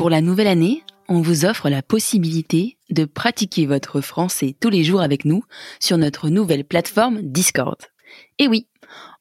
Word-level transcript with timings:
Pour 0.00 0.08
la 0.08 0.22
nouvelle 0.22 0.46
année, 0.46 0.82
on 1.10 1.20
vous 1.20 1.44
offre 1.44 1.68
la 1.68 1.82
possibilité 1.82 2.78
de 2.88 3.04
pratiquer 3.04 3.66
votre 3.66 4.00
français 4.00 4.56
tous 4.58 4.70
les 4.70 4.82
jours 4.82 5.02
avec 5.02 5.26
nous 5.26 5.42
sur 5.78 5.98
notre 5.98 6.30
nouvelle 6.30 6.64
plateforme 6.64 7.20
Discord. 7.20 7.76
Et 8.38 8.48
oui, 8.48 8.66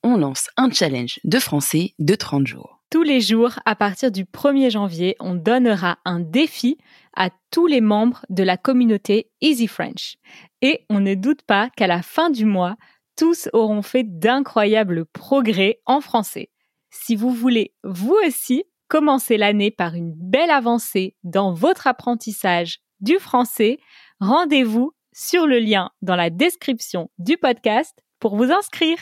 on 0.03 0.15
lance 0.15 0.47
un 0.55 0.71
challenge 0.71 1.19
de 1.25 1.37
français 1.37 1.95
de 1.99 2.15
30 2.15 2.47
jours. 2.47 2.79
Tous 2.89 3.03
les 3.03 3.19
jours, 3.19 3.59
à 3.65 3.75
partir 3.75 4.09
du 4.09 4.23
1er 4.23 4.69
janvier, 4.69 5.17
on 5.19 5.35
donnera 5.35 5.97
un 6.05 6.21
défi 6.21 6.77
à 7.13 7.29
tous 7.51 7.67
les 7.67 7.81
membres 7.81 8.25
de 8.29 8.43
la 8.43 8.55
communauté 8.55 9.29
Easy 9.41 9.67
French. 9.67 10.15
Et 10.61 10.85
on 10.89 11.01
ne 11.01 11.13
doute 11.13 11.41
pas 11.41 11.69
qu'à 11.75 11.87
la 11.87 12.01
fin 12.01 12.29
du 12.29 12.45
mois, 12.45 12.77
tous 13.17 13.49
auront 13.51 13.81
fait 13.81 14.05
d'incroyables 14.05 15.05
progrès 15.07 15.81
en 15.85 15.99
français. 15.99 16.51
Si 16.89 17.17
vous 17.17 17.31
voulez, 17.31 17.73
vous 17.83 18.15
aussi, 18.25 18.63
commencer 18.89 19.37
l'année 19.37 19.71
par 19.71 19.93
une 19.93 20.13
belle 20.15 20.51
avancée 20.51 21.15
dans 21.23 21.53
votre 21.53 21.87
apprentissage 21.87 22.79
du 22.99 23.19
français, 23.19 23.77
rendez-vous 24.19 24.91
sur 25.13 25.47
le 25.47 25.59
lien 25.59 25.91
dans 26.01 26.15
la 26.15 26.29
description 26.29 27.09
du 27.17 27.37
podcast 27.37 27.97
pour 28.19 28.35
vous 28.35 28.51
inscrire. 28.51 28.97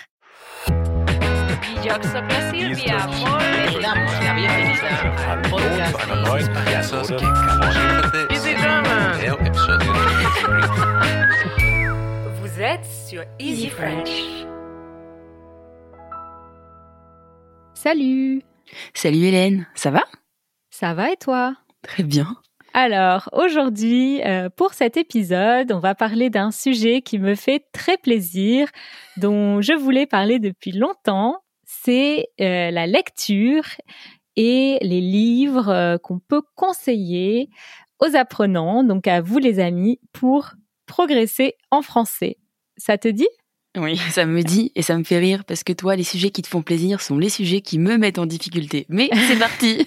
Vous 12.41 12.61
êtes 12.61 12.85
sur 12.85 13.23
Easy 13.39 13.69
French. 13.69 14.45
Salut 17.73 18.43
Salut 18.93 19.25
Hélène, 19.25 19.67
ça 19.75 19.91
va? 19.91 20.03
Ça 20.69 20.93
va 20.93 21.11
et 21.11 21.17
toi? 21.17 21.55
Très 21.81 22.03
bien. 22.03 22.37
Alors, 22.73 23.29
aujourd'hui, 23.33 24.21
euh, 24.23 24.49
pour 24.49 24.73
cet 24.73 24.97
épisode, 24.97 25.71
on 25.71 25.79
va 25.79 25.95
parler 25.95 26.29
d'un 26.29 26.51
sujet 26.51 27.01
qui 27.01 27.17
me 27.17 27.33
fait 27.33 27.65
très 27.71 27.97
plaisir, 27.97 28.69
dont 29.15 29.61
je 29.61 29.73
voulais 29.73 30.05
parler 30.05 30.37
depuis 30.37 30.71
longtemps. 30.71 31.37
C'est 31.65 32.27
euh, 32.39 32.69
la 32.69 32.85
lecture 32.85 33.63
et 34.35 34.77
les 34.81 35.01
livres 35.01 35.69
euh, 35.69 35.97
qu'on 35.97 36.19
peut 36.19 36.43
conseiller 36.55 37.49
aux 37.99 38.15
apprenants, 38.15 38.83
donc 38.83 39.07
à 39.07 39.21
vous 39.21 39.39
les 39.39 39.59
amis, 39.59 39.99
pour 40.13 40.51
progresser 40.85 41.55
en 41.71 41.81
français. 41.81 42.37
Ça 42.77 42.97
te 42.97 43.07
dit? 43.07 43.27
Oui, 43.79 43.97
ça 43.97 44.25
me 44.25 44.41
dit 44.41 44.71
et 44.75 44.81
ça 44.81 44.97
me 44.97 45.03
fait 45.03 45.19
rire 45.19 45.45
parce 45.45 45.63
que 45.63 45.73
toi, 45.73 45.95
les 45.95 46.03
sujets 46.03 46.31
qui 46.31 46.41
te 46.41 46.47
font 46.47 46.63
plaisir 46.63 46.99
sont 46.99 47.17
les 47.17 47.29
sujets 47.29 47.61
qui 47.61 47.77
me 47.77 47.97
mettent 47.97 48.17
en 48.17 48.25
difficulté. 48.25 48.85
Mais 48.89 49.09
c'est 49.27 49.37
parti 49.37 49.85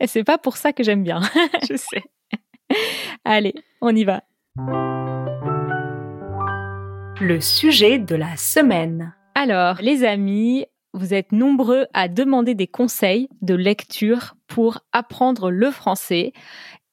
Et 0.00 0.06
c'est 0.06 0.24
pas 0.24 0.38
pour 0.38 0.56
ça 0.56 0.72
que 0.72 0.84
j'aime 0.84 1.02
bien, 1.02 1.20
je 1.68 1.76
sais. 1.76 2.02
Allez, 3.24 3.54
on 3.80 3.94
y 3.94 4.04
va. 4.04 4.22
Le 7.20 7.40
sujet 7.40 7.98
de 7.98 8.14
la 8.14 8.36
semaine. 8.36 9.14
Alors, 9.34 9.76
les 9.80 10.04
amis, 10.04 10.66
vous 10.92 11.14
êtes 11.14 11.32
nombreux 11.32 11.86
à 11.94 12.08
demander 12.08 12.54
des 12.54 12.68
conseils 12.68 13.28
de 13.42 13.54
lecture 13.54 14.36
pour 14.46 14.80
apprendre 14.92 15.50
le 15.50 15.70
français. 15.72 16.32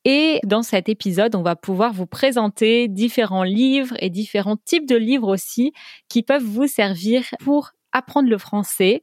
Et 0.06 0.40
dans 0.44 0.62
cet 0.62 0.88
épisode, 0.88 1.36
on 1.36 1.42
va 1.42 1.56
pouvoir 1.56 1.92
vous 1.92 2.06
présenter 2.06 2.88
différents 2.88 3.44
livres 3.44 3.96
et 4.00 4.12
différents 4.12 4.58
types 4.58 4.88
de 4.88 4.96
livres 4.96 5.28
aussi 5.28 5.74
qui 6.10 6.22
peuvent 6.22 6.44
vous 6.44 6.68
servir 6.68 7.24
pour 7.40 7.72
apprendre 7.92 8.30
le 8.30 8.38
français. 8.38 9.02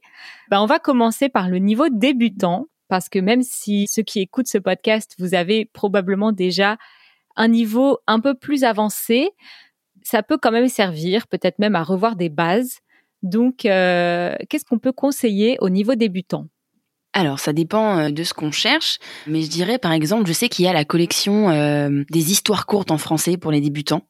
Ben, 0.49 0.61
on 0.61 0.65
va 0.65 0.79
commencer 0.79 1.27
par 1.27 1.49
le 1.49 1.57
niveau 1.57 1.89
débutant 1.89 2.67
parce 2.87 3.09
que 3.09 3.19
même 3.19 3.41
si 3.41 3.87
ceux 3.87 4.03
qui 4.03 4.21
écoutent 4.21 4.47
ce 4.47 4.57
podcast, 4.57 5.15
vous 5.19 5.35
avez 5.35 5.65
probablement 5.65 6.31
déjà 6.31 6.77
un 7.35 7.49
niveau 7.49 7.97
un 8.07 8.19
peu 8.19 8.33
plus 8.33 8.63
avancé, 8.63 9.31
ça 10.03 10.23
peut 10.23 10.37
quand 10.37 10.51
même 10.51 10.69
servir, 10.69 11.27
peut-être 11.27 11.59
même 11.59 11.75
à 11.75 11.83
revoir 11.83 12.15
des 12.15 12.29
bases. 12.29 12.79
Donc, 13.23 13.65
euh, 13.65 14.35
qu'est-ce 14.49 14.65
qu'on 14.65 14.79
peut 14.79 14.91
conseiller 14.91 15.57
au 15.59 15.69
niveau 15.69 15.95
débutant? 15.95 16.47
Alors, 17.13 17.39
ça 17.39 17.53
dépend 17.53 17.97
euh, 17.97 18.09
de 18.09 18.23
ce 18.23 18.33
qu'on 18.33 18.51
cherche, 18.51 18.97
mais 19.27 19.43
je 19.43 19.49
dirais 19.49 19.77
par 19.77 19.91
exemple, 19.91 20.27
je 20.27 20.33
sais 20.33 20.49
qu'il 20.49 20.65
y 20.65 20.67
a 20.67 20.73
la 20.73 20.83
collection 20.83 21.49
euh, 21.49 22.03
des 22.09 22.31
histoires 22.31 22.65
courtes 22.65 22.91
en 22.91 22.97
français 22.97 23.37
pour 23.37 23.51
les 23.51 23.61
débutants. 23.61 24.01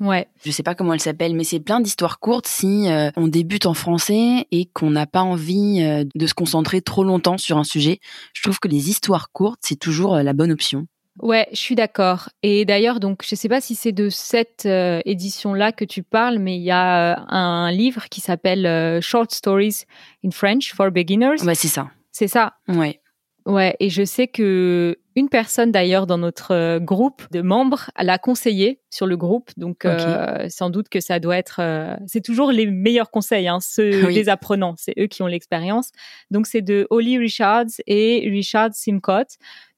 Ouais. 0.00 0.28
Je 0.44 0.50
sais 0.50 0.62
pas 0.62 0.74
comment 0.74 0.92
elle 0.92 1.00
s'appelle, 1.00 1.34
mais 1.34 1.42
c'est 1.44 1.60
plein 1.60 1.80
d'histoires 1.80 2.20
courtes 2.20 2.46
si 2.46 2.88
euh, 2.88 3.10
on 3.16 3.26
débute 3.26 3.66
en 3.66 3.74
français 3.74 4.46
et 4.50 4.66
qu'on 4.66 4.90
n'a 4.90 5.06
pas 5.06 5.22
envie 5.22 5.80
de 6.14 6.26
se 6.26 6.34
concentrer 6.34 6.82
trop 6.82 7.02
longtemps 7.02 7.38
sur 7.38 7.58
un 7.58 7.64
sujet. 7.64 7.98
Je 8.32 8.42
trouve 8.42 8.60
que 8.60 8.68
les 8.68 8.90
histoires 8.90 9.32
courtes, 9.32 9.60
c'est 9.62 9.78
toujours 9.78 10.16
la 10.16 10.32
bonne 10.34 10.52
option. 10.52 10.86
Ouais, 11.20 11.48
je 11.50 11.58
suis 11.58 11.74
d'accord. 11.74 12.28
Et 12.44 12.64
d'ailleurs, 12.64 13.00
donc, 13.00 13.24
je 13.28 13.34
sais 13.34 13.48
pas 13.48 13.60
si 13.60 13.74
c'est 13.74 13.90
de 13.90 14.08
cette 14.08 14.68
édition-là 15.04 15.72
que 15.72 15.84
tu 15.84 16.04
parles, 16.04 16.38
mais 16.38 16.56
il 16.56 16.62
y 16.62 16.70
a 16.70 17.18
un 17.28 17.72
livre 17.72 18.04
qui 18.08 18.20
s'appelle 18.20 19.00
Short 19.02 19.32
Stories 19.32 19.82
in 20.24 20.30
French 20.30 20.72
for 20.72 20.92
Beginners. 20.92 21.42
Ouais, 21.42 21.56
c'est 21.56 21.66
ça. 21.66 21.88
C'est 22.18 22.26
ça. 22.26 22.54
Ouais. 22.66 23.00
Ouais, 23.46 23.76
et 23.78 23.90
je 23.90 24.04
sais 24.04 24.26
que 24.26 24.98
une 25.14 25.28
personne 25.28 25.70
d'ailleurs 25.70 26.08
dans 26.08 26.18
notre 26.18 26.50
euh, 26.52 26.80
groupe 26.80 27.22
de 27.30 27.42
membres 27.42 27.92
l'a 27.96 28.18
conseillé 28.18 28.80
sur 28.90 29.06
le 29.06 29.16
groupe, 29.16 29.50
donc 29.56 29.84
euh, 29.84 30.48
sans 30.48 30.68
doute 30.68 30.88
que 30.88 30.98
ça 30.98 31.20
doit 31.20 31.36
être. 31.36 31.60
euh, 31.60 31.94
c'est 32.08 32.20
toujours 32.20 32.50
les 32.50 32.66
meilleurs 32.66 33.12
conseils, 33.12 33.46
hein, 33.46 33.58
ceux 33.60 33.90
Oui. 34.08 34.14
des 34.14 34.28
apprenants, 34.28 34.74
c'est 34.76 34.94
eux 34.98 35.06
qui 35.06 35.22
ont 35.22 35.28
l'expérience. 35.28 35.92
Donc 36.32 36.48
c'est 36.48 36.60
de 36.60 36.88
Holly 36.90 37.18
Richards 37.18 37.66
et 37.86 38.28
Richard 38.28 38.74
Simcott. 38.74 39.28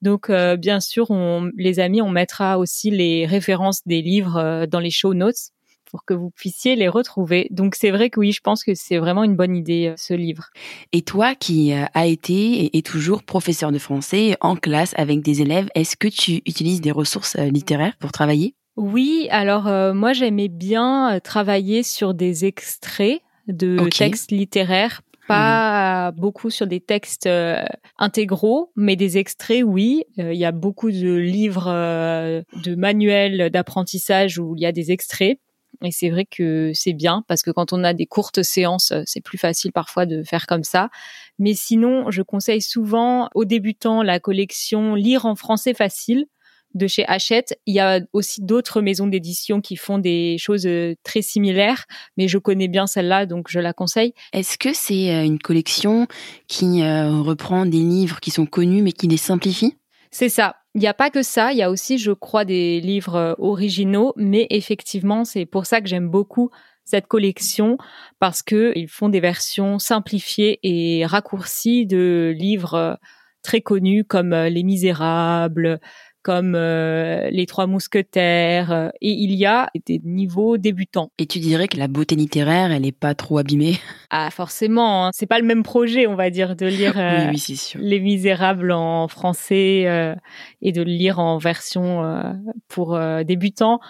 Donc 0.01 0.31
euh, 0.31 0.57
bien 0.57 0.81
sûr, 0.81 1.11
on, 1.11 1.51
les 1.59 1.79
amis, 1.79 2.01
on 2.01 2.11
mettra 2.11 2.59
aussi 2.59 2.91
les 2.91 3.27
références 3.27 3.87
des 3.87 4.01
livres 4.01 4.65
dans 4.65 4.81
les 4.81 4.91
show 4.91 5.13
notes 5.13 5.51
pour 5.91 6.05
que 6.05 6.15
vous 6.15 6.31
puissiez 6.31 6.77
les 6.77 6.89
retrouver. 6.89 7.49
Donc 7.51 7.75
c'est 7.75 7.91
vrai 7.91 8.11
que 8.11 8.21
oui, 8.21 8.33
je 8.33 8.41
pense 8.41 8.65
que 8.65 8.73
c'est 8.75 8.99
vraiment 8.99 9.25
une 9.25 9.37
bonne 9.37 9.57
idée 9.57 9.89
euh, 9.89 9.95
ce 9.97 10.15
livre. 10.15 10.51
Et 10.93 11.03
toi 11.03 11.35
qui 11.35 11.73
euh, 11.73 11.85
as 11.95 12.07
été 12.07 12.35
et 12.35 12.79
est 12.79 12.87
toujours 12.87 13.23
professeur 13.23 13.73
de 13.73 13.79
français 13.79 14.37
en 14.41 14.57
classe 14.57 14.95
avec 14.97 15.23
des 15.23 15.43
élèves, 15.43 15.69
est-ce 15.75 15.97
que 15.97 16.09
tu 16.09 16.43
utilises 16.47 16.81
des 16.81 16.93
ressources 16.93 17.37
euh, 17.37 17.45
littéraires 17.45 17.97
pour 17.99 18.13
travailler? 18.13 18.55
Oui, 18.77 19.29
alors 19.31 19.67
euh, 19.67 19.93
moi 19.93 20.13
j'aimais 20.13 20.49
bien 20.49 21.19
travailler 21.23 21.83
sur 21.83 22.15
des 22.15 22.45
extraits 22.45 23.21
de 23.49 23.89
textes 23.89 24.31
littéraires, 24.31 25.03
pas 25.31 26.13
beaucoup 26.13 26.51
sur 26.51 26.67
des 26.67 26.81
textes 26.81 27.27
euh, 27.27 27.63
intégraux, 27.99 28.73
mais 28.77 28.97
des 28.97 29.19
extraits, 29.19 29.63
oui. 29.65 30.05
Euh, 30.19 30.33
Il 30.33 30.39
y 30.39 30.45
a 30.45 30.53
beaucoup 30.53 30.91
de 30.91 31.15
livres, 31.15 31.69
euh, 31.69 32.43
de 32.65 32.75
manuels 32.75 33.51
d'apprentissage 33.51 34.39
où 34.39 34.57
il 34.57 34.63
y 34.63 34.67
a 34.67 34.73
des 34.73 34.91
extraits. 34.91 35.39
Et 35.83 35.93
c'est 35.93 36.11
vrai 36.11 36.27
que 36.27 36.73
c'est 36.75 36.93
bien 36.93 37.25
parce 37.27 37.43
que 37.43 37.51
quand 37.51 37.73
on 37.73 37.85
a 37.85 37.95
des 37.95 38.07
courtes 38.07 38.43
séances, 38.43 38.93
c'est 39.07 39.23
plus 39.23 39.39
facile 39.39 39.73
parfois 39.73 40.07
de 40.07 40.23
faire 40.23 40.47
comme 40.47 40.65
ça. 40.65 40.91
Mais 41.39 41.55
sinon, 41.55 42.11
je 42.11 42.23
conseille 42.23 42.63
souvent 42.63 43.29
aux 43.35 43.45
débutants 43.45 44.03
la 44.03 44.21
collection 44.21 44.95
Lire 44.95 45.25
en 45.25 45.37
français 45.37 45.75
facile 45.75 46.27
de 46.75 46.87
chez 46.87 47.05
Hachette. 47.07 47.59
Il 47.67 47.75
y 47.75 47.81
a 47.81 48.01
aussi 48.13 48.43
d'autres 48.43 48.81
maisons 48.81 49.07
d'édition 49.07 49.61
qui 49.61 49.77
font 49.77 49.99
des 49.99 50.37
choses 50.39 50.67
euh, 50.67 50.95
très 51.03 51.23
similaires, 51.23 51.87
mais 52.17 52.29
je 52.29 52.39
connais 52.39 52.69
bien 52.69 52.87
celle-là, 52.87 53.27
donc 53.27 53.47
je 53.49 53.59
la 53.59 53.73
conseille. 53.73 54.15
Est-ce 54.33 54.59
que 54.59 54.73
c'est 54.73 55.15
euh, 55.15 55.25
une 55.25 55.39
collection 55.39 56.07
qui 56.49 56.83
euh, 56.83 57.21
reprend 57.21 57.67
des 57.67 57.79
livres 57.79 58.21
qui 58.21 58.31
sont 58.31 58.47
connus 58.47 58.83
mais 58.83 58.93
qui 58.93 59.09
les 59.09 59.17
simplifie 59.17 59.77
C'est 60.11 60.29
ça. 60.29 60.57
Il 60.75 60.81
n'y 60.81 60.87
a 60.87 60.95
pas 60.95 61.11
que 61.11 61.23
ça, 61.23 61.53
il 61.53 61.59
y 61.59 61.63
a 61.63 61.71
aussi, 61.71 61.99
je 61.99 62.13
crois, 62.13 62.45
des 62.45 62.81
livres 62.81 63.17
euh, 63.17 63.35
originaux, 63.39 64.13
mais 64.17 64.47
effectivement, 64.51 65.25
c'est 65.25 65.45
pour 65.47 65.67
ça 65.67 65.81
que 65.81 65.89
j'aime 65.89 66.09
beaucoup 66.09 66.51
cette 66.85 67.09
collection 67.09 67.77
parce 68.21 68.43
que 68.43 68.73
ils 68.77 68.89
font 68.89 69.09
des 69.09 69.21
versions 69.21 69.79
simplifiées 69.79 70.61
et 70.63 71.07
raccourcies 71.07 71.87
de 71.87 72.33
livres 72.37 72.75
euh, 72.75 72.95
très 73.43 73.61
connus 73.61 74.05
comme 74.05 74.33
euh, 74.33 74.49
Les 74.49 74.63
Misérables, 74.63 75.81
comme 76.23 76.55
euh, 76.55 77.29
Les 77.31 77.47
Trois 77.47 77.67
Mousquetaires, 77.67 78.73
euh, 78.73 78.89
et 79.01 79.11
il 79.11 79.33
y 79.33 79.47
a 79.47 79.71
des 79.87 80.01
niveaux 80.05 80.59
débutants. 80.59 81.11
Et 81.19 81.27
tu 81.27 81.39
dirais 81.39 81.69
que 81.69 81.77
la 81.79 81.89
beauté 81.89 82.15
littéraire, 82.17 82.71
elle 82.73 82.85
est 82.87 82.93
pas 82.97 83.15
trop 83.15 83.39
abîmée? 83.39 83.79
Ah, 84.11 84.31
forcément, 84.31 85.07
hein. 85.07 85.11
c'est 85.15 85.27
pas 85.27 85.39
le 85.39 85.47
même 85.47 85.63
projet, 85.63 86.07
on 86.07 86.15
va 86.17 86.31
dire, 86.31 86.57
de 86.57 86.67
lire 86.67 86.99
euh, 86.99 87.25
Oui, 87.27 87.31
oui, 87.33 87.39
c'est 87.39 87.55
sûr. 87.57 87.81
Les 87.83 88.01
Misérables 88.01 88.73
en 88.73 89.09
français 89.09 89.85
euh, 89.87 90.15
et 90.63 90.73
de 90.73 90.83
le 90.83 90.91
lire 90.91 91.19
en 91.19 91.39
version 91.39 92.05
euh, 92.05 92.33
pour 92.69 92.95
euh, 92.95 93.23
débutants. 93.25 93.81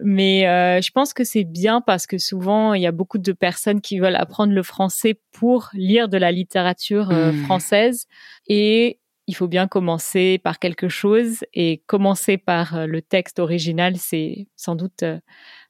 Mais 0.00 0.46
euh, 0.46 0.80
je 0.80 0.92
pense 0.92 1.12
que 1.12 1.24
c'est 1.24 1.42
bien 1.42 1.80
parce 1.80 2.06
que 2.06 2.18
souvent, 2.18 2.72
il 2.72 2.80
y 2.82 2.86
a 2.86 2.92
beaucoup 2.92 3.18
de 3.18 3.32
personnes 3.32 3.80
qui 3.80 3.98
veulent 3.98 4.14
apprendre 4.14 4.52
le 4.52 4.62
français 4.62 5.18
pour 5.32 5.70
lire 5.74 6.08
de 6.08 6.16
la 6.16 6.30
littérature 6.30 7.10
euh, 7.10 7.32
Mm. 7.32 7.44
française. 7.44 8.06
Et 8.46 8.97
il 9.28 9.36
faut 9.36 9.46
bien 9.46 9.68
commencer 9.68 10.40
par 10.42 10.58
quelque 10.58 10.88
chose. 10.88 11.44
Et 11.54 11.82
commencer 11.86 12.38
par 12.38 12.74
euh, 12.74 12.86
le 12.86 13.00
texte 13.02 13.38
original, 13.38 13.96
c'est 13.96 14.48
sans 14.56 14.74
doute 14.74 15.04
euh, 15.04 15.20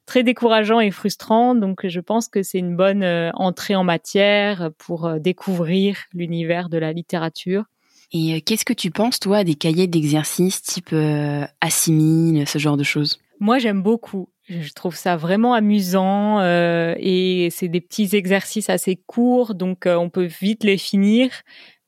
très 0.07 0.23
décourageant 0.23 0.81
et 0.81 0.91
frustrant. 0.91 1.55
Donc, 1.55 1.87
je 1.87 2.01
pense 2.01 2.29
que 2.29 2.43
c'est 2.43 2.59
une 2.59 2.77
bonne 2.77 3.03
euh, 3.03 3.31
entrée 3.35 3.77
en 3.77 3.85
matière 3.85 4.71
pour 4.79 5.21
découvrir 5.21 5.99
l'univers 6.15 6.71
de 6.71 6.79
la 6.79 6.95
littérature. 6.95 7.65
Et 8.13 8.41
qu'est-ce 8.41 8.65
que 8.65 8.73
tu 8.73 8.91
penses, 8.91 9.21
toi, 9.21 9.45
des 9.45 9.55
cahiers 9.55 9.87
d'exercice 9.87 10.63
type 10.63 10.93
euh, 10.93 11.45
assimile, 11.61 12.49
ce 12.49 12.59
genre 12.59 12.79
de 12.79 12.85
choses? 12.85 13.19
Moi, 13.39 13.59
j'aime 13.59 13.83
beaucoup. 13.83 14.31
Je 14.49 14.73
trouve 14.73 14.97
ça 14.97 15.17
vraiment 15.17 15.53
amusant 15.53 16.41
euh, 16.41 16.95
et 16.99 17.49
c'est 17.51 17.69
des 17.69 17.83
petits 17.83 18.17
exercices 18.17 18.71
assez 18.71 18.97
courts, 18.97 19.55
donc 19.55 19.85
euh, 19.85 19.97
on 19.97 20.09
peut 20.09 20.29
vite 20.41 20.65
les 20.65 20.79
finir. 20.79 21.31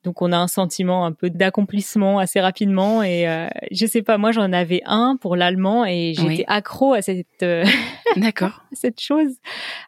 Donc 0.03 0.23
on 0.23 0.33
a 0.33 0.39
un 0.39 0.49
sentiment 0.49 1.05
un 1.05 1.13
peu 1.13 1.29
d'accomplissement 1.29 2.19
assez 2.19 2.41
rapidement 2.41 3.03
et 3.03 3.29
euh, 3.29 3.49
je 3.71 3.85
sais 3.85 4.01
pas 4.01 4.17
moi 4.17 4.33
j'en 4.33 4.51
avais 4.53 4.81
un 4.87 5.17
pour 5.21 5.37
l'allemand 5.37 5.85
et 5.85 6.15
j'étais 6.17 6.27
Oui. 6.27 6.45
accro 6.47 6.95
à 6.95 7.03
cette 7.03 7.27
euh, 7.43 7.67
D'accord. 8.17 8.63
cette 8.73 8.99
chose 8.99 9.29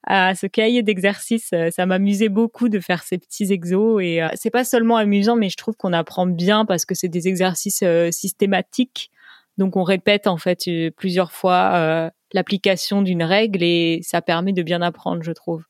à 0.06 0.34
ce 0.34 0.46
cahier 0.46 0.82
d'exercices 0.82 1.50
Euh, 1.54 1.70
ça 1.70 1.86
m'amusait 1.86 2.28
beaucoup 2.28 2.68
de 2.68 2.78
faire 2.78 3.02
ces 3.04 3.16
petits 3.16 3.52
exos 3.52 4.02
et 4.02 4.22
euh, 4.22 4.28
c'est 4.34 4.50
pas 4.50 4.64
seulement 4.64 4.96
amusant 4.98 5.34
mais 5.34 5.48
je 5.48 5.56
trouve 5.56 5.76
qu'on 5.76 5.94
apprend 5.94 6.26
bien 6.26 6.66
parce 6.66 6.84
que 6.84 6.94
c'est 6.94 7.08
des 7.08 7.26
exercices 7.26 7.82
systématiques 8.10 9.10
donc 9.56 9.76
on 9.76 9.82
répète 9.82 10.26
en 10.26 10.36
fait 10.36 10.68
plusieurs 10.96 11.32
fois 11.32 12.10
l'application 12.34 13.00
d'une 13.02 13.22
règle 13.22 13.62
et 13.62 14.00
ça 14.02 14.20
permet 14.22 14.52
de 14.52 14.62
bien 14.62 14.82
apprendre 14.82 15.22
je 15.22 15.32
trouve. 15.32 15.64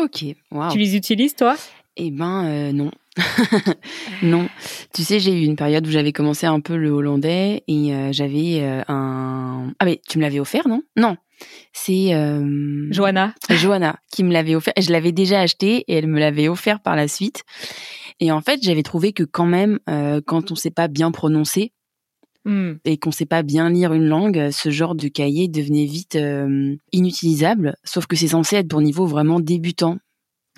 Ok. 0.00 0.24
Wow. 0.50 0.70
Tu 0.70 0.78
les 0.78 0.96
utilises 0.96 1.34
toi? 1.34 1.56
Eh 1.96 2.10
ben 2.10 2.46
euh, 2.46 2.72
non. 2.72 2.90
non. 4.22 4.48
Tu 4.94 5.02
sais, 5.02 5.20
j'ai 5.20 5.32
eu 5.32 5.44
une 5.44 5.56
période 5.56 5.86
où 5.86 5.90
j'avais 5.90 6.12
commencé 6.12 6.46
un 6.46 6.60
peu 6.60 6.76
le 6.76 6.90
hollandais 6.90 7.62
et 7.68 7.94
euh, 7.94 8.12
j'avais 8.12 8.60
euh, 8.62 8.82
un... 8.88 9.72
Ah 9.78 9.84
mais 9.84 10.00
tu 10.08 10.18
me 10.18 10.22
l'avais 10.22 10.40
offert, 10.40 10.68
non? 10.68 10.82
Non. 10.96 11.16
C'est 11.72 12.14
euh... 12.14 12.88
Johanna 12.90 13.34
Johanna 13.48 13.98
qui 14.12 14.24
me 14.24 14.32
l'avait 14.32 14.54
offert. 14.54 14.74
Je 14.78 14.92
l'avais 14.92 15.12
déjà 15.12 15.40
acheté 15.40 15.84
et 15.88 15.94
elle 15.94 16.06
me 16.06 16.18
l'avait 16.18 16.48
offert 16.48 16.80
par 16.80 16.96
la 16.96 17.08
suite. 17.08 17.44
Et 18.20 18.30
en 18.30 18.42
fait, 18.42 18.60
j'avais 18.62 18.82
trouvé 18.82 19.12
que 19.12 19.22
quand 19.22 19.46
même, 19.46 19.78
euh, 19.88 20.20
quand 20.24 20.52
on 20.52 20.54
sait 20.54 20.70
pas 20.70 20.88
bien 20.88 21.10
prononcer 21.10 21.72
Hmm. 22.46 22.76
et 22.86 22.96
qu'on 22.96 23.10
sait 23.10 23.26
pas 23.26 23.42
bien 23.42 23.68
lire 23.68 23.92
une 23.92 24.06
langue, 24.06 24.48
ce 24.50 24.70
genre 24.70 24.94
de 24.94 25.08
cahier 25.08 25.46
devenait 25.46 25.84
vite 25.84 26.16
euh, 26.16 26.74
inutilisable. 26.90 27.76
Sauf 27.84 28.06
que 28.06 28.16
c'est 28.16 28.28
censé 28.28 28.56
être 28.56 28.68
pour 28.68 28.80
niveau 28.80 29.04
vraiment 29.04 29.40
débutant. 29.40 29.98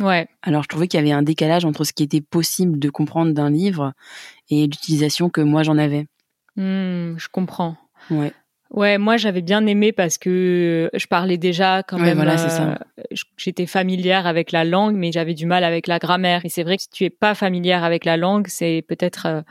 Ouais. 0.01 0.27
Alors 0.43 0.63
je 0.63 0.69
trouvais 0.69 0.89
qu'il 0.89 0.99
y 0.99 1.03
avait 1.03 1.13
un 1.13 1.23
décalage 1.23 1.65
entre 1.65 1.85
ce 1.85 1.93
qui 1.93 2.03
était 2.03 2.21
possible 2.21 2.79
de 2.79 2.89
comprendre 2.91 3.33
d'un 3.33 3.51
livre 3.51 3.93
et 4.51 4.63
l'utilisation 4.63 5.29
que 5.31 5.41
moi 5.41 5.63
j'en 5.63 5.79
avais. 5.79 6.07
Hmm, 6.57 7.17
je 7.19 7.29
comprends. 7.31 7.77
Ouais. 8.11 8.33
Ouais, 8.71 8.97
moi 8.97 9.19
j'avais 9.19 9.43
bien 9.43 9.67
aimé 9.67 9.93
parce 9.93 10.17
que 10.17 10.89
je 10.95 11.07
parlais 11.07 11.37
déjà 11.37 11.83
quand 11.83 11.99
Ouais, 11.99 12.05
même. 12.15 12.17
voilà, 12.17 12.71
euh, 12.71 12.75
J'étais 13.37 13.67
familière 13.67 14.27
avec 14.27 14.51
la 14.51 14.65
langue, 14.65 14.97
mais 14.97 15.13
j'avais 15.13 15.35
du 15.35 15.45
mal 15.45 15.63
avec 15.63 15.87
la 15.87 15.99
grammaire. 15.99 16.41
Et 16.45 16.49
c'est 16.49 16.63
vrai 16.63 16.79
que 16.79 16.85
si 16.85 16.89
tu 16.91 17.05
es 17.05 17.11
pas 17.11 17.35
familière 17.35 17.85
avec 17.85 18.07
la 18.07 18.17
langue, 18.17 18.47
c'est 18.49 18.83
peut-être 18.89 19.27
euh, 19.27 19.43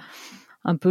un 0.65 0.75
peu 0.75 0.89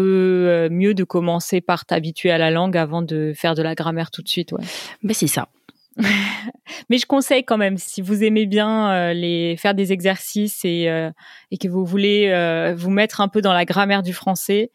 euh, 0.49 0.69
mieux 0.71 0.95
de 0.95 1.03
commencer 1.03 1.61
par 1.61 1.85
t'habituer 1.87 2.31
à 2.31 2.39
la 2.39 2.53
langue 2.53 2.77
avant 2.77 3.03
de 3.03 3.33
faire 3.35 3.57
de 3.57 3.63
la 3.63 3.75
grammaire 3.75 4.13
tout 4.13 4.23
de 4.23 4.29
suite. 4.29 4.53
Ouais. 4.53 4.63
Ben 5.03 5.13
c'est 5.13 5.27
ça. 5.27 5.49
Mais 6.89 6.99
je 6.99 7.07
conseille 7.07 7.45
quand 7.45 7.59
même, 7.59 7.79
si 7.79 8.03
vous 8.03 8.23
aimez 8.25 8.47
bien 8.47 8.91
euh, 8.91 9.13
les 9.13 9.57
faire 9.57 9.75
des 9.75 9.93
exercices 9.93 10.65
et, 10.65 10.89
euh, 10.89 11.11
et 11.51 11.59
que 11.59 11.69
vous 11.69 11.85
voulez 11.85 12.29
euh, 12.29 12.75
vous 12.77 12.91
mettre 12.91 13.21
un 13.21 13.29
peu 13.29 13.41
dans 13.41 13.53
la 13.53 13.65
grammaire 13.65 14.03
du 14.03 14.13
français, 14.13 14.71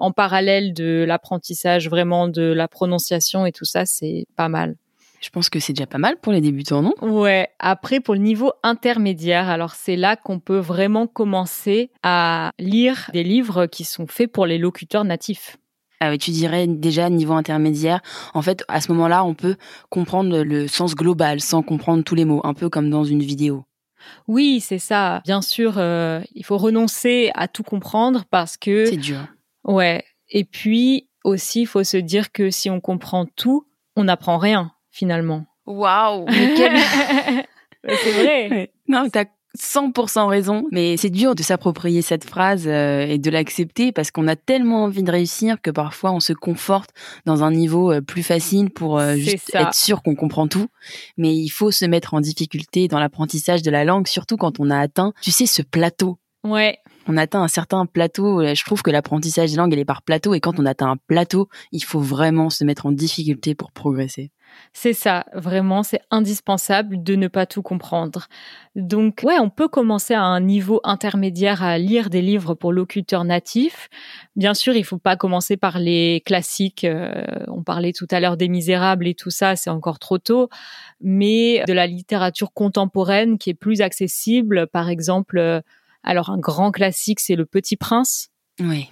en 0.00 0.10
parallèle 0.10 0.72
de 0.74 1.04
l'apprentissage 1.06 1.88
vraiment 1.88 2.26
de 2.26 2.42
la 2.42 2.66
prononciation 2.66 3.46
et 3.46 3.52
tout 3.52 3.64
ça, 3.64 3.86
c'est 3.86 4.26
pas 4.34 4.48
mal. 4.48 4.74
Je 5.20 5.30
pense 5.30 5.48
que 5.48 5.60
c'est 5.60 5.72
déjà 5.72 5.86
pas 5.86 5.98
mal 5.98 6.16
pour 6.16 6.32
les 6.32 6.40
débutants, 6.40 6.82
non? 6.82 6.94
Ouais. 7.02 7.48
Après, 7.58 8.00
pour 8.00 8.14
le 8.14 8.20
niveau 8.20 8.52
intermédiaire, 8.64 9.48
alors 9.48 9.74
c'est 9.74 9.94
là 9.94 10.16
qu'on 10.16 10.40
peut 10.40 10.58
vraiment 10.58 11.06
commencer 11.06 11.90
à 12.02 12.50
lire 12.58 13.10
des 13.12 13.22
livres 13.22 13.66
qui 13.66 13.84
sont 13.84 14.08
faits 14.08 14.32
pour 14.32 14.46
les 14.46 14.58
locuteurs 14.58 15.04
natifs. 15.04 15.56
Ah 16.00 16.10
ouais, 16.10 16.18
tu 16.18 16.30
dirais 16.30 16.66
déjà 16.66 17.08
niveau 17.08 17.32
intermédiaire. 17.32 18.00
En 18.34 18.42
fait, 18.42 18.64
à 18.68 18.80
ce 18.80 18.92
moment-là, 18.92 19.24
on 19.24 19.34
peut 19.34 19.56
comprendre 19.88 20.42
le 20.42 20.68
sens 20.68 20.94
global 20.94 21.40
sans 21.40 21.62
comprendre 21.62 22.04
tous 22.04 22.14
les 22.14 22.24
mots, 22.24 22.40
un 22.44 22.54
peu 22.54 22.68
comme 22.68 22.90
dans 22.90 23.04
une 23.04 23.22
vidéo. 23.22 23.64
Oui, 24.28 24.60
c'est 24.60 24.78
ça. 24.78 25.20
Bien 25.24 25.42
sûr, 25.42 25.74
euh, 25.78 26.20
il 26.34 26.44
faut 26.44 26.58
renoncer 26.58 27.30
à 27.34 27.48
tout 27.48 27.62
comprendre 27.62 28.24
parce 28.30 28.56
que 28.56 28.86
C'est 28.86 28.96
dur. 28.96 29.26
Ouais. 29.64 30.04
Et 30.28 30.44
puis 30.44 31.08
aussi, 31.24 31.62
il 31.62 31.66
faut 31.66 31.84
se 31.84 31.96
dire 31.96 32.30
que 32.32 32.50
si 32.50 32.70
on 32.70 32.80
comprend 32.80 33.26
tout, 33.26 33.66
on 33.96 34.04
n'apprend 34.04 34.38
rien 34.38 34.72
finalement. 34.90 35.46
Waouh 35.66 36.26
Mais 36.26 36.54
quel... 36.56 36.78
c'est 37.84 38.12
vrai. 38.12 38.48
Ouais. 38.50 38.72
Non, 38.88 39.08
t'as 39.10 39.24
100% 39.60 40.28
raison. 40.28 40.64
Mais 40.70 40.96
c'est 40.96 41.10
dur 41.10 41.34
de 41.34 41.42
s'approprier 41.42 42.02
cette 42.02 42.24
phrase 42.24 42.64
euh, 42.66 43.06
et 43.06 43.18
de 43.18 43.30
l'accepter 43.30 43.92
parce 43.92 44.10
qu'on 44.10 44.28
a 44.28 44.36
tellement 44.36 44.84
envie 44.84 45.02
de 45.02 45.10
réussir 45.10 45.60
que 45.60 45.70
parfois 45.70 46.12
on 46.12 46.20
se 46.20 46.32
conforte 46.32 46.90
dans 47.24 47.42
un 47.42 47.50
niveau 47.50 47.92
euh, 47.92 48.00
plus 48.00 48.22
facile 48.22 48.70
pour 48.70 48.98
euh, 48.98 49.14
juste 49.14 49.54
être 49.54 49.74
sûr 49.74 50.02
qu'on 50.02 50.14
comprend 50.14 50.48
tout. 50.48 50.66
Mais 51.16 51.34
il 51.34 51.48
faut 51.48 51.70
se 51.70 51.84
mettre 51.84 52.14
en 52.14 52.20
difficulté 52.20 52.88
dans 52.88 52.98
l'apprentissage 52.98 53.62
de 53.62 53.70
la 53.70 53.84
langue, 53.84 54.06
surtout 54.06 54.36
quand 54.36 54.60
on 54.60 54.70
a 54.70 54.78
atteint, 54.78 55.12
tu 55.22 55.30
sais, 55.30 55.46
ce 55.46 55.62
plateau. 55.62 56.18
Ouais. 56.44 56.78
On 57.08 57.16
atteint 57.16 57.42
un 57.42 57.48
certain 57.48 57.86
plateau. 57.86 58.40
euh, 58.40 58.54
Je 58.54 58.64
trouve 58.64 58.82
que 58.82 58.90
l'apprentissage 58.90 59.50
des 59.50 59.56
langues, 59.56 59.72
elle 59.72 59.78
est 59.78 59.84
par 59.84 60.02
plateau. 60.02 60.34
Et 60.34 60.40
quand 60.40 60.58
on 60.58 60.66
atteint 60.66 60.90
un 60.90 60.96
plateau, 60.96 61.48
il 61.72 61.84
faut 61.84 62.00
vraiment 62.00 62.50
se 62.50 62.64
mettre 62.64 62.86
en 62.86 62.92
difficulté 62.92 63.54
pour 63.54 63.72
progresser. 63.72 64.32
C'est 64.72 64.92
ça, 64.92 65.26
vraiment, 65.34 65.82
c'est 65.82 66.00
indispensable 66.10 67.02
de 67.02 67.14
ne 67.16 67.28
pas 67.28 67.46
tout 67.46 67.62
comprendre. 67.62 68.26
Donc, 68.74 69.20
ouais, 69.24 69.38
on 69.38 69.50
peut 69.50 69.68
commencer 69.68 70.14
à 70.14 70.22
un 70.22 70.40
niveau 70.40 70.80
intermédiaire 70.84 71.62
à 71.62 71.78
lire 71.78 72.10
des 72.10 72.22
livres 72.22 72.54
pour 72.54 72.72
locuteurs 72.72 73.24
natifs. 73.24 73.88
Bien 74.34 74.54
sûr, 74.54 74.74
il 74.74 74.84
faut 74.84 74.98
pas 74.98 75.16
commencer 75.16 75.56
par 75.56 75.78
les 75.78 76.22
classiques. 76.24 76.84
euh, 76.84 77.24
on 77.48 77.62
parlait 77.62 77.92
tout 77.92 78.06
à 78.10 78.20
l'heure 78.20 78.36
des 78.36 78.48
Misérables 78.48 79.06
et 79.06 79.14
tout 79.14 79.30
ça, 79.30 79.56
c'est 79.56 79.70
encore 79.70 79.98
trop 79.98 80.18
tôt. 80.18 80.48
Mais 81.00 81.62
de 81.66 81.72
la 81.72 81.86
littérature 81.86 82.52
contemporaine 82.52 83.38
qui 83.38 83.50
est 83.50 83.54
plus 83.54 83.80
accessible, 83.80 84.68
par 84.68 84.88
exemple, 84.88 85.38
euh, 85.38 85.60
alors 86.06 86.30
un 86.30 86.38
grand 86.38 86.70
classique, 86.70 87.20
c'est 87.20 87.36
Le 87.36 87.44
Petit 87.44 87.76
Prince. 87.76 88.28
Oui. 88.60 88.88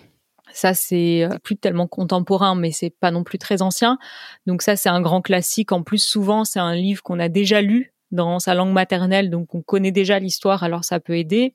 Ça, 0.53 0.75
c'est 0.75 1.25
euh, 1.25 1.39
plus 1.43 1.57
tellement 1.57 1.87
contemporain, 1.89 2.55
mais 2.55 2.71
c'est 2.71 2.91
pas 2.91 3.11
non 3.11 3.25
plus 3.25 3.39
très 3.39 3.63
ancien. 3.63 3.99
Donc 4.47 4.63
ça, 4.63 4.77
c'est 4.77 4.89
un 4.91 5.01
grand 5.01 5.23
classique. 5.23 5.73
En 5.73 5.83
plus, 5.83 6.03
souvent, 6.03 6.45
c'est 6.45 6.61
un 6.61 6.75
livre 6.75 7.03
qu'on 7.03 7.19
a 7.19 7.29
déjà 7.29 7.61
lu 7.63 7.93
dans 8.13 8.39
sa 8.39 8.55
langue 8.55 8.73
maternelle, 8.73 9.31
donc 9.31 9.55
on 9.55 9.63
connaît 9.63 9.91
déjà 9.91 10.21
l'histoire, 10.21 10.63
alors 10.63 10.85
ça 10.85 11.01
peut 11.01 11.17
aider. 11.17 11.55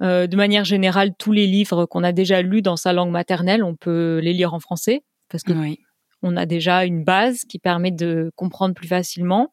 Euh, 0.00 0.26
de 0.26 0.36
manière 0.36 0.64
générale, 0.64 1.14
tous 1.18 1.32
les 1.32 1.46
livres 1.46 1.84
qu'on 1.84 2.02
a 2.02 2.12
déjà 2.12 2.40
lus 2.40 2.62
dans 2.62 2.76
sa 2.76 2.92
langue 2.94 3.10
maternelle, 3.10 3.62
on 3.62 3.74
peut 3.76 4.18
les 4.22 4.32
lire 4.32 4.54
en 4.54 4.60
français 4.60 5.02
parce 5.28 5.42
que 5.44 5.52
Oui. 5.52 5.80
on 6.22 6.36
a 6.38 6.46
déjà 6.46 6.84
une 6.86 7.04
base 7.04 7.40
qui 7.48 7.58
permet 7.58 7.90
de 7.90 8.30
comprendre 8.34 8.74
plus 8.74 8.88
facilement. 8.88 9.52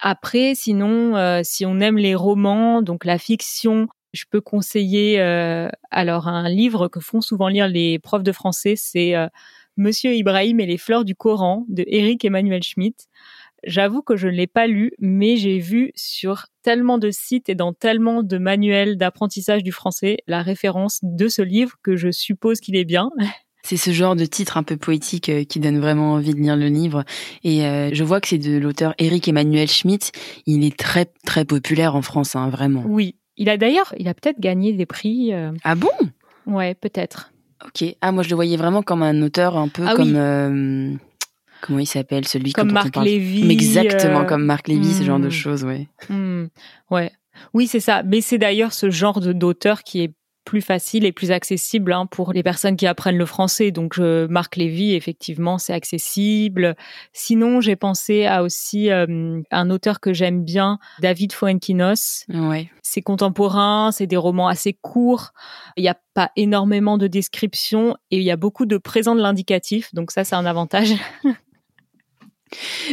Après, 0.00 0.54
sinon, 0.54 1.16
euh, 1.16 1.40
si 1.44 1.66
on 1.66 1.80
aime 1.80 1.98
les 1.98 2.14
romans, 2.14 2.80
donc 2.82 3.04
la 3.04 3.18
fiction, 3.18 3.88
je 4.16 4.24
peux 4.28 4.40
conseiller 4.40 5.20
euh, 5.20 5.68
alors 5.90 6.26
un 6.26 6.48
livre 6.48 6.88
que 6.88 7.00
font 7.00 7.20
souvent 7.20 7.48
lire 7.48 7.68
les 7.68 7.98
profs 7.98 8.22
de 8.22 8.32
français, 8.32 8.74
c'est 8.76 9.14
euh, 9.14 9.28
Monsieur 9.76 10.14
Ibrahim 10.14 10.58
et 10.58 10.66
les 10.66 10.78
fleurs 10.78 11.04
du 11.04 11.14
Coran 11.14 11.66
de 11.68 11.84
Eric 11.86 12.24
Emmanuel 12.24 12.62
Schmitt. 12.62 13.08
J'avoue 13.64 14.00
que 14.00 14.16
je 14.16 14.28
ne 14.28 14.32
l'ai 14.32 14.46
pas 14.46 14.66
lu, 14.66 14.92
mais 14.98 15.36
j'ai 15.36 15.58
vu 15.58 15.92
sur 15.94 16.46
tellement 16.62 16.98
de 16.98 17.10
sites 17.10 17.48
et 17.48 17.54
dans 17.54 17.72
tellement 17.72 18.22
de 18.22 18.38
manuels 18.38 18.96
d'apprentissage 18.96 19.62
du 19.62 19.72
français 19.72 20.18
la 20.26 20.40
référence 20.40 21.00
de 21.02 21.28
ce 21.28 21.42
livre 21.42 21.74
que 21.82 21.96
je 21.96 22.10
suppose 22.10 22.60
qu'il 22.60 22.76
est 22.76 22.84
bien. 22.84 23.10
C'est 23.64 23.76
ce 23.76 23.90
genre 23.90 24.14
de 24.14 24.24
titre 24.24 24.58
un 24.58 24.62
peu 24.62 24.76
poétique 24.76 25.28
euh, 25.28 25.42
qui 25.42 25.58
donne 25.58 25.80
vraiment 25.80 26.12
envie 26.12 26.34
de 26.34 26.38
lire 26.38 26.54
le 26.54 26.68
livre. 26.68 27.04
Et 27.42 27.66
euh, 27.66 27.90
je 27.92 28.04
vois 28.04 28.20
que 28.20 28.28
c'est 28.28 28.38
de 28.38 28.58
l'auteur 28.58 28.94
Eric 28.98 29.26
Emmanuel 29.26 29.68
Schmitt. 29.68 30.12
Il 30.46 30.64
est 30.64 30.78
très 30.78 31.06
très 31.24 31.44
populaire 31.44 31.96
en 31.96 32.02
France, 32.02 32.36
hein, 32.36 32.48
vraiment. 32.48 32.84
Oui, 32.86 33.16
il 33.36 33.48
a 33.48 33.56
d'ailleurs, 33.56 33.94
il 33.98 34.08
a 34.08 34.14
peut-être 34.14 34.40
gagné 34.40 34.72
des 34.72 34.86
prix. 34.86 35.32
euh, 35.32 35.52
Ah 35.64 35.74
bon? 35.74 35.90
Ouais, 36.46 36.74
peut-être. 36.74 37.32
Ok. 37.64 37.84
Ah 38.00 38.12
moi 38.12 38.22
je 38.22 38.28
le 38.28 38.34
voyais 38.34 38.56
vraiment 38.56 38.82
comme 38.82 39.02
un 39.02 39.22
auteur 39.22 39.56
un 39.56 39.68
peu 39.68 39.84
Ah 39.86 39.94
comme 39.94 40.08
oui. 40.10 40.14
euh, 40.16 40.92
comment 41.62 41.78
il 41.78 41.86
s'appelle 41.86 42.26
celui 42.28 42.52
Comme 42.52 42.68
dont 42.68 42.72
on 42.72 42.74
Marc 42.74 42.92
parle- 42.94 43.06
Lévy. 43.06 43.44
Mais 43.44 43.54
exactement 43.54 44.20
euh, 44.20 44.24
comme 44.24 44.44
Marc 44.44 44.68
Lévy, 44.68 44.92
ce 44.92 45.02
genre 45.04 45.18
de 45.18 45.28
hmm. 45.28 45.30
choses, 45.30 45.64
ouais. 45.64 45.88
hmm, 46.10 46.46
ouais. 46.90 47.10
Oui, 47.54 47.66
c'est 47.66 47.80
ça. 47.80 48.02
Mais 48.02 48.20
c'est 48.20 48.38
d'ailleurs 48.38 48.72
ce 48.72 48.90
genre 48.90 49.20
de 49.20 49.32
d'auteur 49.32 49.82
qui 49.82 50.02
est 50.02 50.12
plus 50.46 50.62
facile 50.62 51.04
et 51.04 51.12
plus 51.12 51.32
accessible 51.32 51.92
hein, 51.92 52.06
pour 52.06 52.32
les 52.32 52.42
personnes 52.42 52.76
qui 52.76 52.86
apprennent 52.86 53.18
le 53.18 53.26
français. 53.26 53.72
Donc, 53.72 53.98
euh, 53.98 54.26
Marc 54.28 54.56
Lévy, 54.56 54.94
effectivement, 54.94 55.58
c'est 55.58 55.74
accessible. 55.74 56.76
Sinon, 57.12 57.60
j'ai 57.60 57.76
pensé 57.76 58.24
à 58.24 58.42
aussi 58.42 58.90
euh, 58.90 59.42
un 59.50 59.70
auteur 59.70 60.00
que 60.00 60.14
j'aime 60.14 60.44
bien, 60.44 60.78
David 61.00 61.32
Fuenquinos. 61.32 62.24
Ouais. 62.32 62.70
C'est 62.82 63.02
contemporain, 63.02 63.90
c'est 63.92 64.06
des 64.06 64.16
romans 64.16 64.48
assez 64.48 64.72
courts. 64.72 65.32
Il 65.76 65.82
n'y 65.82 65.88
a 65.88 65.98
pas 66.14 66.30
énormément 66.36 66.96
de 66.96 67.08
descriptions 67.08 67.96
et 68.12 68.18
il 68.18 68.22
y 68.22 68.30
a 68.30 68.36
beaucoup 68.36 68.64
de 68.66 68.78
présents 68.78 69.16
de 69.16 69.20
l'indicatif. 69.20 69.92
Donc 69.92 70.12
ça, 70.12 70.24
c'est 70.24 70.36
un 70.36 70.46
avantage. 70.46 70.94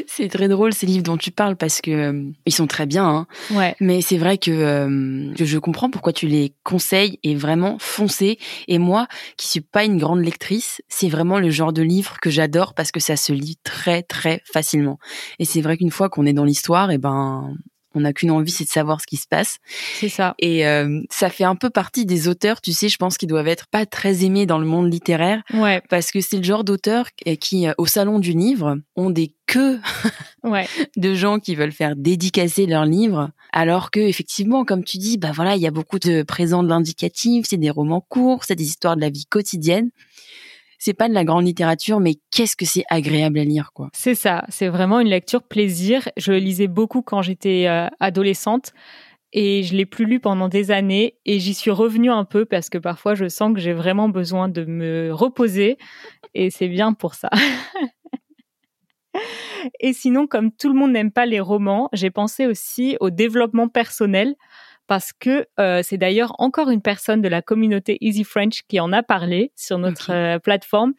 C'est 0.07 0.29
très 0.29 0.48
drôle 0.48 0.74
ces 0.74 0.86
livres 0.86 1.03
dont 1.03 1.17
tu 1.17 1.31
parles 1.31 1.55
parce 1.55 1.81
que 1.81 1.91
euh, 1.91 2.24
ils 2.45 2.53
sont 2.53 2.67
très 2.67 2.86
bien. 2.86 3.07
Hein. 3.07 3.27
Ouais. 3.51 3.75
Mais 3.79 4.01
c'est 4.01 4.17
vrai 4.17 4.38
que, 4.38 4.51
euh, 4.51 5.33
que 5.36 5.45
je 5.45 5.57
comprends 5.57 5.89
pourquoi 5.89 6.13
tu 6.13 6.27
les 6.27 6.53
conseilles 6.63 7.19
et 7.24 7.36
vraiment 7.36 7.77
foncez. 7.79 8.39
Et 8.67 8.79
moi, 8.79 9.07
qui 9.38 9.48
suis 9.48 9.62
pas 9.62 9.86
une 9.86 9.98
grande 9.98 10.22
lectrice, 10.22 10.81
c'est 10.89 11.10
vraiment 11.10 11.39
le 11.39 11.50
genre 11.50 11.74
de 11.74 11.81
livre 11.81 12.17
que 12.22 12.29
j'adore 12.29 12.74
parce 12.74 12.91
que 12.91 13.00
ça 13.00 13.15
se 13.15 13.31
lit 13.31 13.57
très 13.63 14.01
très 14.01 14.41
facilement. 14.51 15.00
Et 15.39 15.45
c'est 15.45 15.62
vrai 15.62 15.77
qu'une 15.77 15.91
fois 15.91 16.10
qu'on 16.10 16.25
est 16.25 16.33
dans 16.33 16.45
l'histoire, 16.45 16.91
et 16.91 16.95
eh 16.95 16.98
ben 16.98 17.55
on 17.93 18.01
n'a 18.01 18.13
qu'une 18.13 18.31
envie, 18.31 18.51
c'est 18.51 18.63
de 18.63 18.69
savoir 18.69 19.01
ce 19.01 19.07
qui 19.07 19.17
se 19.17 19.27
passe. 19.27 19.57
C'est 20.00 20.09
ça. 20.09 20.35
Et 20.39 20.65
euh, 20.65 21.01
ça 21.09 21.29
fait 21.29 21.43
un 21.43 21.55
peu 21.55 21.69
partie 21.69 22.05
des 22.05 22.27
auteurs, 22.27 22.62
tu 22.62 22.73
sais, 22.73 22.89
je 22.89 22.97
pense 22.97 23.17
qu'ils 23.17 23.29
doivent 23.29 23.47
être 23.47 23.67
pas 23.67 23.85
très 23.85 24.23
aimés 24.23 24.45
dans 24.45 24.59
le 24.59 24.65
monde 24.65 24.91
littéraire. 24.91 25.41
Ouais. 25.53 25.81
Parce 25.89 26.12
que 26.12 26.21
c'est 26.21 26.38
le 26.38 26.43
genre 26.43 26.63
d'auteurs 26.63 27.07
qui, 27.39 27.67
euh, 27.67 27.73
au 27.77 27.85
salon 27.85 28.19
du 28.19 28.31
livre, 28.31 28.77
ont 28.95 29.09
des 29.09 29.33
queues 29.45 29.79
ouais. 30.43 30.67
de 30.97 31.13
gens 31.13 31.39
qui 31.39 31.55
veulent 31.55 31.71
faire 31.71 31.95
dédicacer 31.95 32.65
leurs 32.65 32.85
livres. 32.85 33.29
Alors 33.51 33.91
que, 33.91 34.00
effectivement, 34.00 34.65
comme 34.65 34.83
tu 34.83 34.97
dis, 34.97 35.17
bah 35.17 35.31
voilà, 35.33 35.55
il 35.55 35.62
y 35.62 35.67
a 35.67 35.71
beaucoup 35.71 36.00
de 36.00 36.23
présents 36.23 36.63
de 36.63 36.69
l'indicatif, 36.69 37.45
c'est 37.50 37.57
des 37.57 37.69
romans 37.69 38.01
courts, 38.01 38.43
c'est 38.45 38.55
des 38.55 38.65
histoires 38.65 38.95
de 38.95 39.01
la 39.01 39.09
vie 39.09 39.25
quotidienne 39.25 39.89
c'est 40.83 40.93
pas 40.93 41.07
de 41.07 41.13
la 41.13 41.23
grande 41.23 41.45
littérature, 41.45 42.01
mais 42.01 42.15
qu'est-ce 42.29 42.57
que 42.57 42.65
c'est 42.65 42.83
agréable 42.89 43.39
à 43.39 43.45
lire, 43.45 43.71
quoi. 43.73 43.89
C'est 43.93 44.15
ça, 44.15 44.43
c'est 44.49 44.67
vraiment 44.67 44.99
une 44.99 45.07
lecture 45.07 45.41
plaisir. 45.41 46.09
Je 46.17 46.33
lisais 46.33 46.67
beaucoup 46.67 47.01
quand 47.01 47.21
j'étais 47.21 47.67
euh, 47.69 47.87
adolescente 48.01 48.73
et 49.31 49.63
je 49.63 49.75
l'ai 49.75 49.85
plus 49.85 50.03
lu 50.03 50.19
pendant 50.19 50.49
des 50.49 50.71
années 50.71 51.15
et 51.25 51.39
j'y 51.39 51.53
suis 51.53 51.71
revenue 51.71 52.11
un 52.11 52.25
peu 52.25 52.43
parce 52.43 52.69
que 52.69 52.77
parfois 52.77 53.15
je 53.15 53.29
sens 53.29 53.53
que 53.53 53.61
j'ai 53.61 53.71
vraiment 53.71 54.09
besoin 54.09 54.49
de 54.49 54.65
me 54.65 55.13
reposer 55.13 55.77
et 56.33 56.49
c'est 56.49 56.67
bien 56.67 56.91
pour 56.91 57.13
ça. 57.13 57.29
et 59.79 59.93
sinon, 59.93 60.27
comme 60.27 60.51
tout 60.51 60.67
le 60.67 60.77
monde 60.77 60.91
n'aime 60.91 61.13
pas 61.13 61.25
les 61.25 61.39
romans, 61.39 61.87
j'ai 61.93 62.11
pensé 62.11 62.45
aussi 62.45 62.97
au 62.99 63.09
développement 63.09 63.69
personnel 63.69 64.35
parce 64.87 65.13
que 65.13 65.47
euh, 65.59 65.81
c'est 65.83 65.97
d'ailleurs 65.97 66.33
encore 66.39 66.69
une 66.69 66.81
personne 66.81 67.21
de 67.21 67.27
la 67.27 67.41
communauté 67.41 67.97
Easy 68.01 68.23
French 68.23 68.63
qui 68.67 68.79
en 68.79 68.91
a 68.91 69.03
parlé 69.03 69.51
sur 69.55 69.77
notre 69.77 70.11
euh, 70.11 70.39
plateforme, 70.39 70.93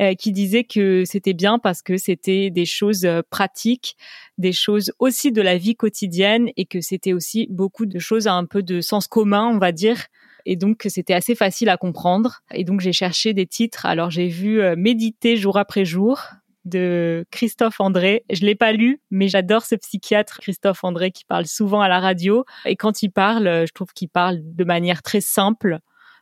euh, 0.00 0.14
qui 0.14 0.32
disait 0.32 0.64
que 0.64 1.04
c'était 1.04 1.34
bien 1.34 1.58
parce 1.58 1.82
que 1.82 1.96
c'était 1.96 2.50
des 2.50 2.66
choses 2.66 3.08
pratiques, 3.30 3.96
des 4.38 4.52
choses 4.52 4.92
aussi 4.98 5.32
de 5.32 5.42
la 5.42 5.56
vie 5.56 5.76
quotidienne 5.76 6.50
et 6.56 6.66
que 6.66 6.80
c'était 6.80 7.12
aussi 7.12 7.46
beaucoup 7.50 7.86
de 7.86 7.98
choses 7.98 8.26
à 8.26 8.32
un 8.32 8.46
peu 8.46 8.62
de 8.62 8.80
sens 8.80 9.06
commun, 9.06 9.46
on 9.46 9.58
va 9.58 9.72
dire. 9.72 10.06
Et 10.46 10.56
donc, 10.56 10.86
c'était 10.88 11.12
assez 11.12 11.34
facile 11.34 11.68
à 11.68 11.76
comprendre. 11.76 12.40
Et 12.52 12.64
donc, 12.64 12.80
j'ai 12.80 12.94
cherché 12.94 13.34
des 13.34 13.46
titres. 13.46 13.84
Alors, 13.84 14.10
j'ai 14.10 14.28
vu 14.28 14.62
Méditer 14.74 15.36
jour 15.36 15.58
après 15.58 15.84
jour 15.84 16.22
de 16.70 17.26
Christophe 17.30 17.80
André. 17.80 18.24
Je 18.30 18.46
l'ai 18.46 18.54
pas 18.54 18.72
lu, 18.72 19.00
mais 19.10 19.28
j'adore 19.28 19.64
ce 19.64 19.74
psychiatre 19.74 20.38
Christophe 20.40 20.84
André 20.84 21.10
qui 21.10 21.24
parle 21.24 21.46
souvent 21.46 21.80
à 21.80 21.88
la 21.88 22.00
radio. 22.00 22.44
Et 22.64 22.76
quand 22.76 23.02
il 23.02 23.10
parle, 23.10 23.66
je 23.66 23.72
trouve 23.72 23.92
qu'il 23.92 24.08
parle 24.08 24.38
de 24.42 24.64
manière 24.64 25.02
très 25.02 25.20
simple, 25.20 25.80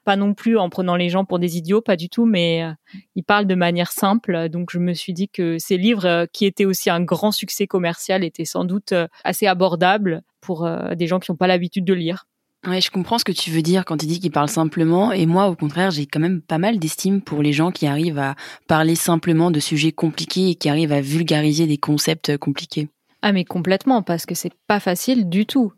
pas 0.08 0.16
non 0.16 0.32
plus 0.32 0.56
en 0.56 0.70
prenant 0.70 0.96
les 0.96 1.10
gens 1.10 1.26
pour 1.26 1.38
des 1.38 1.58
idiots, 1.58 1.82
pas 1.82 1.96
du 1.96 2.08
tout, 2.08 2.24
mais 2.24 2.62
euh, 2.62 2.72
il 3.14 3.24
parle 3.24 3.46
de 3.46 3.54
manière 3.54 3.92
simple. 3.92 4.48
Donc 4.48 4.70
je 4.70 4.78
me 4.78 4.94
suis 4.94 5.12
dit 5.12 5.28
que 5.28 5.58
ces 5.58 5.76
livres, 5.76 6.06
euh, 6.06 6.24
qui 6.32 6.46
étaient 6.46 6.64
aussi 6.64 6.88
un 6.88 7.02
grand 7.02 7.30
succès 7.30 7.66
commercial, 7.66 8.24
étaient 8.24 8.46
sans 8.46 8.64
doute 8.64 8.92
euh, 8.92 9.06
assez 9.22 9.46
abordables 9.46 10.22
pour 10.40 10.66
des 10.96 11.06
gens 11.06 11.18
qui 11.18 11.30
n'ont 11.30 11.36
pas 11.36 11.46
l'habitude 11.46 11.84
de 11.84 11.92
lire. 11.92 12.24
Ouais, 12.66 12.80
je 12.80 12.90
comprends 12.90 13.18
ce 13.18 13.24
que 13.24 13.32
tu 13.32 13.50
veux 13.50 13.62
dire 13.62 13.84
quand 13.84 13.96
tu 13.98 14.06
dis 14.06 14.18
qu'il 14.18 14.32
parle 14.32 14.48
simplement. 14.48 15.12
Et 15.12 15.26
moi, 15.26 15.48
au 15.48 15.54
contraire, 15.54 15.90
j'ai 15.90 16.06
quand 16.06 16.18
même 16.18 16.40
pas 16.40 16.58
mal 16.58 16.78
d'estime 16.78 17.22
pour 17.22 17.40
les 17.42 17.52
gens 17.52 17.70
qui 17.70 17.86
arrivent 17.86 18.18
à 18.18 18.34
parler 18.66 18.96
simplement 18.96 19.50
de 19.50 19.60
sujets 19.60 19.92
compliqués 19.92 20.50
et 20.50 20.54
qui 20.56 20.68
arrivent 20.68 20.92
à 20.92 21.00
vulgariser 21.00 21.66
des 21.66 21.78
concepts 21.78 22.36
compliqués. 22.36 22.88
Ah, 23.22 23.32
mais 23.32 23.44
complètement, 23.44 24.02
parce 24.02 24.26
que 24.26 24.34
c'est 24.34 24.52
pas 24.66 24.80
facile 24.80 25.28
du 25.28 25.46
tout. 25.46 25.72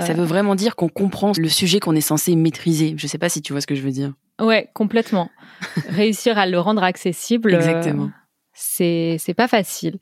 Ça 0.00 0.14
veut 0.14 0.24
vraiment 0.24 0.54
dire 0.54 0.74
qu'on 0.74 0.88
comprend 0.88 1.32
le 1.36 1.48
sujet 1.48 1.80
qu'on 1.80 1.94
est 1.94 2.00
censé 2.00 2.34
maîtriser. 2.34 2.94
Je 2.96 3.06
sais 3.06 3.18
pas 3.18 3.28
si 3.28 3.42
tu 3.42 3.52
vois 3.52 3.60
ce 3.60 3.66
que 3.66 3.74
je 3.74 3.82
veux 3.82 3.90
dire. 3.90 4.12
Ouais, 4.40 4.70
complètement. 4.74 5.30
Réussir 5.88 6.38
à 6.38 6.46
le 6.46 6.58
rendre 6.58 6.82
accessible. 6.82 7.54
Euh, 7.54 7.58
Exactement. 7.58 8.10
c'est 8.54 9.16
c'est 9.18 9.34
pas 9.34 9.48
facile. 9.48 9.98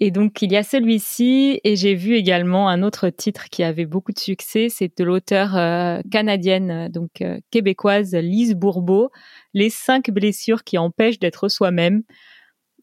Et 0.00 0.10
donc, 0.10 0.42
il 0.42 0.50
y 0.50 0.56
a 0.56 0.64
celui-ci, 0.64 1.60
et 1.62 1.76
j'ai 1.76 1.94
vu 1.94 2.14
également 2.14 2.68
un 2.68 2.82
autre 2.82 3.08
titre 3.08 3.48
qui 3.50 3.62
avait 3.62 3.86
beaucoup 3.86 4.12
de 4.12 4.18
succès, 4.18 4.68
c'est 4.68 4.90
de 4.98 5.04
l'auteur 5.04 5.56
euh, 5.56 6.00
canadienne, 6.10 6.88
donc 6.88 7.22
euh, 7.22 7.38
québécoise, 7.52 8.12
Lise 8.14 8.54
Bourbeau, 8.54 9.10
Les 9.54 9.70
cinq 9.70 10.10
blessures 10.10 10.64
qui 10.64 10.76
empêchent 10.76 11.20
d'être 11.20 11.48
soi-même. 11.48 12.02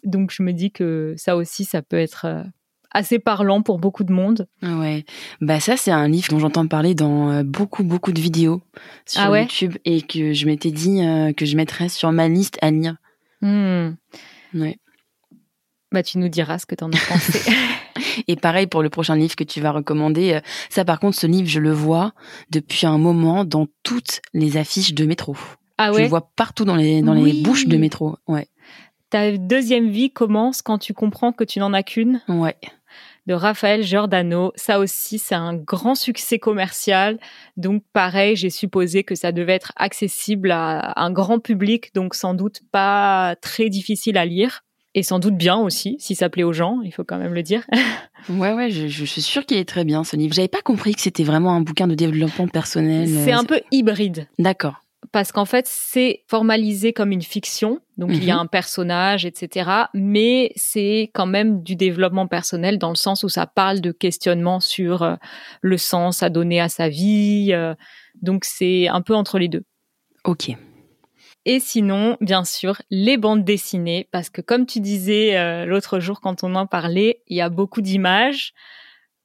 Donc, 0.05 0.31
je 0.31 0.43
me 0.43 0.53
dis 0.53 0.71
que 0.71 1.13
ça 1.17 1.35
aussi, 1.35 1.65
ça 1.65 1.81
peut 1.81 1.99
être 1.99 2.25
euh, 2.25 2.43
assez 2.91 3.19
parlant 3.19 3.61
pour 3.61 3.79
beaucoup 3.79 4.05
de 4.05 4.13
monde. 4.13 4.47
Ouais, 4.61 5.03
bah 5.41 5.59
ça 5.59 5.75
c'est 5.77 5.91
un 5.91 6.07
livre 6.07 6.29
dont 6.29 6.39
j'entends 6.39 6.67
parler 6.67 6.93
dans 6.93 7.43
beaucoup 7.43 7.83
beaucoup 7.83 8.11
de 8.11 8.21
vidéos 8.21 8.61
sur 9.07 9.21
ah 9.21 9.41
YouTube 9.41 9.77
et 9.83 10.03
que 10.03 10.33
je 10.33 10.45
m'étais 10.45 10.69
dit 10.69 11.01
que 11.35 11.43
je 11.43 11.57
mettrais 11.57 11.89
sur 11.89 12.11
ma 12.11 12.27
liste 12.27 12.59
à 12.61 12.69
lire. 12.69 12.97
Hmm. 13.41 13.95
Ouais. 14.53 14.77
Bah, 15.93 16.01
tu 16.01 16.17
nous 16.17 16.27
diras 16.27 16.57
ce 16.57 16.65
que 16.65 16.73
tu 16.73 16.83
en 16.83 16.91
as 16.91 17.07
pensé. 17.07 17.51
Et 18.27 18.35
pareil 18.35 18.67
pour 18.67 18.81
le 18.81 18.89
prochain 18.89 19.15
livre 19.15 19.35
que 19.35 19.43
tu 19.43 19.61
vas 19.61 19.71
recommander. 19.71 20.39
Ça, 20.69 20.83
par 20.83 20.99
contre, 20.99 21.17
ce 21.17 21.27
livre, 21.27 21.47
je 21.47 21.59
le 21.59 21.71
vois 21.71 22.13
depuis 22.49 22.85
un 22.85 22.97
moment 22.97 23.45
dans 23.45 23.67
toutes 23.83 24.21
les 24.33 24.57
affiches 24.57 24.93
de 24.93 25.05
métro. 25.05 25.35
Ah 25.77 25.91
ouais. 25.91 25.97
Je 25.97 26.03
le 26.03 26.09
vois 26.09 26.31
partout 26.35 26.65
dans 26.65 26.75
les, 26.75 27.01
dans 27.01 27.13
les 27.13 27.41
bouches 27.41 27.67
de 27.67 27.77
métro. 27.77 28.17
Ouais. 28.27 28.47
Ta 29.09 29.37
deuxième 29.37 29.89
vie 29.89 30.11
commence 30.11 30.63
quand 30.63 30.79
tu 30.79 30.93
comprends 30.93 31.31
que 31.31 31.43
tu 31.43 31.59
n'en 31.59 31.73
as 31.73 31.83
qu'une. 31.83 32.21
Ouais. 32.27 32.57
De 33.27 33.33
Raphaël 33.33 33.83
Giordano. 33.83 34.51
Ça 34.55 34.79
aussi, 34.79 35.19
c'est 35.19 35.35
un 35.35 35.55
grand 35.55 35.95
succès 35.95 36.39
commercial. 36.39 37.19
Donc, 37.55 37.83
pareil, 37.93 38.35
j'ai 38.35 38.49
supposé 38.49 39.03
que 39.03 39.13
ça 39.15 39.31
devait 39.31 39.53
être 39.53 39.71
accessible 39.75 40.51
à 40.51 40.99
un 40.99 41.11
grand 41.11 41.39
public, 41.39 41.93
donc 41.93 42.15
sans 42.15 42.33
doute 42.33 42.61
pas 42.71 43.35
très 43.41 43.69
difficile 43.69 44.17
à 44.17 44.25
lire 44.25 44.63
et 44.95 45.03
sans 45.03 45.19
doute 45.19 45.35
bien 45.35 45.57
aussi, 45.57 45.95
si 45.99 46.15
ça 46.15 46.29
plaît 46.29 46.43
aux 46.43 46.53
gens, 46.53 46.81
il 46.83 46.91
faut 46.91 47.03
quand 47.03 47.17
même 47.17 47.33
le 47.33 47.43
dire. 47.43 47.65
ouais, 48.29 48.53
ouais, 48.53 48.69
je, 48.69 48.87
je 48.87 49.05
suis 49.05 49.21
sûre 49.21 49.45
qu'il 49.45 49.57
est 49.57 49.67
très 49.67 49.83
bien 49.85 50.03
ce 50.03 50.15
livre. 50.15 50.33
J'avais 50.33 50.47
pas 50.47 50.61
compris 50.61 50.93
que 50.93 51.01
c'était 51.01 51.23
vraiment 51.23 51.53
un 51.55 51.61
bouquin 51.61 51.87
de 51.87 51.95
développement 51.95 52.47
personnel. 52.47 53.07
C'est 53.07 53.31
un 53.31 53.45
peu 53.45 53.61
hybride. 53.71 54.27
D'accord. 54.37 54.83
Parce 55.11 55.31
qu'en 55.31 55.45
fait, 55.45 55.67
c'est 55.67 56.23
formalisé 56.27 56.93
comme 56.93 57.11
une 57.11 57.21
fiction, 57.21 57.79
donc 57.97 58.11
il 58.13 58.23
y 58.23 58.31
a 58.31 58.35
mhm. 58.35 58.41
un 58.41 58.45
personnage, 58.47 59.25
etc. 59.25 59.69
Mais 59.93 60.51
c'est 60.55 61.11
quand 61.13 61.25
même 61.25 61.61
du 61.61 61.75
développement 61.75 62.25
personnel 62.27 62.79
dans 62.79 62.89
le 62.89 62.95
sens 62.95 63.23
où 63.23 63.29
ça 63.29 63.45
parle 63.45 63.81
de 63.81 63.91
questionnement 63.91 64.59
sur 64.59 65.03
euh, 65.03 65.15
le 65.61 65.77
sens 65.77 66.23
à 66.23 66.29
donner 66.29 66.61
à 66.61 66.69
sa 66.69 66.89
vie. 66.89 67.49
Euh, 67.51 67.75
donc 68.21 68.45
c'est 68.45 68.87
un 68.87 69.01
peu 69.01 69.13
entre 69.13 69.37
les 69.39 69.49
deux. 69.49 69.63
Ok. 70.23 70.55
Et 71.45 71.59
sinon, 71.59 72.17
bien 72.21 72.45
sûr, 72.45 72.81
les 72.89 73.17
bandes 73.17 73.43
dessinées, 73.43 74.07
parce 74.11 74.29
que 74.29 74.41
comme 74.41 74.65
tu 74.65 74.79
disais 74.79 75.37
euh, 75.37 75.65
l'autre 75.65 75.99
jour 75.99 76.21
quand 76.21 76.43
on 76.43 76.55
en 76.55 76.67
parlait, 76.67 77.21
il 77.27 77.35
y 77.35 77.41
a 77.41 77.49
beaucoup 77.49 77.81
d'images, 77.81 78.53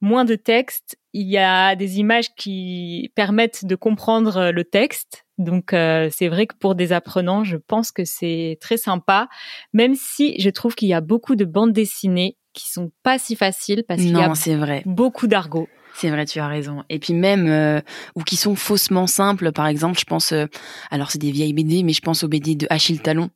moins 0.01 0.25
de 0.25 0.35
texte. 0.35 0.97
Il 1.13 1.27
y 1.27 1.37
a 1.37 1.75
des 1.75 1.99
images 1.99 2.33
qui 2.35 3.11
permettent 3.15 3.65
de 3.65 3.75
comprendre 3.75 4.37
euh, 4.37 4.51
le 4.51 4.63
texte. 4.63 5.25
Donc 5.37 5.71
euh, 5.73 6.09
c'est 6.11 6.27
vrai 6.27 6.45
que 6.45 6.55
pour 6.55 6.75
des 6.75 6.91
apprenants, 6.91 7.43
je 7.45 7.55
pense 7.55 7.91
que 7.91 8.03
c'est 8.03 8.57
très 8.59 8.77
sympa, 8.77 9.29
même 9.73 9.95
si 9.95 10.39
je 10.39 10.49
trouve 10.49 10.75
qu'il 10.75 10.89
y 10.89 10.93
a 10.93 11.01
beaucoup 11.01 11.35
de 11.35 11.45
bandes 11.45 11.73
dessinées 11.73 12.37
qui 12.53 12.67
sont 12.67 12.91
pas 13.03 13.17
si 13.17 13.35
faciles 13.35 13.83
parce 13.87 14.01
qu'il 14.01 14.17
y 14.17 14.21
a 14.21 14.33
vrai. 14.57 14.83
beaucoup 14.85 15.27
d'argot. 15.27 15.69
C'est 15.99 16.09
vrai, 16.09 16.25
tu 16.25 16.39
as 16.39 16.47
raison. 16.47 16.85
Et 16.87 16.97
puis 16.97 17.13
même 17.13 17.47
euh, 17.49 17.81
ou 18.15 18.23
qui 18.23 18.37
sont 18.37 18.55
faussement 18.55 19.05
simples, 19.05 19.51
par 19.51 19.67
exemple, 19.67 19.99
je 19.99 20.05
pense, 20.05 20.31
euh, 20.31 20.45
alors 20.91 21.11
c'est 21.11 21.19
des 21.19 21.31
vieilles 21.31 21.51
BD, 21.51 21.83
mais 21.83 21.91
je 21.91 21.99
pense 21.99 22.23
aux 22.23 22.29
BD 22.29 22.55
de 22.55 22.67
Achille 22.69 23.01
Talon. 23.01 23.29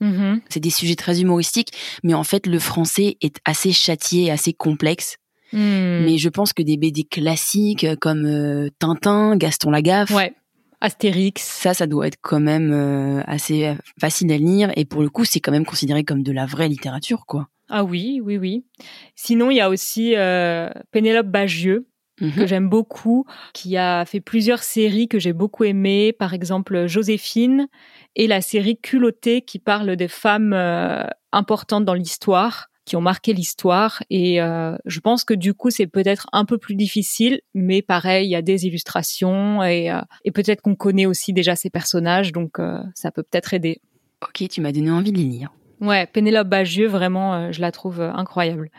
Mm-hmm. 0.00 0.40
C'est 0.48 0.60
des 0.60 0.70
sujets 0.70 0.94
très 0.94 1.20
humoristiques, 1.20 1.72
mais 2.02 2.14
en 2.14 2.24
fait 2.24 2.46
le 2.46 2.58
français 2.58 3.18
est 3.20 3.36
assez 3.44 3.72
châtié, 3.72 4.30
assez 4.30 4.54
complexe. 4.54 5.18
Mm. 5.52 6.04
Mais 6.06 6.16
je 6.16 6.30
pense 6.30 6.54
que 6.54 6.62
des 6.62 6.78
BD 6.78 7.04
classiques 7.04 7.86
comme 8.00 8.24
euh, 8.24 8.70
Tintin, 8.78 9.36
Gaston 9.36 9.70
Lagaffe, 9.70 10.10
ouais. 10.12 10.32
Astérix, 10.80 11.42
ça, 11.42 11.74
ça 11.74 11.86
doit 11.86 12.06
être 12.06 12.18
quand 12.22 12.40
même 12.40 12.72
assez 13.26 13.74
facile 14.00 14.32
à 14.32 14.38
lire. 14.38 14.70
Et 14.76 14.84
pour 14.84 15.02
le 15.02 15.10
coup, 15.10 15.24
c'est 15.24 15.40
quand 15.40 15.50
même 15.50 15.66
considéré 15.66 16.04
comme 16.04 16.22
de 16.22 16.30
la 16.30 16.46
vraie 16.46 16.68
littérature, 16.68 17.26
quoi. 17.26 17.48
Ah 17.68 17.82
oui, 17.82 18.20
oui, 18.22 18.38
oui. 18.38 18.64
Sinon, 19.16 19.50
il 19.50 19.56
y 19.56 19.60
a 19.60 19.70
aussi 19.70 20.14
Pénélope 20.92 21.26
Bagieux, 21.26 21.88
que 22.36 22.46
j'aime 22.46 22.68
beaucoup, 22.68 23.24
qui 23.52 23.76
a 23.76 24.04
fait 24.04 24.20
plusieurs 24.20 24.62
séries 24.62 25.08
que 25.08 25.18
j'ai 25.18 25.32
beaucoup 25.32 25.64
aimées, 25.64 26.12
par 26.12 26.34
exemple 26.34 26.86
Joséphine 26.86 27.68
et 28.16 28.26
la 28.26 28.40
série 28.40 28.78
Culottée 28.78 29.42
qui 29.42 29.58
parle 29.58 29.96
des 29.96 30.08
femmes 30.08 30.52
euh, 30.52 31.04
importantes 31.32 31.84
dans 31.84 31.94
l'histoire 31.94 32.68
qui 32.84 32.96
ont 32.96 33.02
marqué 33.02 33.34
l'histoire 33.34 34.02
et 34.08 34.40
euh, 34.40 34.74
je 34.86 35.00
pense 35.00 35.22
que 35.22 35.34
du 35.34 35.52
coup 35.52 35.68
c'est 35.68 35.86
peut-être 35.86 36.26
un 36.32 36.46
peu 36.46 36.56
plus 36.56 36.74
difficile 36.74 37.42
mais 37.52 37.82
pareil 37.82 38.26
il 38.26 38.30
y 38.30 38.34
a 38.34 38.40
des 38.40 38.64
illustrations 38.64 39.62
et, 39.62 39.90
euh, 39.90 40.00
et 40.24 40.30
peut-être 40.30 40.62
qu'on 40.62 40.74
connaît 40.74 41.04
aussi 41.04 41.34
déjà 41.34 41.54
ces 41.54 41.68
personnages 41.68 42.32
donc 42.32 42.56
ça 42.94 43.10
peut 43.10 43.22
peut-être 43.22 43.52
aider. 43.52 43.82
Ok, 44.22 44.48
tu 44.48 44.62
m'as 44.62 44.72
donné 44.72 44.90
envie 44.90 45.12
de 45.12 45.18
les 45.18 45.24
lire. 45.24 45.52
Ouais, 45.80 46.06
Pénélope 46.06 46.48
Bagieux, 46.48 46.88
vraiment, 46.88 47.52
je 47.52 47.60
la 47.60 47.70
trouve 47.70 48.00
incroyable. 48.00 48.70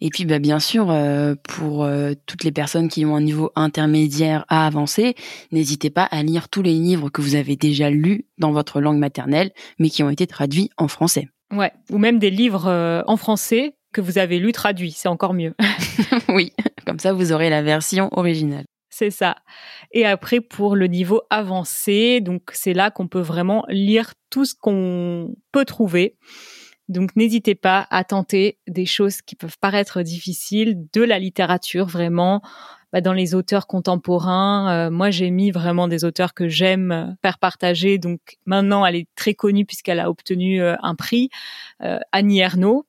Et 0.00 0.10
puis, 0.10 0.24
bah, 0.24 0.38
bien 0.38 0.60
sûr, 0.60 0.94
pour 1.44 1.88
toutes 2.26 2.44
les 2.44 2.52
personnes 2.52 2.88
qui 2.88 3.04
ont 3.04 3.16
un 3.16 3.20
niveau 3.20 3.50
intermédiaire 3.56 4.44
à 4.48 4.66
avancer, 4.66 5.14
n'hésitez 5.50 5.90
pas 5.90 6.04
à 6.04 6.22
lire 6.22 6.48
tous 6.48 6.62
les 6.62 6.74
livres 6.74 7.10
que 7.10 7.22
vous 7.22 7.34
avez 7.34 7.56
déjà 7.56 7.90
lus 7.90 8.26
dans 8.38 8.52
votre 8.52 8.80
langue 8.80 8.98
maternelle, 8.98 9.50
mais 9.78 9.90
qui 9.90 10.02
ont 10.02 10.10
été 10.10 10.26
traduits 10.26 10.70
en 10.76 10.88
français. 10.88 11.28
Ouais, 11.50 11.72
ou 11.90 11.98
même 11.98 12.18
des 12.18 12.30
livres 12.30 13.02
en 13.06 13.16
français 13.16 13.74
que 13.92 14.00
vous 14.00 14.18
avez 14.18 14.38
lus 14.38 14.52
traduits, 14.52 14.92
c'est 14.92 15.08
encore 15.08 15.34
mieux. 15.34 15.54
oui, 16.28 16.52
comme 16.86 16.98
ça 16.98 17.12
vous 17.12 17.32
aurez 17.32 17.50
la 17.50 17.62
version 17.62 18.08
originale. 18.12 18.64
C'est 18.90 19.10
ça. 19.10 19.36
Et 19.92 20.06
après, 20.06 20.40
pour 20.40 20.74
le 20.74 20.86
niveau 20.86 21.22
avancé, 21.30 22.20
donc 22.20 22.50
c'est 22.52 22.72
là 22.72 22.90
qu'on 22.90 23.06
peut 23.06 23.20
vraiment 23.20 23.64
lire 23.68 24.14
tout 24.30 24.44
ce 24.44 24.54
qu'on 24.54 25.34
peut 25.52 25.64
trouver. 25.64 26.16
Donc 26.88 27.14
n'hésitez 27.16 27.54
pas 27.54 27.86
à 27.90 28.04
tenter 28.04 28.58
des 28.66 28.86
choses 28.86 29.20
qui 29.22 29.36
peuvent 29.36 29.58
paraître 29.60 30.02
difficiles, 30.02 30.86
de 30.92 31.02
la 31.02 31.18
littérature 31.18 31.86
vraiment. 31.86 32.42
Bah, 32.90 33.02
dans 33.02 33.12
les 33.12 33.34
auteurs 33.34 33.66
contemporains, 33.66 34.86
euh, 34.86 34.90
moi 34.90 35.10
j'ai 35.10 35.30
mis 35.30 35.50
vraiment 35.50 35.88
des 35.88 36.04
auteurs 36.04 36.32
que 36.32 36.48
j'aime 36.48 37.16
faire 37.20 37.38
partager. 37.38 37.98
Donc 37.98 38.20
maintenant 38.46 38.86
elle 38.86 38.96
est 38.96 39.08
très 39.14 39.34
connue 39.34 39.66
puisqu'elle 39.66 40.00
a 40.00 40.08
obtenu 40.08 40.62
euh, 40.62 40.74
un 40.82 40.94
prix, 40.94 41.28
euh, 41.82 41.98
Annie 42.12 42.40
Ernaux. 42.40 42.86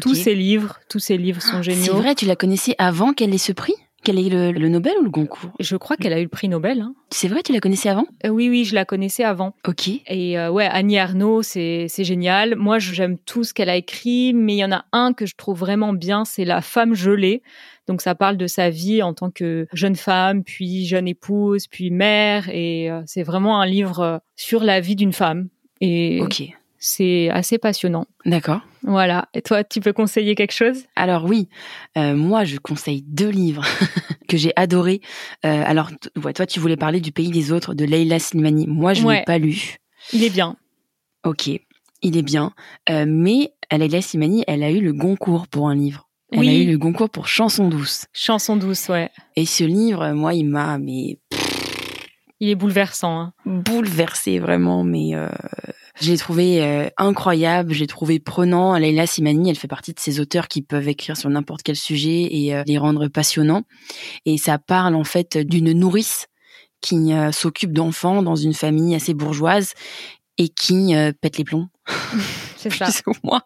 Tous 0.00 0.14
ses 0.14 0.34
livres, 0.34 0.80
tous 0.88 0.98
ses 0.98 1.16
livres 1.16 1.40
sont 1.40 1.62
géniaux. 1.62 1.84
C'est 1.84 1.90
vrai, 1.92 2.14
tu 2.16 2.26
la 2.26 2.34
connaissais 2.34 2.74
avant 2.78 3.12
qu'elle 3.12 3.32
ait 3.32 3.38
ce 3.38 3.52
prix? 3.52 3.74
Qu'elle 4.04 4.18
ait 4.18 4.26
eu 4.26 4.52
le, 4.52 4.68
Nobel 4.68 4.92
ou 5.00 5.04
le 5.04 5.10
Goncourt? 5.10 5.50
Je 5.58 5.76
crois 5.76 5.96
qu'elle 5.96 6.12
a 6.12 6.20
eu 6.20 6.24
le 6.24 6.28
prix 6.28 6.48
Nobel. 6.48 6.80
Hein. 6.80 6.94
C'est 7.10 7.26
vrai, 7.26 7.42
tu 7.42 7.52
la 7.52 7.60
connaissais 7.60 7.88
avant? 7.88 8.06
Euh, 8.24 8.28
Oui, 8.28 8.48
oui, 8.48 8.64
je 8.64 8.74
la 8.74 8.84
connaissais 8.84 9.24
avant. 9.24 9.54
Ok. 9.66 9.88
Et 9.88 10.38
euh, 10.38 10.50
ouais, 10.50 10.66
Annie 10.66 10.98
Arnaud, 10.98 11.42
c'est 11.42 11.88
génial. 11.98 12.54
Moi, 12.54 12.78
j'aime 12.78 13.18
tout 13.18 13.42
ce 13.42 13.52
qu'elle 13.52 13.70
a 13.70 13.76
écrit, 13.76 14.32
mais 14.32 14.54
il 14.54 14.58
y 14.58 14.64
en 14.64 14.72
a 14.72 14.84
un 14.92 15.12
que 15.12 15.26
je 15.26 15.34
trouve 15.34 15.58
vraiment 15.58 15.92
bien, 15.92 16.24
c'est 16.24 16.44
La 16.44 16.60
femme 16.60 16.94
gelée. 16.94 17.42
Donc 17.86 18.00
ça 18.00 18.14
parle 18.14 18.36
de 18.36 18.46
sa 18.46 18.70
vie 18.70 19.02
en 19.02 19.12
tant 19.12 19.30
que 19.30 19.66
jeune 19.72 19.96
femme, 19.96 20.42
puis 20.42 20.86
jeune 20.86 21.08
épouse, 21.08 21.66
puis 21.66 21.90
mère, 21.90 22.48
et 22.48 22.90
euh, 22.90 23.02
c'est 23.06 23.22
vraiment 23.22 23.60
un 23.60 23.66
livre 23.66 24.20
sur 24.36 24.64
la 24.64 24.80
vie 24.80 24.96
d'une 24.96 25.12
femme. 25.12 25.48
Et 25.80 26.20
ok. 26.22 26.44
C'est 26.86 27.30
assez 27.30 27.56
passionnant. 27.56 28.06
D'accord. 28.26 28.60
Voilà. 28.82 29.26
Et 29.32 29.40
toi, 29.40 29.64
tu 29.64 29.80
peux 29.80 29.94
conseiller 29.94 30.34
quelque 30.34 30.52
chose? 30.52 30.84
Alors 30.96 31.24
oui, 31.24 31.48
euh, 31.96 32.14
moi 32.14 32.44
je 32.44 32.58
conseille 32.58 33.02
deux 33.08 33.30
livres 33.30 33.64
que 34.28 34.36
j'ai 34.36 34.52
adorés. 34.54 35.00
Euh, 35.46 35.62
alors 35.64 35.92
toi, 36.34 36.44
tu 36.44 36.60
voulais 36.60 36.76
parler 36.76 37.00
du 37.00 37.10
Pays 37.10 37.30
des 37.30 37.52
autres 37.52 37.72
de 37.72 37.86
Leila 37.86 38.18
Slimani. 38.18 38.66
Moi, 38.66 38.92
je 38.92 39.02
ne 39.02 39.12
l'ai 39.12 39.22
pas 39.22 39.38
lu. 39.38 39.78
Il 40.12 40.24
est 40.24 40.30
bien. 40.30 40.56
Ok, 41.24 41.48
il 42.02 42.18
est 42.18 42.22
bien. 42.22 42.52
Euh, 42.90 43.06
mais 43.08 43.54
Leila 43.72 44.02
Slimani, 44.02 44.44
elle 44.46 44.62
a 44.62 44.70
eu 44.70 44.82
le 44.82 44.92
Goncourt 44.92 45.48
pour 45.48 45.70
un 45.70 45.74
livre. 45.74 46.10
Elle 46.32 46.40
oui. 46.40 46.48
a 46.50 46.58
eu 46.64 46.66
le 46.70 46.76
Goncourt 46.76 47.08
pour 47.08 47.28
Chanson 47.28 47.68
douce. 47.68 48.08
Chanson 48.12 48.56
douce, 48.56 48.90
ouais. 48.90 49.08
Et 49.36 49.46
ce 49.46 49.64
livre, 49.64 50.12
moi, 50.12 50.34
il 50.34 50.44
m'a 50.44 50.76
mais 50.76 51.18
il 52.40 52.50
est 52.50 52.56
bouleversant. 52.56 53.20
Hein. 53.20 53.32
Bouleversé 53.46 54.38
vraiment, 54.38 54.84
mais 54.84 55.14
euh, 55.14 55.30
je 56.00 56.10
l'ai 56.10 56.18
trouvé 56.18 56.62
euh, 56.62 56.88
incroyable, 56.96 57.72
j'ai 57.72 57.86
trouvé 57.86 58.18
prenant. 58.18 58.76
Leila 58.76 59.06
Simani, 59.06 59.50
elle 59.50 59.56
fait 59.56 59.68
partie 59.68 59.92
de 59.92 60.00
ces 60.00 60.18
auteurs 60.20 60.48
qui 60.48 60.62
peuvent 60.62 60.88
écrire 60.88 61.16
sur 61.16 61.30
n'importe 61.30 61.62
quel 61.62 61.76
sujet 61.76 62.28
et 62.30 62.54
euh, 62.54 62.64
les 62.66 62.78
rendre 62.78 63.06
passionnants. 63.08 63.62
Et 64.24 64.36
ça 64.36 64.58
parle 64.58 64.96
en 64.96 65.04
fait 65.04 65.38
d'une 65.38 65.72
nourrice 65.72 66.26
qui 66.80 67.12
s'occupe 67.32 67.72
d'enfants 67.72 68.22
dans 68.22 68.36
une 68.36 68.52
famille 68.52 68.94
assez 68.94 69.14
bourgeoise 69.14 69.72
et 70.36 70.50
qui 70.50 70.92
pète 71.22 71.38
les 71.38 71.44
plombs. 71.44 71.68
C'est 72.58 72.68
ça. 72.68 72.88
moi, 73.22 73.40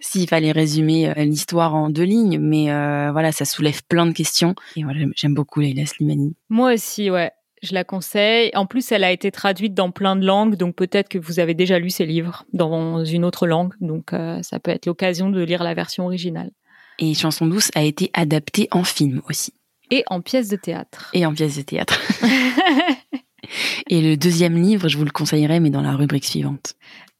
s'il 0.00 0.26
fallait 0.26 0.52
résumer 0.52 1.12
l'histoire 1.16 1.74
en 1.74 1.90
deux 1.90 2.04
lignes, 2.04 2.38
mais 2.38 2.68
voilà, 3.10 3.30
ça 3.30 3.44
soulève 3.44 3.82
plein 3.88 4.06
de 4.06 4.12
questions. 4.12 4.54
Et 4.74 4.84
voilà, 4.84 5.00
j'aime 5.14 5.34
beaucoup 5.34 5.60
Leila 5.60 5.84
Slimani. 5.84 6.34
Moi 6.48 6.72
aussi, 6.72 7.10
ouais. 7.10 7.30
Je 7.62 7.74
la 7.74 7.84
conseille. 7.84 8.50
En 8.54 8.66
plus, 8.66 8.90
elle 8.90 9.04
a 9.04 9.12
été 9.12 9.30
traduite 9.30 9.72
dans 9.72 9.92
plein 9.92 10.16
de 10.16 10.26
langues, 10.26 10.56
donc 10.56 10.74
peut-être 10.74 11.08
que 11.08 11.18
vous 11.18 11.38
avez 11.38 11.54
déjà 11.54 11.78
lu 11.78 11.90
ses 11.90 12.06
livres 12.06 12.44
dans 12.52 13.04
une 13.04 13.24
autre 13.24 13.46
langue, 13.46 13.74
donc 13.80 14.12
euh, 14.12 14.42
ça 14.42 14.58
peut 14.58 14.72
être 14.72 14.86
l'occasion 14.86 15.30
de 15.30 15.40
lire 15.42 15.62
la 15.62 15.72
version 15.72 16.04
originale. 16.04 16.50
Et 16.98 17.14
Chanson 17.14 17.46
douce 17.46 17.70
a 17.74 17.82
été 17.82 18.10
adaptée 18.14 18.68
en 18.72 18.82
film 18.82 19.22
aussi. 19.28 19.54
Et 19.90 20.02
en 20.08 20.20
pièce 20.20 20.48
de 20.48 20.56
théâtre. 20.56 21.10
Et 21.12 21.24
en 21.24 21.32
pièce 21.34 21.56
de 21.56 21.62
théâtre. 21.62 22.00
Et 23.88 24.00
le 24.00 24.16
deuxième 24.16 24.60
livre, 24.60 24.88
je 24.88 24.96
vous 24.96 25.04
le 25.04 25.10
conseillerais, 25.10 25.60
mais 25.60 25.70
dans 25.70 25.82
la 25.82 25.92
rubrique 25.92 26.24
suivante. 26.24 26.74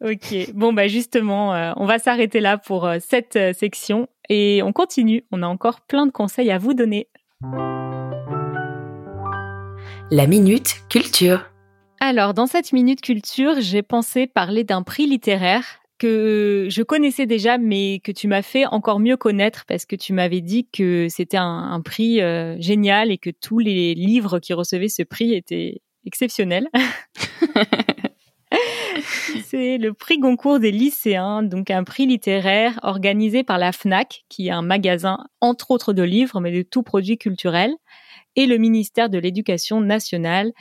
Ok, 0.05 0.35
bon 0.55 0.73
bah 0.73 0.89
justement, 0.89 1.55
euh, 1.55 1.73
on 1.77 1.87
va 1.87 1.99
s'arrêter 1.99 2.41
là 2.41 2.59
pour 2.59 2.87
euh, 2.87 2.99
cette 3.01 3.39
section 3.55 4.09
et 4.29 4.61
on 4.65 4.73
continue. 4.73 5.25
On 5.31 5.43
a 5.43 5.47
encore 5.47 5.83
plein 5.83 6.07
de 6.07 6.13
conseils 6.13 6.51
à 6.51 6.59
vous 6.59 6.75
donner 6.75 7.09
la 10.13 10.27
Minute 10.27 10.83
Culture. 10.91 11.51
Alors, 11.99 12.35
dans 12.35 12.47
cette 12.47 12.75
Minute 12.75 13.01
Culture, 13.01 13.55
j'ai 13.61 13.81
pensé 13.81 14.27
parler 14.27 14.63
d'un 14.63 14.83
prix 14.83 15.07
littéraire 15.07 15.81
que 15.97 16.67
je 16.69 16.83
connaissais 16.83 17.25
déjà, 17.25 17.57
mais 17.57 17.99
que 18.05 18.13
tu 18.13 18.29
m'as 18.29 18.43
fait 18.43 18.67
encore 18.67 19.01
mieux 19.01 19.17
connaître 19.17 19.65
parce 19.67 19.87
que 19.87 19.97
tu 19.97 20.13
m'avais 20.13 20.43
dit 20.43 20.69
que 20.71 21.07
c'était 21.09 21.39
un, 21.39 21.81
prix 21.83 22.21
euh, 22.21 22.61
génial 22.61 23.11
et 23.11 23.17
que 23.17 23.31
tous 23.31 23.59
les 23.59 23.95
livres 23.95 24.39
qui 24.39 24.53
recevaient 24.53 24.91
ce 24.91 25.03
prix 25.03 25.33
étaient 25.33 25.81
exceptionnels. 26.05 26.69
C'est 29.45 29.79
le 29.79 29.95
prix 29.95 30.19
Goncourt 30.19 30.61
des 30.61 30.73
lycéens, 30.73 31.43
donc 31.43 31.71
un 31.71 31.85
prix 31.85 32.05
littéraire 32.05 32.79
organisé 32.83 33.45
par 33.45 33.57
la 33.57 33.73
FNAC, 33.73 34.25
qui 34.29 34.49
est 34.49 34.51
un 34.51 34.61
magasin 34.61 35.25
entre 35.41 35.71
autres 35.71 35.95
de 35.95 36.03
livres, 36.03 36.39
mais 36.41 36.53
de 36.53 36.61
tout 36.61 36.83
produit 36.83 37.17
culturel 37.17 37.75
et 38.37 38.47
le 38.47 38.59
ministère 38.59 39.11
de 39.11 39.19
l'Éducation 39.19 39.81
nationale. 39.81 40.53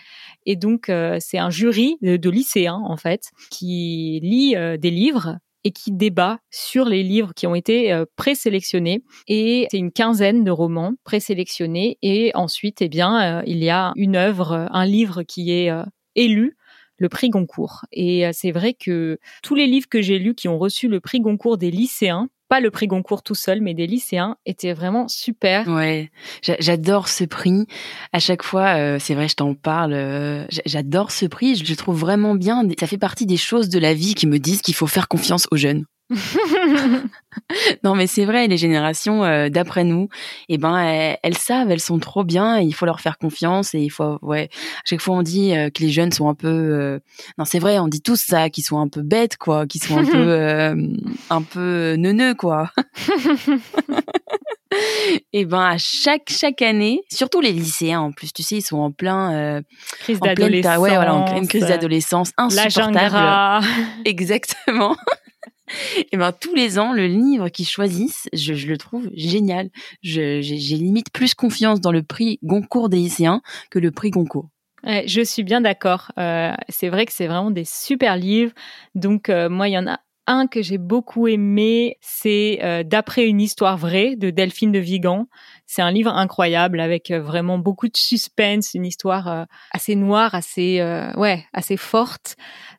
Et 0.45 0.55
donc, 0.55 0.89
euh, 0.89 1.17
c'est 1.19 1.37
un 1.37 1.49
jury 1.49 1.97
de, 2.01 2.29
lycéens, 2.29 2.81
en 2.85 2.97
fait, 2.97 3.31
qui 3.49 4.19
lit 4.23 4.55
euh, 4.55 4.77
des 4.77 4.91
livres 4.91 5.37
et 5.63 5.71
qui 5.71 5.91
débat 5.91 6.39
sur 6.49 6.85
les 6.85 7.03
livres 7.03 7.33
qui 7.35 7.45
ont 7.45 7.53
été 7.53 7.93
euh, 7.93 8.05
présélectionnés. 8.15 9.03
Et 9.27 9.67
c'est 9.69 9.77
une 9.77 9.91
quinzaine 9.91 10.43
de 10.43 10.51
romans 10.51 10.93
présélectionnés. 11.03 11.97
Et 12.01 12.31
ensuite, 12.33 12.81
eh 12.81 12.89
bien, 12.89 13.43
il 13.45 13.63
y 13.63 13.69
a 13.69 13.93
une 13.95 14.15
œuvre, 14.15 14.67
un 14.71 14.85
livre 14.85 15.23
qui 15.23 15.51
est 15.51 15.69
élu 16.15 16.57
le 16.97 17.09
prix 17.09 17.29
Goncourt. 17.29 17.85
Et 17.91 18.31
c'est 18.31 18.51
vrai 18.51 18.75
que 18.75 19.17
tous 19.41 19.55
les 19.55 19.65
livres 19.65 19.87
que 19.89 20.01
j'ai 20.01 20.19
lus 20.19 20.35
qui 20.35 20.47
ont 20.47 20.59
reçu 20.59 20.87
le 20.87 20.99
prix 20.99 21.19
Goncourt 21.19 21.57
des 21.57 21.71
lycéens, 21.71 22.29
pas 22.51 22.59
le 22.59 22.69
prix 22.69 22.87
Goncourt 22.87 23.23
tout 23.23 23.33
seul, 23.33 23.61
mais 23.61 23.73
des 23.73 23.87
lycéens, 23.87 24.35
étaient 24.45 24.73
vraiment 24.73 25.07
super. 25.07 25.69
Ouais, 25.69 26.11
j'adore 26.41 27.07
ce 27.07 27.23
prix. 27.23 27.65
À 28.11 28.19
chaque 28.19 28.43
fois, 28.43 28.75
euh, 28.75 28.97
c'est 28.99 29.15
vrai, 29.15 29.29
je 29.29 29.35
t'en 29.35 29.53
parle. 29.53 29.93
Euh, 29.93 30.45
j'adore 30.65 31.11
ce 31.11 31.27
prix. 31.27 31.55
Je 31.55 31.63
le 31.63 31.77
trouve 31.77 31.97
vraiment 31.97 32.35
bien. 32.35 32.63
Ça 32.77 32.87
fait 32.87 32.97
partie 32.97 33.25
des 33.25 33.37
choses 33.37 33.69
de 33.69 33.79
la 33.79 33.93
vie 33.93 34.15
qui 34.15 34.27
me 34.27 34.37
disent 34.37 34.61
qu'il 34.61 34.73
faut 34.73 34.85
faire 34.85 35.07
confiance 35.07 35.47
aux 35.51 35.55
jeunes. 35.55 35.85
non, 37.83 37.95
mais 37.95 38.07
c'est 38.07 38.25
vrai, 38.25 38.47
les 38.47 38.57
générations 38.57 39.23
euh, 39.23 39.49
d'après 39.49 39.83
nous, 39.83 40.09
eh 40.49 40.57
ben, 40.57 41.15
elles, 41.21 41.37
savent, 41.37 41.71
elles 41.71 41.79
sont 41.79 41.99
trop 41.99 42.23
bien. 42.23 42.59
il 42.59 42.73
faut 42.73 42.85
leur 42.85 42.99
faire 42.99 43.17
confiance 43.17 43.73
et 43.73 43.79
il 43.79 43.89
faut, 43.89 44.19
ouais. 44.21 44.49
À 44.51 44.81
chaque 44.85 45.01
fois, 45.01 45.15
on 45.15 45.21
dit 45.21 45.55
euh, 45.55 45.69
que 45.69 45.81
les 45.81 45.89
jeunes 45.89 46.11
sont 46.11 46.27
un 46.29 46.33
peu, 46.33 46.47
euh, 46.47 46.99
non, 47.37 47.45
c'est 47.45 47.59
vrai, 47.59 47.79
on 47.79 47.87
dit 47.87 48.01
tous 48.01 48.21
ça, 48.21 48.49
qu'ils 48.49 48.65
sont 48.65 48.79
un 48.79 48.89
peu 48.89 49.01
bêtes, 49.01 49.37
quoi, 49.37 49.65
qu'ils 49.65 49.83
sont 49.83 49.97
un 49.97 50.05
peu, 50.05 50.75
un 51.29 51.41
peu 51.41 51.95
neuneux, 51.97 52.35
quoi. 52.35 52.71
et 55.33 55.45
ben 55.45 55.61
à 55.61 55.77
chaque 55.77 56.29
chaque 56.29 56.61
année, 56.61 57.01
surtout 57.11 57.41
les 57.41 57.51
lycéens 57.51 57.99
en 58.01 58.11
plus, 58.11 58.31
tu 58.33 58.43
sais, 58.43 58.57
ils 58.57 58.61
sont 58.61 58.79
en 58.79 58.91
plein 58.91 59.61
crise 59.99 60.19
d'adolescence, 60.19 60.77
ouais, 60.77 60.95
voilà, 60.95 61.13
en 61.15 61.23
pleine 61.23 61.47
crise 61.47 61.65
d'adolescence 61.65 62.31
insupportable. 62.37 63.65
Exactement. 64.05 64.95
Et 66.11 66.17
ben 66.17 66.31
tous 66.31 66.55
les 66.55 66.79
ans, 66.79 66.93
le 66.93 67.07
livre 67.07 67.49
qu'ils 67.49 67.67
choisissent, 67.67 68.27
je, 68.33 68.53
le 68.53 68.77
trouve 68.77 69.09
génial. 69.13 69.69
J'ai 70.01 70.41
limite 70.41 71.11
plus 71.11 71.33
confiance 71.33 71.81
dans 71.81 71.91
le 71.91 72.03
prix 72.03 72.39
Goncourt 72.43 72.89
des 72.89 72.97
lycéens 72.97 73.41
que 73.69 73.79
le 73.79 73.91
prix 73.91 74.11
Goncourt. 74.11 74.49
je 74.83 75.21
suis 75.23 75.43
bien 75.43 75.61
d'accord. 75.61 76.11
Euh, 76.17 76.53
c'est 76.69 76.89
vrai 76.89 77.05
que 77.05 77.13
c'est 77.13 77.27
vraiment 77.27 77.51
des 77.51 77.65
super 77.65 78.15
livres. 78.17 78.53
Donc 78.95 79.29
euh, 79.29 79.49
moi, 79.49 79.67
il 79.67 79.73
y 79.73 79.77
en 79.77 79.87
a 79.87 79.99
un 80.27 80.47
que 80.47 80.61
j'ai 80.61 80.77
beaucoup 80.77 81.27
aimé, 81.27 81.97
c'est 82.01 82.59
euh, 82.61 82.83
D'après 82.83 83.27
une 83.27 83.41
histoire 83.41 83.77
vraie 83.77 84.15
de 84.15 84.29
Delphine 84.29 84.71
de 84.71 84.79
Vigan. 84.79 85.27
C'est 85.65 85.81
un 85.81 85.91
livre 85.91 86.11
incroyable 86.11 86.79
avec 86.79 87.11
vraiment 87.11 87.57
beaucoup 87.57 87.87
de 87.87 87.97
suspense, 87.97 88.73
une 88.73 88.85
histoire 88.85 89.47
assez 89.71 89.95
noire, 89.95 90.35
assez 90.35 90.81
ouais, 91.15 91.45
assez 91.53 91.77
forte 91.77 92.35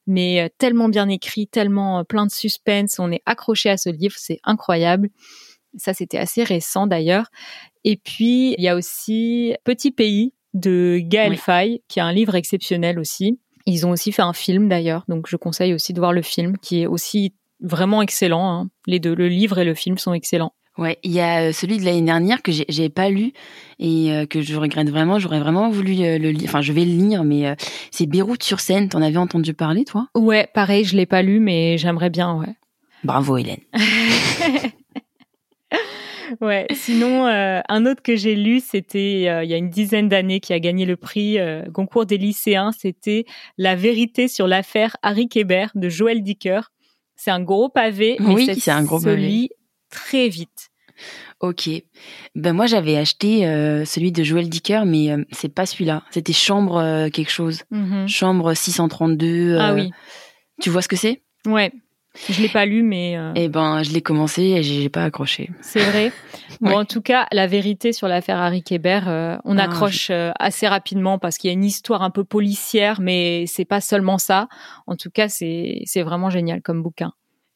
mais 0.07 0.41
euh, 0.41 0.49
tellement 0.59 0.89
bien 0.89 1.09
écrit, 1.09 1.47
tellement 1.47 2.01
euh, 2.01 2.05
plein 2.05 2.27
de 2.27 2.31
suspense. 2.31 2.99
On 2.99 3.11
est 3.11 3.23
accroché 3.27 3.71
à 3.71 3.77
ce 3.77 3.89
livre, 3.89 4.15
c'est 4.17 4.41
incroyable. 4.45 5.09
Ça, 5.77 5.95
c'était 5.95 6.19
assez 6.19 6.45
récent 6.45 6.87
d'ailleurs. 6.87 7.27
Et 7.85 7.97
puis, 7.97 8.55
il 8.59 8.63
y 8.63 8.69
a 8.69 8.77
aussi 8.77 9.55
Petit 9.65 9.91
Pays 9.91 10.35
de 10.53 11.01
Gaël 11.03 11.37
Faye, 11.39 11.83
qui 11.89 11.99
est 11.99 12.03
un 12.03 12.13
livre 12.13 12.35
exceptionnel 12.35 12.99
aussi. 12.99 13.41
Ils 13.67 13.87
ont 13.87 13.91
aussi 13.91 14.13
fait 14.13 14.23
un 14.23 14.33
film 14.33 14.69
d'ailleurs, 14.69 15.05
donc 15.09 15.27
je 15.29 15.37
conseille 15.37 15.75
aussi 15.75 15.93
de 15.93 15.99
voir 15.99 16.13
le 16.13 16.23
film, 16.23 16.57
qui 16.59 16.83
est 16.83 16.87
aussi 16.87 17.35
vraiment 17.61 18.03
excellent. 18.03 18.51
Hein. 18.51 18.69
Les 18.87 18.99
deux, 18.99 19.15
le 19.15 19.29
livre 19.29 19.59
et 19.59 19.65
le 19.65 19.75
film 19.75 19.99
sont 19.99 20.13
excellents. 20.13 20.53
Ouais, 20.79 20.99
il 21.03 21.13
y 21.13 21.21
a 21.21 21.49
euh, 21.49 21.53
celui 21.53 21.77
de 21.79 21.85
l'année 21.85 22.01
dernière 22.01 22.41
que 22.41 22.51
j'ai 22.51 22.89
pas 22.89 23.11
lu 23.11 23.35
et 23.79 24.11
euh, 24.11 24.25
que 24.25 24.41
je 24.41 24.57
regrette 24.57 24.89
vraiment. 24.89 25.19
J'aurais 25.19 25.41
vraiment 25.41 25.69
voulu 25.69 25.95
le 25.97 26.31
lire. 26.31 26.49
Enfin, 26.49 26.63
je 26.63 26.73
vais 26.73 26.87
le 26.87 26.93
lire, 26.93 27.25
mais 27.25 27.55
c'est 27.91 28.07
Beyrouth 28.07 28.43
sur 28.43 28.59
Seine. 28.59 28.89
T'en 28.89 29.03
avais 29.03 29.19
entendu 29.19 29.53
parler, 29.53 29.85
toi? 29.85 30.09
Ouais, 30.15 30.49
pareil, 30.55 30.85
je 30.85 30.97
l'ai 30.97 31.05
pas 31.05 31.21
lu, 31.21 31.41
mais 31.41 31.77
j'aimerais 31.77 32.09
bien. 32.09 32.35
Ouais. 32.37 32.57
Bravo, 33.05 33.37
Hélène. 33.37 33.61
ouais. 36.41 36.67
Sinon, 36.73 37.27
euh, 37.27 37.61
un 37.69 37.87
autre 37.87 38.03
que 38.03 38.17
j'ai 38.17 38.35
lu, 38.35 38.61
c'était 38.61 39.27
euh, 39.29 39.45
il 39.45 39.51
y 39.51 39.55
a 39.55 39.57
une 39.57 39.71
dizaine 39.71 40.09
d'années, 40.09 40.41
qui 40.41 40.53
a 40.53 40.61
gagné 40.61 40.87
le 40.87 40.97
prix 40.97 41.39
euh, 41.39 41.63
concours 41.73 42.07
des 42.07 42.19
lycéens. 42.19 42.71
C'était 42.73 43.25
La 43.59 43.75
vérité 43.75 44.29
sur 44.29 44.47
l'affaire 44.47 44.97
Harry 45.03 45.29
Kéber 45.29 45.67
de 45.75 45.89
Joël 45.89 46.23
Dicker. 46.23 46.73
C'est 47.17 47.31
un 47.31 47.41
gros 47.41 47.69
pavé, 47.69 48.17
mais 48.19 48.35
oui, 48.35 48.51
c'est 48.59 48.71
un 48.71 48.83
gros 48.83 49.01
se 49.01 49.09
lit 49.09 49.51
très 49.91 50.29
vite. 50.29 50.71
Ok. 51.41 51.69
Ben 52.35 52.53
moi 52.53 52.67
j'avais 52.67 52.97
acheté 52.97 53.41
celui 53.85 54.13
de 54.13 54.23
Joël 54.23 54.49
Dicker, 54.49 54.85
mais 54.87 55.09
c'est 55.31 55.53
pas 55.53 55.67
celui-là. 55.67 56.03
C'était 56.11 56.33
Chambre 56.33 57.09
quelque 57.11 57.31
chose. 57.31 57.63
Mm-hmm. 57.73 58.09
Chambre 58.09 58.55
632. 58.55 59.57
ah 59.59 59.75
oui. 59.75 59.91
Tu 60.61 60.71
vois 60.71 60.83
ce 60.83 60.89
que 60.89 60.97
c'est? 60.97 61.23
Ouais. 61.47 61.73
Je 62.29 62.43
l'ai 62.43 62.49
pas 62.49 62.67
lu, 62.67 62.83
mais. 62.83 63.17
Euh... 63.17 63.33
Eh 63.35 63.49
ben, 63.49 63.83
je 63.83 63.93
l'ai 63.93 64.03
commencé 64.03 64.43
et 64.43 64.63
j'ai 64.63 64.89
pas 64.89 65.05
accroché. 65.05 65.51
C'est 65.61 65.81
vrai. 65.81 66.13
Bon, 66.61 66.79
en 66.79 66.85
tout 66.85 67.01
cas, 67.01 67.27
la 67.33 67.49
vérité 67.49 67.93
sur 67.93 68.07
l'affaire 68.07 68.37
Harry 68.37 68.63
Kéber, 68.63 69.01
euh, 69.09 69.37
on 69.45 69.59
ah, 69.59 69.65
accroche 69.65 70.11
euh, 70.11 70.31
assez 70.39 70.69
rapidement 70.69 71.19
parce 71.19 71.37
qu'il 71.37 71.49
y 71.49 71.51
a 71.51 71.55
une 71.55 71.65
histoire 71.65 72.03
un 72.03 72.11
peu 72.11 72.23
policière, 72.23 73.01
mais 73.01 73.47
c'est 73.49 73.65
pas 73.65 73.81
seulement 73.81 74.19
ça. 74.19 74.49
En 74.87 74.95
tout 74.95 75.11
cas, 75.11 75.29
c'est 75.29 75.81
c'est 75.87 76.03
vraiment 76.03 76.31
génial 76.31 76.63
comme 76.63 76.83
bouquin. 76.83 77.15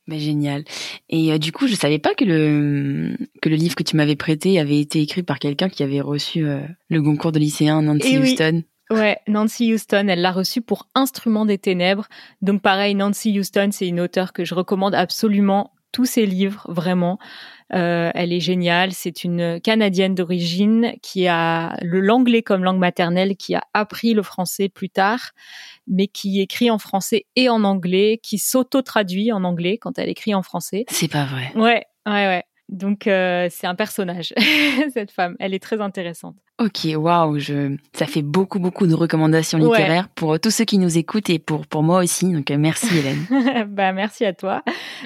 Mais 0.08 0.18
génial. 0.18 0.64
Et 1.08 1.38
du 1.38 1.52
coup, 1.52 1.68
je 1.68 1.74
savais 1.74 1.98
pas 1.98 2.14
que 2.14 2.24
le 2.24 3.16
que 3.42 3.48
le 3.48 3.54
livre 3.54 3.76
que 3.76 3.84
tu 3.84 3.94
m'avais 3.96 4.16
prêté 4.16 4.58
avait 4.58 4.80
été 4.80 5.00
écrit 5.00 5.22
par 5.22 5.38
quelqu'un 5.38 5.68
qui 5.68 5.84
avait 5.84 6.00
reçu 6.00 6.44
le 6.88 7.02
concours 7.02 7.32
de 7.32 7.38
lycéen 7.38 7.82
Nancy 7.82 8.14
eh 8.14 8.18
Houston. 8.18 8.62
Ouais, 8.90 9.18
Nancy 9.26 9.72
Houston, 9.72 10.06
elle 10.08 10.20
l'a 10.20 10.32
reçu 10.32 10.62
pour 10.62 10.86
Instrument 10.94 11.44
des 11.44 11.58
ténèbres. 11.58 12.06
Donc 12.40 12.62
pareil, 12.62 12.94
Nancy 12.94 13.38
Houston, 13.38 13.70
c'est 13.72 13.88
une 13.88 14.00
auteure 14.00 14.32
que 14.32 14.44
je 14.44 14.54
recommande 14.54 14.94
absolument 14.94 15.72
tous 15.92 16.04
ses 16.04 16.26
livres, 16.26 16.66
vraiment. 16.68 17.18
Euh, 17.74 18.10
elle 18.14 18.32
est 18.32 18.40
géniale. 18.40 18.92
C'est 18.92 19.24
une 19.24 19.60
Canadienne 19.60 20.14
d'origine 20.14 20.92
qui 21.02 21.26
a 21.26 21.74
le 21.82 22.00
l'anglais 22.00 22.42
comme 22.42 22.62
langue 22.62 22.78
maternelle, 22.78 23.36
qui 23.36 23.54
a 23.54 23.62
appris 23.72 24.14
le 24.14 24.22
français 24.22 24.68
plus 24.68 24.90
tard, 24.90 25.32
mais 25.88 26.06
qui 26.06 26.40
écrit 26.40 26.70
en 26.70 26.78
français 26.78 27.26
et 27.34 27.48
en 27.48 27.64
anglais, 27.64 28.20
qui 28.22 28.38
s'auto-traduit 28.38 29.32
en 29.32 29.42
anglais 29.42 29.78
quand 29.78 29.98
elle 29.98 30.10
écrit 30.10 30.34
en 30.34 30.42
français. 30.42 30.84
C'est 30.88 31.10
pas 31.10 31.24
vrai. 31.24 31.50
Ouais, 31.54 31.84
ouais, 32.06 32.26
ouais. 32.26 32.44
Donc 32.68 33.06
euh, 33.06 33.46
c'est 33.50 33.66
un 33.66 33.76
personnage, 33.76 34.34
cette 34.92 35.12
femme. 35.12 35.36
Elle 35.38 35.54
est 35.54 35.62
très 35.62 35.80
intéressante. 35.80 36.34
Ok, 36.58 36.88
waouh, 36.96 37.38
je... 37.38 37.76
ça 37.92 38.06
fait 38.06 38.22
beaucoup 38.22 38.58
beaucoup 38.58 38.86
de 38.86 38.94
recommandations 38.94 39.58
littéraires 39.58 40.08
pour 40.08 40.40
tous 40.40 40.50
ceux 40.50 40.64
qui 40.64 40.78
nous 40.78 40.98
écoutent 40.98 41.30
et 41.30 41.38
pour 41.38 41.66
pour 41.66 41.82
moi 41.82 42.00
aussi. 42.00 42.32
Donc 42.32 42.50
euh, 42.50 42.58
merci 42.58 42.88
Hélène. 42.98 43.68
bah 43.68 43.92
merci 43.92 44.24
à 44.24 44.32
toi 44.32 44.62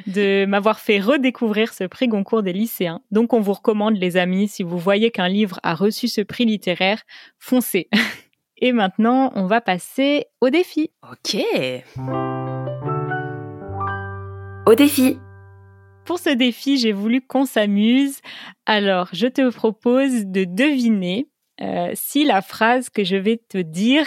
de 0.06 0.46
m'avoir 0.46 0.80
fait 0.80 1.00
redécouvrir 1.00 1.74
ce 1.74 1.84
prix 1.84 2.08
Goncourt 2.08 2.42
des 2.42 2.54
lycéens. 2.54 3.00
Donc 3.10 3.34
on 3.34 3.40
vous 3.40 3.52
recommande 3.52 3.96
les 3.96 4.16
amis, 4.16 4.48
si 4.48 4.62
vous 4.62 4.78
voyez 4.78 5.10
qu'un 5.10 5.28
livre 5.28 5.60
a 5.62 5.74
reçu 5.74 6.08
ce 6.08 6.22
prix 6.22 6.46
littéraire, 6.46 7.02
foncez. 7.38 7.88
et 8.56 8.72
maintenant, 8.72 9.32
on 9.34 9.44
va 9.44 9.60
passer 9.60 10.26
au 10.40 10.48
défi. 10.48 10.92
Ok. 11.10 11.36
Au 14.66 14.74
défi. 14.74 15.18
Pour 16.04 16.18
ce 16.18 16.30
défi, 16.30 16.78
j'ai 16.78 16.92
voulu 16.92 17.20
qu'on 17.20 17.44
s'amuse. 17.44 18.20
Alors, 18.66 19.08
je 19.12 19.26
te 19.26 19.50
propose 19.50 20.26
de 20.26 20.44
deviner 20.44 21.28
euh, 21.60 21.90
si 21.94 22.24
la 22.24 22.40
phrase 22.40 22.88
que 22.88 23.04
je 23.04 23.16
vais 23.16 23.36
te 23.36 23.58
dire 23.58 24.06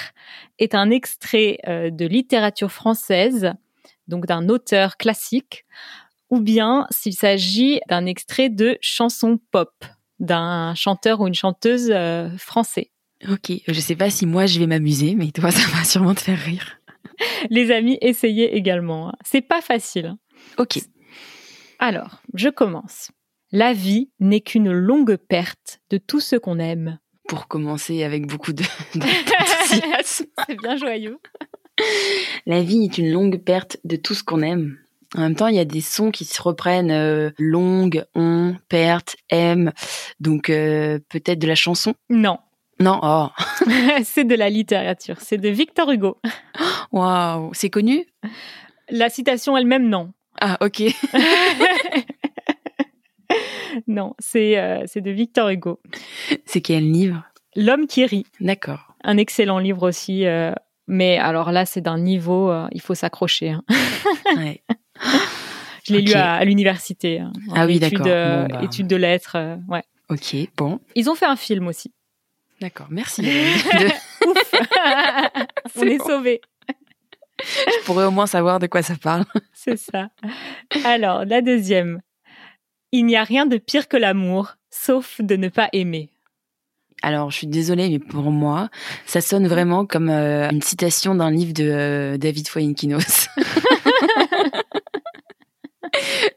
est 0.57 0.73
un 0.73 0.89
extrait 0.89 1.59
euh, 1.67 1.91
de 1.91 2.05
littérature 2.05 2.71
française, 2.71 3.53
donc 4.07 4.25
d'un 4.25 4.49
auteur 4.49 4.97
classique, 4.97 5.65
ou 6.29 6.41
bien 6.41 6.87
s'il 6.89 7.13
s'agit 7.13 7.79
d'un 7.89 8.05
extrait 8.07 8.49
de 8.49 8.77
chanson 8.81 9.39
pop, 9.51 9.85
d'un 10.19 10.73
chanteur 10.73 11.21
ou 11.21 11.27
une 11.27 11.35
chanteuse 11.35 11.91
euh, 11.91 12.29
français. 12.37 12.89
Ok, 13.29 13.51
je 13.67 13.79
sais 13.79 13.95
pas 13.95 14.09
si 14.09 14.25
moi 14.25 14.47
je 14.47 14.59
vais 14.59 14.67
m'amuser, 14.67 15.15
mais 15.15 15.31
toi 15.31 15.51
ça 15.51 15.69
va 15.69 15.83
sûrement 15.83 16.15
te 16.15 16.21
faire 16.21 16.39
rire. 16.39 16.79
Les 17.51 17.71
amis, 17.71 17.99
essayez 18.01 18.55
également. 18.55 19.13
C'est 19.23 19.41
pas 19.41 19.61
facile. 19.61 20.15
Ok. 20.57 20.79
Alors, 21.85 22.21
je 22.33 22.47
commence. 22.47 23.11
La 23.51 23.73
vie 23.73 24.09
n'est 24.21 24.39
qu'une 24.39 24.71
longue 24.71 25.17
perte 25.17 25.81
de 25.89 25.97
tout 25.97 26.21
ce 26.21 26.37
qu'on 26.37 26.57
aime. 26.57 26.97
Pour 27.27 27.49
commencer 27.49 28.05
avec 28.05 28.25
beaucoup 28.25 28.53
de 28.53 28.63
C'est 30.05 30.61
bien 30.61 30.77
joyeux. 30.77 31.19
La 32.45 32.61
vie 32.61 32.85
est 32.85 32.97
une 32.97 33.11
longue 33.11 33.43
perte 33.43 33.79
de 33.83 33.97
tout 33.97 34.13
ce 34.13 34.23
qu'on 34.23 34.41
aime. 34.41 34.77
En 35.17 35.19
même 35.23 35.35
temps, 35.35 35.47
il 35.47 35.57
y 35.57 35.59
a 35.59 35.65
des 35.65 35.81
sons 35.81 36.11
qui 36.11 36.23
se 36.23 36.41
reprennent 36.41 36.89
euh, 36.89 37.31
longue, 37.37 38.05
on, 38.15 38.55
perte, 38.69 39.17
aime. 39.29 39.73
Donc 40.21 40.49
euh, 40.49 40.99
peut-être 41.09 41.39
de 41.39 41.47
la 41.47 41.55
chanson? 41.55 41.95
Non. 42.09 42.37
Non, 42.79 43.01
oh. 43.03 43.27
c'est 44.05 44.23
de 44.23 44.35
la 44.35 44.49
littérature. 44.49 45.17
C'est 45.19 45.37
de 45.37 45.49
Victor 45.49 45.91
Hugo. 45.91 46.17
Waouh, 46.93 47.49
c'est 47.53 47.69
connu? 47.69 48.05
La 48.89 49.09
citation 49.09 49.57
elle-même, 49.57 49.89
non. 49.89 50.13
Ah, 50.39 50.57
ok. 50.61 50.83
non, 53.87 54.13
c'est 54.19 54.57
euh, 54.57 54.83
c'est 54.85 55.01
de 55.01 55.11
Victor 55.11 55.49
Hugo. 55.49 55.79
C'est 56.45 56.61
quel 56.61 56.91
livre? 56.91 57.23
L'homme 57.55 57.87
qui 57.87 58.05
rit. 58.05 58.25
D'accord. 58.39 58.95
Un 59.03 59.17
excellent 59.17 59.59
livre 59.59 59.87
aussi, 59.87 60.25
euh, 60.25 60.53
mais 60.87 61.17
alors 61.17 61.51
là, 61.51 61.65
c'est 61.65 61.81
d'un 61.81 61.99
niveau, 61.99 62.49
euh, 62.49 62.67
il 62.71 62.81
faut 62.81 62.95
s'accrocher. 62.95 63.51
Hein. 63.51 63.63
ouais. 64.37 64.63
Je 65.85 65.93
l'ai 65.93 66.01
lu 66.01 66.13
à, 66.13 66.43
l'université. 66.45 67.19
Hein, 67.19 67.33
ah 67.53 67.65
oui, 67.65 67.79
d'accord. 67.79 68.05
Bon, 68.05 68.47
bah... 68.49 68.63
Études 68.63 68.87
de 68.87 68.95
lettres, 68.95 69.57
ouais. 69.67 69.83
Ok, 70.09 70.35
bon. 70.57 70.79
Ils 70.95 71.09
ont 71.09 71.15
fait 71.15 71.25
un 71.25 71.35
film 71.35 71.67
aussi. 71.67 71.91
D'accord, 72.61 72.87
merci. 72.89 73.21
Ouf 74.25 74.53
On 75.75 75.83
est 75.83 76.01
sauvés. 76.01 76.39
Je 77.67 77.85
pourrais 77.85 78.05
au 78.05 78.11
moins 78.11 78.27
savoir 78.27 78.59
de 78.59 78.67
quoi 78.67 78.81
ça 78.81 78.95
parle. 78.95 79.25
C'est 79.53 79.77
ça. 79.77 80.09
Alors, 80.85 81.25
la 81.25 81.41
deuxième. 81.41 82.01
Il 82.91 83.05
n'y 83.05 83.15
a 83.15 83.23
rien 83.23 83.45
de 83.45 83.57
pire 83.57 83.87
que 83.87 83.97
l'amour, 83.97 84.55
sauf 84.69 85.19
de 85.19 85.35
ne 85.35 85.49
pas 85.49 85.69
aimer. 85.73 86.11
Alors, 87.01 87.31
je 87.31 87.37
suis 87.37 87.47
désolée, 87.47 87.89
mais 87.89 87.99
pour 87.99 88.31
moi, 88.31 88.69
ça 89.05 89.19
sonne 89.19 89.47
vraiment 89.47 89.85
comme 89.85 90.09
euh, 90.09 90.49
une 90.49 90.61
citation 90.61 91.15
d'un 91.15 91.31
livre 91.31 91.53
de 91.53 91.69
euh, 91.69 92.17
David 92.17 92.47
Foyenkinos. 92.47 93.27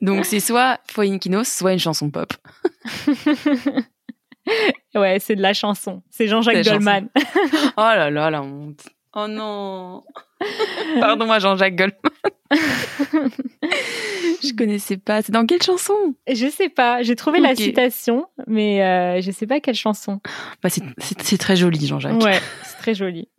Donc, 0.02 0.24
c'est 0.24 0.40
soit 0.40 0.80
Foyenkinos, 0.90 1.44
soit 1.44 1.72
une 1.72 1.78
chanson 1.78 2.10
pop. 2.10 2.32
ouais, 4.94 5.18
c'est 5.20 5.36
de 5.36 5.42
la 5.42 5.52
chanson. 5.52 6.02
C'est 6.10 6.26
Jean-Jacques 6.26 6.64
Goldman. 6.64 7.10
oh 7.76 7.80
là 7.80 8.10
là, 8.10 8.30
la 8.30 8.42
honte. 8.42 8.86
Oh 9.18 9.28
non. 9.28 10.04
Pardon-moi, 11.00 11.38
Jean-Jacques 11.38 11.74
Goldman. 11.74 11.98
je 14.42 14.54
connaissais 14.54 14.98
pas. 14.98 15.22
C'est 15.22 15.32
dans 15.32 15.46
quelle 15.46 15.62
chanson? 15.62 15.94
Je 16.30 16.48
sais 16.50 16.68
pas. 16.68 17.02
J'ai 17.02 17.16
trouvé 17.16 17.40
la 17.40 17.56
citation, 17.56 18.26
mais 18.46 18.84
euh, 18.84 19.22
je 19.22 19.30
sais 19.30 19.46
pas 19.46 19.60
quelle 19.60 19.74
chanson. 19.74 20.20
Bah, 20.62 20.68
c'est 20.68 21.38
très 21.38 21.56
joli, 21.56 21.86
Jean-Jacques. 21.86 22.22
Ouais, 22.22 22.38
c'est 22.62 22.76
très 22.76 22.94
joli. 22.94 23.30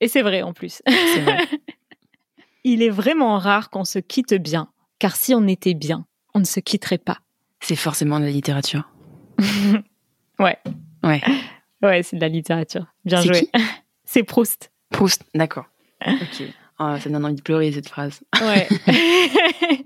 Et 0.00 0.08
c'est 0.08 0.22
vrai 0.22 0.42
en 0.42 0.52
plus. 0.52 0.82
Vrai. 0.86 1.38
Il 2.64 2.82
est 2.82 2.90
vraiment 2.90 3.38
rare 3.38 3.70
qu'on 3.70 3.84
se 3.84 4.00
quitte 4.00 4.34
bien, 4.34 4.72
car 4.98 5.14
si 5.14 5.36
on 5.36 5.46
était 5.46 5.74
bien, 5.74 6.04
on 6.34 6.40
ne 6.40 6.44
se 6.44 6.58
quitterait 6.58 6.98
pas. 6.98 7.18
C'est 7.60 7.76
forcément 7.76 8.18
de 8.18 8.24
la 8.24 8.32
littérature. 8.32 8.90
ouais. 10.40 10.58
Ouais. 11.04 11.22
Ouais, 11.80 12.02
c'est 12.02 12.16
de 12.16 12.20
la 12.20 12.28
littérature. 12.28 12.86
Bien 13.04 13.20
joué. 13.20 13.48
C'est 14.04 14.24
Proust. 14.24 14.72
Proust, 14.90 15.24
d'accord. 15.34 15.66
Ok. 16.06 16.44
Oh, 16.78 16.94
ça 16.98 17.08
donne 17.08 17.24
envie 17.24 17.34
de 17.34 17.42
pleurer 17.42 17.72
cette 17.72 17.88
phrase. 17.88 18.20
Ouais. 18.40 18.68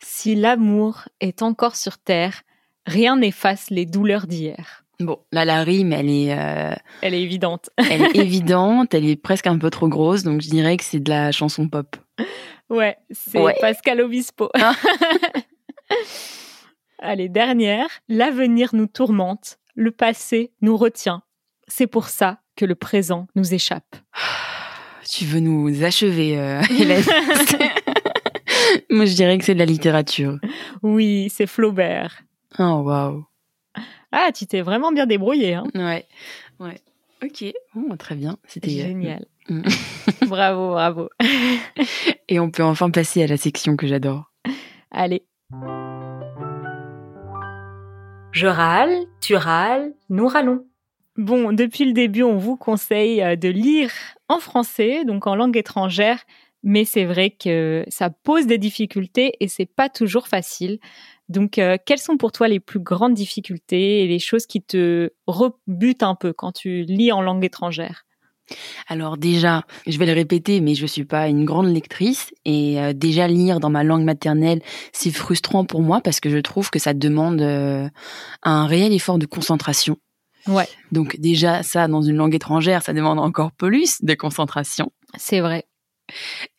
si 0.00 0.34
l'amour 0.34 1.04
est 1.20 1.42
encore 1.42 1.76
sur 1.76 1.98
terre, 1.98 2.42
rien 2.86 3.16
n'efface 3.16 3.70
les 3.70 3.86
douleurs 3.86 4.26
d'hier. 4.26 4.84
Bon, 5.00 5.18
là 5.32 5.44
la 5.44 5.62
rime, 5.62 5.92
elle 5.92 6.08
est. 6.08 6.32
Euh, 6.32 6.74
elle 7.02 7.14
est 7.14 7.22
évidente. 7.22 7.70
elle 7.76 8.02
est 8.02 8.16
évidente, 8.20 8.94
elle 8.94 9.08
est 9.08 9.16
presque 9.16 9.46
un 9.46 9.58
peu 9.58 9.70
trop 9.70 9.88
grosse, 9.88 10.22
donc 10.22 10.40
je 10.40 10.48
dirais 10.48 10.76
que 10.76 10.84
c'est 10.84 11.00
de 11.00 11.10
la 11.10 11.32
chanson 11.32 11.68
pop. 11.68 11.96
Ouais, 12.70 12.96
c'est 13.10 13.40
Pascal 13.60 14.00
Obispo. 14.00 14.50
Ah. 14.54 14.74
Allez, 16.98 17.28
dernière. 17.28 17.88
L'avenir 18.08 18.70
nous 18.72 18.86
tourmente, 18.86 19.58
le 19.74 19.90
passé 19.90 20.52
nous 20.60 20.76
retient. 20.76 21.22
C'est 21.68 21.86
pour 21.86 22.08
ça 22.08 22.40
que 22.56 22.64
le 22.64 22.74
présent 22.74 23.26
nous 23.34 23.54
échappe. 23.54 23.96
Tu 25.10 25.24
veux 25.24 25.40
nous 25.40 25.84
achever, 25.84 26.38
euh, 26.38 26.62
Hélène 26.70 27.04
Moi, 28.90 29.04
je 29.04 29.14
dirais 29.14 29.36
que 29.38 29.44
c'est 29.44 29.54
de 29.54 29.58
la 29.58 29.64
littérature. 29.64 30.38
Oui, 30.82 31.28
c'est 31.32 31.46
Flaubert. 31.46 32.22
Oh, 32.58 32.82
waouh. 32.84 33.24
Ah, 34.12 34.30
tu 34.32 34.46
t'es 34.46 34.62
vraiment 34.62 34.92
bien 34.92 35.06
débrouillé. 35.06 35.54
Hein 35.54 35.64
ouais, 35.74 36.06
ouais. 36.60 36.80
Ok, 37.22 37.44
très 37.98 38.14
bien. 38.14 38.36
C'était 38.46 38.70
euh, 38.70 38.86
génial. 38.86 39.26
Mm. 39.48 39.62
bravo, 40.26 40.70
bravo. 40.70 41.08
Et 42.28 42.38
on 42.38 42.50
peut 42.50 42.62
enfin 42.62 42.90
passer 42.90 43.22
à 43.22 43.26
la 43.26 43.36
section 43.36 43.76
que 43.76 43.86
j'adore. 43.86 44.30
Allez. 44.90 45.24
Je 48.32 48.46
râle, 48.46 48.94
tu 49.20 49.36
râles, 49.36 49.92
nous 50.10 50.26
râlons. 50.26 50.64
Bon, 51.16 51.52
depuis 51.52 51.84
le 51.84 51.92
début, 51.92 52.24
on 52.24 52.36
vous 52.36 52.56
conseille 52.56 53.22
euh, 53.22 53.36
de 53.36 53.48
lire 53.48 53.92
en 54.28 54.40
français, 54.40 55.04
donc 55.04 55.28
en 55.28 55.36
langue 55.36 55.56
étrangère, 55.56 56.24
mais 56.64 56.84
c'est 56.84 57.04
vrai 57.04 57.30
que 57.30 57.84
ça 57.88 58.10
pose 58.10 58.46
des 58.46 58.58
difficultés 58.58 59.34
et 59.38 59.46
c'est 59.46 59.66
pas 59.66 59.88
toujours 59.88 60.26
facile. 60.26 60.80
Donc, 61.28 61.58
euh, 61.58 61.76
quelles 61.86 62.00
sont 62.00 62.16
pour 62.16 62.32
toi 62.32 62.48
les 62.48 62.58
plus 62.58 62.80
grandes 62.80 63.14
difficultés 63.14 64.02
et 64.02 64.08
les 64.08 64.18
choses 64.18 64.46
qui 64.46 64.60
te 64.60 65.10
rebutent 65.28 66.02
un 66.02 66.16
peu 66.16 66.32
quand 66.32 66.50
tu 66.50 66.82
lis 66.82 67.12
en 67.12 67.22
langue 67.22 67.44
étrangère? 67.44 68.06
Alors 68.88 69.16
déjà, 69.16 69.62
je 69.86 69.96
vais 69.98 70.06
le 70.06 70.12
répéter, 70.12 70.60
mais 70.60 70.74
je 70.74 70.84
suis 70.84 71.04
pas 71.04 71.28
une 71.28 71.44
grande 71.44 71.72
lectrice 71.72 72.32
et 72.44 72.80
euh, 72.80 72.92
déjà 72.92 73.28
lire 73.28 73.60
dans 73.60 73.70
ma 73.70 73.84
langue 73.84 74.04
maternelle, 74.04 74.62
c'est 74.92 75.12
frustrant 75.12 75.64
pour 75.64 75.80
moi 75.80 76.00
parce 76.00 76.18
que 76.18 76.28
je 76.28 76.38
trouve 76.38 76.70
que 76.70 76.80
ça 76.80 76.92
demande 76.92 77.40
un 77.40 78.66
réel 78.66 78.92
effort 78.92 79.18
de 79.18 79.26
concentration. 79.26 79.96
Ouais. 80.46 80.68
Donc 80.92 81.18
déjà 81.18 81.62
ça 81.62 81.88
dans 81.88 82.02
une 82.02 82.16
langue 82.16 82.34
étrangère, 82.34 82.82
ça 82.82 82.92
demande 82.92 83.18
encore 83.18 83.52
plus 83.52 84.02
de 84.02 84.14
concentration. 84.14 84.92
C'est 85.16 85.40
vrai. 85.40 85.64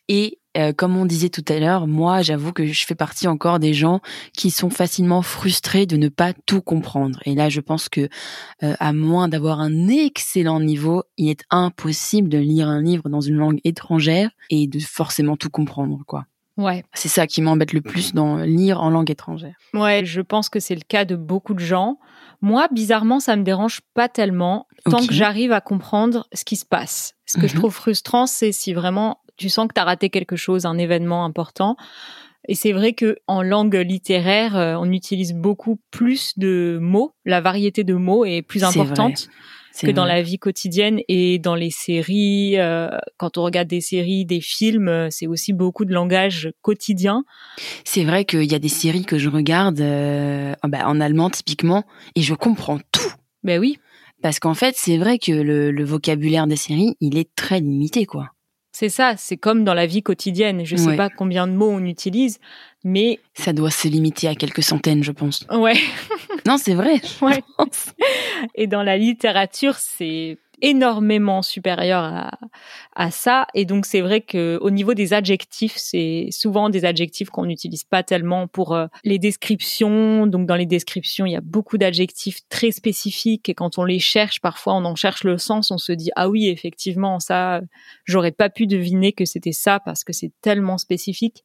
Et 0.08 0.38
euh, 0.56 0.72
comme 0.72 0.96
on 0.96 1.04
disait 1.04 1.28
tout 1.28 1.44
à 1.48 1.58
l'heure, 1.58 1.86
moi, 1.86 2.22
j'avoue 2.22 2.52
que 2.52 2.66
je 2.66 2.86
fais 2.86 2.94
partie 2.94 3.28
encore 3.28 3.58
des 3.58 3.74
gens 3.74 4.00
qui 4.32 4.50
sont 4.50 4.70
facilement 4.70 5.20
frustrés 5.22 5.84
de 5.84 5.96
ne 5.96 6.08
pas 6.08 6.32
tout 6.46 6.62
comprendre. 6.62 7.20
Et 7.26 7.34
là, 7.34 7.48
je 7.48 7.60
pense 7.60 7.88
que, 7.88 8.08
euh, 8.62 8.74
à 8.78 8.92
moins 8.92 9.28
d'avoir 9.28 9.60
un 9.60 9.88
excellent 9.88 10.60
niveau, 10.60 11.02
il 11.18 11.28
est 11.28 11.44
impossible 11.50 12.28
de 12.28 12.38
lire 12.38 12.68
un 12.68 12.80
livre 12.80 13.08
dans 13.08 13.20
une 13.20 13.36
langue 13.36 13.60
étrangère 13.64 14.30
et 14.48 14.66
de 14.66 14.78
forcément 14.78 15.36
tout 15.36 15.50
comprendre, 15.50 16.02
quoi. 16.06 16.24
Ouais. 16.56 16.84
C'est 16.94 17.08
ça 17.08 17.26
qui 17.26 17.42
m'embête 17.42 17.72
le 17.72 17.82
plus 17.82 18.14
dans 18.14 18.38
lire 18.38 18.80
en 18.80 18.90
langue 18.90 19.10
étrangère. 19.10 19.54
Ouais, 19.74 20.04
je 20.04 20.20
pense 20.20 20.48
que 20.48 20.58
c'est 20.58 20.74
le 20.74 20.82
cas 20.86 21.04
de 21.04 21.14
beaucoup 21.14 21.54
de 21.54 21.60
gens. 21.60 21.98
Moi, 22.40 22.68
bizarrement, 22.72 23.20
ça 23.20 23.36
me 23.36 23.42
dérange 23.42 23.80
pas 23.94 24.08
tellement 24.08 24.66
tant 24.84 25.04
que 25.06 25.12
j'arrive 25.12 25.52
à 25.52 25.60
comprendre 25.60 26.26
ce 26.32 26.44
qui 26.44 26.56
se 26.56 26.64
passe. 26.64 27.14
Ce 27.26 27.38
que 27.38 27.46
je 27.46 27.54
mhm. 27.54 27.60
trouve 27.60 27.74
frustrant, 27.74 28.26
c'est 28.26 28.52
si 28.52 28.72
vraiment 28.72 29.20
tu 29.36 29.48
sens 29.48 29.68
que 29.68 29.74
tu 29.74 29.80
as 29.80 29.84
raté 29.84 30.08
quelque 30.08 30.36
chose, 30.36 30.64
un 30.64 30.78
événement 30.78 31.24
important. 31.24 31.76
Et 32.48 32.54
c'est 32.54 32.72
vrai 32.72 32.92
que 32.92 33.18
en 33.26 33.42
langue 33.42 33.74
littéraire, 33.74 34.56
euh, 34.56 34.76
on 34.78 34.90
utilise 34.92 35.34
beaucoup 35.34 35.80
plus 35.90 36.38
de 36.38 36.78
mots. 36.80 37.14
La 37.24 37.40
variété 37.40 37.84
de 37.84 37.94
mots 37.94 38.24
est 38.24 38.42
plus 38.42 38.64
importante 38.64 39.28
que 39.82 39.90
dans 39.90 40.04
la 40.04 40.22
vie 40.22 40.38
quotidienne 40.38 41.00
et 41.08 41.38
dans 41.38 41.54
les 41.54 41.70
séries. 41.70 42.58
Euh, 42.58 42.88
quand 43.16 43.38
on 43.38 43.42
regarde 43.42 43.68
des 43.68 43.80
séries, 43.80 44.24
des 44.24 44.40
films, 44.40 44.88
euh, 44.88 45.08
c'est 45.10 45.26
aussi 45.26 45.52
beaucoup 45.52 45.84
de 45.84 45.92
langage 45.92 46.50
quotidien. 46.62 47.24
C'est 47.84 48.04
vrai 48.04 48.24
qu'il 48.24 48.50
y 48.50 48.54
a 48.54 48.58
des 48.58 48.68
séries 48.68 49.04
que 49.04 49.18
je 49.18 49.28
regarde 49.28 49.80
ah 49.80 50.68
bah, 50.68 50.88
en 50.88 51.00
allemand 51.00 51.30
typiquement 51.30 51.84
et 52.14 52.22
je 52.22 52.34
comprends 52.34 52.78
tout. 52.92 53.12
Ben 53.42 53.60
oui. 53.60 53.78
Parce 54.22 54.40
qu'en 54.40 54.54
fait, 54.54 54.74
c'est 54.76 54.96
vrai 54.96 55.18
que 55.18 55.32
le, 55.32 55.70
le 55.70 55.84
vocabulaire 55.84 56.46
des 56.46 56.56
séries, 56.56 56.96
il 57.00 57.18
est 57.18 57.28
très 57.36 57.60
limité, 57.60 58.06
quoi. 58.06 58.30
C'est 58.78 58.90
ça, 58.90 59.14
c'est 59.16 59.38
comme 59.38 59.64
dans 59.64 59.72
la 59.72 59.86
vie 59.86 60.02
quotidienne. 60.02 60.66
Je 60.66 60.76
ne 60.76 60.80
sais 60.80 60.96
pas 60.96 61.08
combien 61.08 61.46
de 61.46 61.54
mots 61.54 61.70
on 61.70 61.82
utilise, 61.86 62.40
mais 62.84 63.20
ça 63.32 63.54
doit 63.54 63.70
se 63.70 63.88
limiter 63.88 64.28
à 64.28 64.34
quelques 64.34 64.62
centaines, 64.62 65.02
je 65.02 65.12
pense. 65.12 65.46
Ouais. 65.50 65.78
non, 66.46 66.58
c'est 66.58 66.74
vrai. 66.74 67.00
Ouais. 67.22 67.42
Et 68.54 68.66
dans 68.66 68.82
la 68.82 68.98
littérature, 68.98 69.76
c'est 69.76 70.36
énormément 70.62 71.42
supérieur 71.42 72.02
à, 72.02 72.30
à 72.94 73.10
ça. 73.10 73.46
Et 73.54 73.64
donc, 73.64 73.86
c'est 73.86 74.00
vrai 74.00 74.20
que 74.20 74.58
au 74.60 74.70
niveau 74.70 74.94
des 74.94 75.12
adjectifs, 75.12 75.74
c'est 75.76 76.28
souvent 76.30 76.70
des 76.70 76.84
adjectifs 76.84 77.30
qu'on 77.30 77.46
n'utilise 77.46 77.84
pas 77.84 78.02
tellement 78.02 78.46
pour 78.48 78.74
euh, 78.74 78.86
les 79.04 79.18
descriptions. 79.18 80.26
Donc, 80.26 80.46
dans 80.46 80.56
les 80.56 80.66
descriptions, 80.66 81.26
il 81.26 81.32
y 81.32 81.36
a 81.36 81.40
beaucoup 81.40 81.78
d'adjectifs 81.78 82.40
très 82.48 82.70
spécifiques 82.70 83.48
et 83.48 83.54
quand 83.54 83.78
on 83.78 83.84
les 83.84 83.98
cherche, 83.98 84.40
parfois, 84.40 84.74
on 84.74 84.84
en 84.84 84.94
cherche 84.94 85.24
le 85.24 85.38
sens. 85.38 85.70
On 85.70 85.78
se 85.78 85.92
dit, 85.92 86.10
ah 86.16 86.28
oui, 86.28 86.48
effectivement, 86.48 87.20
ça, 87.20 87.60
j'aurais 88.04 88.32
pas 88.32 88.48
pu 88.48 88.66
deviner 88.66 89.12
que 89.12 89.24
c'était 89.24 89.52
ça 89.52 89.80
parce 89.80 90.04
que 90.04 90.12
c'est 90.12 90.32
tellement 90.40 90.78
spécifique. 90.78 91.44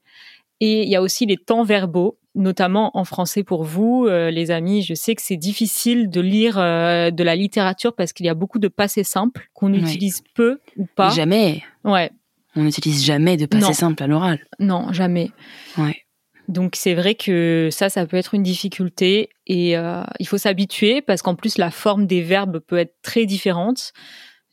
Et 0.61 0.83
il 0.83 0.89
y 0.89 0.95
a 0.95 1.01
aussi 1.01 1.25
les 1.25 1.37
temps 1.37 1.63
verbaux, 1.63 2.19
notamment 2.35 2.97
en 2.97 3.03
français 3.03 3.43
pour 3.43 3.63
vous, 3.63 4.05
euh, 4.07 4.31
les 4.31 4.51
amis. 4.51 4.81
Je 4.81 4.93
sais 4.93 5.15
que 5.15 5.21
c'est 5.21 5.37
difficile 5.37 6.09
de 6.09 6.21
lire 6.21 6.57
euh, 6.57 7.11
de 7.11 7.23
la 7.23 7.35
littérature 7.35 7.93
parce 7.95 8.13
qu'il 8.13 8.25
y 8.25 8.29
a 8.29 8.33
beaucoup 8.33 8.59
de 8.59 8.67
passés 8.67 9.03
simples 9.03 9.49
qu'on 9.53 9.73
utilise 9.73 10.21
peu 10.33 10.59
ou 10.77 10.85
pas. 10.95 11.09
Jamais. 11.09 11.63
Ouais. 11.83 12.11
On 12.55 12.63
n'utilise 12.63 13.03
jamais 13.03 13.37
de 13.37 13.45
passé 13.45 13.73
simple 13.73 14.03
à 14.03 14.07
l'oral. 14.07 14.39
Non, 14.59 14.91
jamais. 14.91 15.31
Ouais. 15.77 16.03
Donc 16.47 16.75
c'est 16.75 16.95
vrai 16.95 17.15
que 17.15 17.69
ça, 17.71 17.89
ça 17.89 18.05
peut 18.05 18.17
être 18.17 18.33
une 18.33 18.43
difficulté 18.43 19.29
et 19.47 19.77
euh, 19.77 20.03
il 20.19 20.27
faut 20.27 20.37
s'habituer 20.37 21.01
parce 21.01 21.21
qu'en 21.21 21.35
plus 21.35 21.57
la 21.57 21.71
forme 21.71 22.07
des 22.07 22.21
verbes 22.21 22.59
peut 22.59 22.77
être 22.77 22.95
très 23.01 23.25
différente. 23.25 23.93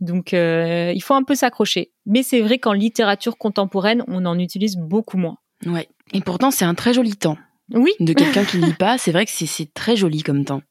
Donc 0.00 0.32
il 0.32 1.02
faut 1.02 1.14
un 1.14 1.24
peu 1.24 1.34
s'accrocher. 1.34 1.90
Mais 2.06 2.22
c'est 2.22 2.40
vrai 2.40 2.58
qu'en 2.58 2.72
littérature 2.72 3.36
contemporaine, 3.36 4.04
on 4.06 4.26
en 4.26 4.38
utilise 4.38 4.76
beaucoup 4.76 5.18
moins. 5.18 5.38
Ouais. 5.66 5.88
Et 6.12 6.20
pourtant, 6.20 6.52
c'est 6.52 6.64
un 6.64 6.74
très 6.74 6.94
joli 6.94 7.16
temps. 7.16 7.36
Oui. 7.74 7.92
De 8.00 8.12
quelqu'un 8.12 8.44
qui 8.44 8.58
ne 8.58 8.66
lit 8.66 8.74
pas, 8.74 8.98
c'est 8.98 9.12
vrai 9.12 9.26
que 9.26 9.30
c'est 9.30 9.74
très 9.74 9.96
joli 9.96 10.22
comme 10.22 10.44
temps. 10.44 10.62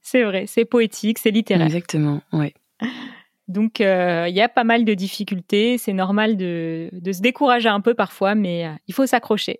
C'est 0.00 0.22
vrai, 0.22 0.44
c'est 0.46 0.64
poétique, 0.64 1.18
c'est 1.18 1.30
littéraire. 1.30 1.66
Exactement, 1.66 2.22
ouais. 2.32 2.54
Donc, 3.48 3.80
euh, 3.80 4.26
il 4.28 4.34
y 4.34 4.42
a 4.42 4.48
pas 4.48 4.64
mal 4.64 4.84
de 4.84 4.94
difficultés. 4.94 5.78
C'est 5.78 5.94
normal 5.94 6.36
de, 6.36 6.90
se 7.04 7.20
décourager 7.20 7.68
un 7.68 7.80
peu 7.80 7.94
parfois, 7.94 8.34
mais 8.34 8.66
euh, 8.66 8.72
il 8.86 8.94
faut 8.94 9.06
s'accrocher. 9.06 9.58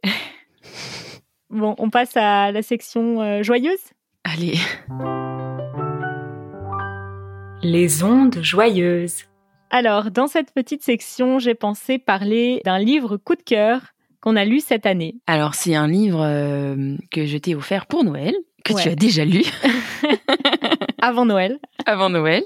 bon, 1.51 1.75
on 1.79 1.91
passe 1.91 2.17
à 2.17 2.53
la 2.53 2.63
section 2.63 3.21
euh, 3.23 3.43
joyeuse 3.43 3.79
Allez. 4.25 4.59
Les 7.63 8.03
ondes 8.03 8.39
joyeuses. 8.43 9.25
Alors, 9.71 10.11
dans 10.11 10.27
cette 10.27 10.53
petite 10.53 10.83
section, 10.83 11.39
j'ai 11.39 11.55
pensé 11.55 11.99
parler 11.99 12.61
d'un 12.65 12.79
livre 12.79 13.17
coup 13.17 13.37
de 13.37 13.43
cœur 13.43 13.95
qu'on 14.21 14.37
a 14.37 14.45
lu 14.45 14.61
cette 14.61 14.87
année 14.87 15.17
Alors, 15.27 15.55
c'est 15.55 15.75
un 15.75 15.89
livre 15.89 16.23
euh, 16.23 16.97
que 17.11 17.27
je 17.27 17.39
t'ai 17.39 17.55
offert 17.55 17.87
pour 17.87 18.05
Noël, 18.05 18.35
que 18.65 18.73
tu 18.75 18.89
as 18.89 18.95
déjà 18.95 19.25
lu. 19.25 19.43
Avant 21.01 21.25
Noël. 21.25 21.59
Avant 21.87 22.11
Noël. 22.11 22.43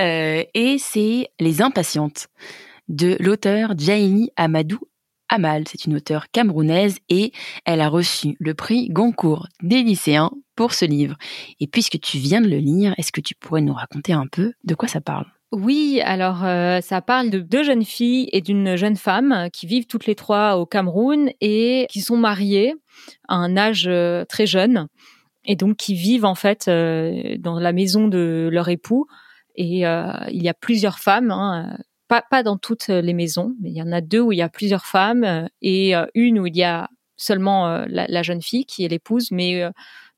Euh, 0.00 0.42
et 0.54 0.78
c'est 0.78 1.28
Les 1.38 1.62
Impatientes 1.62 2.28
de 2.88 3.16
l'auteur 3.20 3.74
Jaili 3.76 4.30
Amadou 4.36 4.78
Amal. 5.28 5.64
C'est 5.66 5.86
une 5.86 5.96
auteure 5.96 6.30
camerounaise 6.30 6.98
et 7.08 7.32
elle 7.64 7.80
a 7.80 7.88
reçu 7.88 8.36
le 8.38 8.54
prix 8.54 8.88
Goncourt 8.88 9.48
des 9.62 9.82
lycéens 9.82 10.30
pour 10.56 10.74
ce 10.74 10.84
livre. 10.84 11.16
Et 11.60 11.66
puisque 11.66 12.00
tu 12.00 12.18
viens 12.18 12.40
de 12.40 12.48
le 12.48 12.58
lire, 12.58 12.94
est-ce 12.98 13.12
que 13.12 13.20
tu 13.20 13.34
pourrais 13.34 13.62
nous 13.62 13.72
raconter 13.72 14.12
un 14.12 14.26
peu 14.26 14.52
de 14.64 14.74
quoi 14.74 14.88
ça 14.88 15.00
parle? 15.00 15.26
Oui, 15.52 16.00
alors 16.02 16.46
euh, 16.46 16.80
ça 16.80 17.02
parle 17.02 17.28
de 17.28 17.38
deux 17.38 17.62
jeunes 17.62 17.84
filles 17.84 18.26
et 18.32 18.40
d'une 18.40 18.74
jeune 18.74 18.96
femme 18.96 19.48
qui 19.52 19.66
vivent 19.66 19.86
toutes 19.86 20.06
les 20.06 20.14
trois 20.14 20.56
au 20.56 20.64
Cameroun 20.64 21.30
et 21.42 21.86
qui 21.90 22.00
sont 22.00 22.16
mariées 22.16 22.74
à 23.28 23.34
un 23.34 23.58
âge 23.58 23.84
euh, 23.86 24.24
très 24.24 24.46
jeune 24.46 24.88
et 25.44 25.54
donc 25.54 25.76
qui 25.76 25.94
vivent 25.94 26.24
en 26.24 26.34
fait 26.34 26.68
euh, 26.68 27.36
dans 27.38 27.60
la 27.60 27.74
maison 27.74 28.08
de 28.08 28.48
leur 28.50 28.70
époux. 28.70 29.06
Et 29.54 29.80
il 29.80 30.42
y 30.42 30.48
a 30.48 30.54
plusieurs 30.58 30.98
femmes, 30.98 31.30
hein, 31.30 31.76
pas, 32.08 32.22
pas 32.30 32.42
dans 32.42 32.56
toutes 32.56 32.88
les 32.88 33.12
maisons, 33.12 33.54
mais 33.60 33.70
il 33.70 33.76
y 33.76 33.82
en 33.82 33.92
a 33.92 34.00
deux 34.00 34.20
où 34.20 34.32
il 34.32 34.38
y 34.38 34.42
a 34.42 34.48
plusieurs 34.48 34.86
femmes 34.86 35.46
et 35.60 35.92
une 36.14 36.38
où 36.38 36.46
il 36.46 36.56
y 36.56 36.64
a 36.64 36.88
seulement 37.18 37.84
la, 37.86 38.06
la, 38.08 38.22
jeune 38.22 38.40
fille 38.40 38.64
qui 38.64 38.86
est 38.86 38.88
l'épouse, 38.88 39.30
mais 39.30 39.62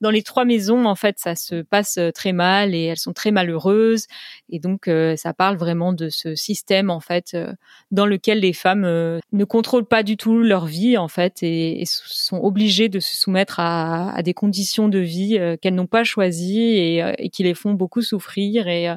dans 0.05 0.11
les 0.11 0.23
trois 0.23 0.45
maisons, 0.45 0.85
en 0.85 0.97
fait, 0.97 1.19
ça 1.19 1.35
se 1.35 1.63
passe 1.63 1.97
euh, 1.97 2.11
très 2.11 2.33
mal 2.33 2.75
et 2.75 2.83
elles 2.83 2.99
sont 2.99 3.15
très 3.15 3.31
malheureuses. 3.31 4.07
Et 4.51 4.59
donc, 4.59 4.87
euh, 4.87 5.17
ça 5.17 5.33
parle 5.33 5.57
vraiment 5.57 5.95
de 5.95 6.11
ce 6.11 6.35
système, 6.35 6.91
en 6.91 7.01
fait, 7.01 7.33
euh, 7.33 7.55
dans 7.91 8.05
lequel 8.05 8.41
les 8.41 8.53
femmes 8.53 8.83
ne 8.83 9.45
contrôlent 9.47 9.87
pas 9.87 10.03
du 10.03 10.19
tout 10.19 10.37
leur 10.37 10.67
vie, 10.67 10.99
en 10.99 11.09
fait, 11.09 11.43
et, 11.43 11.85
sont 11.87 12.37
obligées 12.37 12.91
de 12.91 13.01
se 13.01 13.17
soumettre 13.17 13.61
à, 13.61 14.23
des 14.23 14.35
conditions 14.35 14.89
de 14.89 14.99
vie 14.99 15.39
qu'elles 15.63 15.75
n'ont 15.75 15.87
pas 15.87 16.05
choisies 16.05 16.77
et, 16.77 17.31
qui 17.33 17.43
les 17.43 17.55
font 17.55 17.73
beaucoup 17.73 18.03
souffrir 18.03 18.69
et 18.69 18.95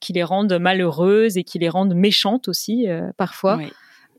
qui 0.00 0.14
les 0.14 0.22
rendent 0.22 0.58
malheureuses 0.58 1.36
et 1.36 1.44
qui 1.44 1.58
les 1.58 1.68
rendent 1.68 1.94
méchantes 1.94 2.48
aussi, 2.48 2.86
parfois. 3.18 3.60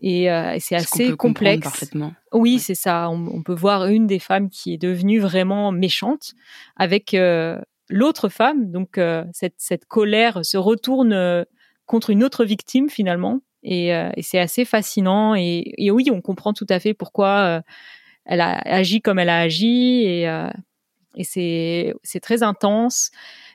Euh, 0.04 0.52
et, 0.54 0.60
c'est 0.60 0.76
assez 0.76 1.16
complexe. 1.16 1.64
Parfaitement? 1.64 2.14
Oui, 2.32 2.60
c'est 2.60 2.76
ça. 2.76 3.10
On, 3.10 3.44
peut 3.44 3.54
voir 3.54 3.88
une 3.88 4.08
des 4.08 4.20
femmes 4.20 4.50
qui 4.50 4.74
est 4.74 4.78
devenue 4.78 5.20
vraiment 5.20 5.72
méchante 5.72 6.34
avec 6.76 7.14
euh, 7.14 7.60
l'autre 7.90 8.30
femme. 8.30 8.72
Donc 8.72 8.98
euh, 8.98 9.24
cette, 9.34 9.56
cette, 9.58 9.86
colère 9.86 10.44
se 10.46 10.58
retourne 10.58 11.46
contre 11.86 12.10
une 12.10 12.24
autre 12.24 12.46
victime 12.46 12.90
finalement. 12.90 13.42
Et, 13.64 13.92
c'est 14.22 14.40
assez 14.40 14.66
fascinant. 14.66 15.36
Et, 15.36 15.74
et, 15.78 15.92
oui, 15.92 16.10
on 16.12 16.22
comprend 16.22 16.54
tout 16.54 16.68
à 16.70 16.80
fait 16.80 16.94
pourquoi 16.94 17.62
elle 18.26 18.42
a 18.42 18.58
agi 18.60 19.02
comme 19.02 19.20
elle 19.20 19.30
a 19.30 19.40
agi. 19.40 20.04
Et, 20.06 20.28
et 21.15 21.24
c'est 21.24 21.93
c'est 22.04 22.19
très 22.19 22.43
intense 22.43 23.12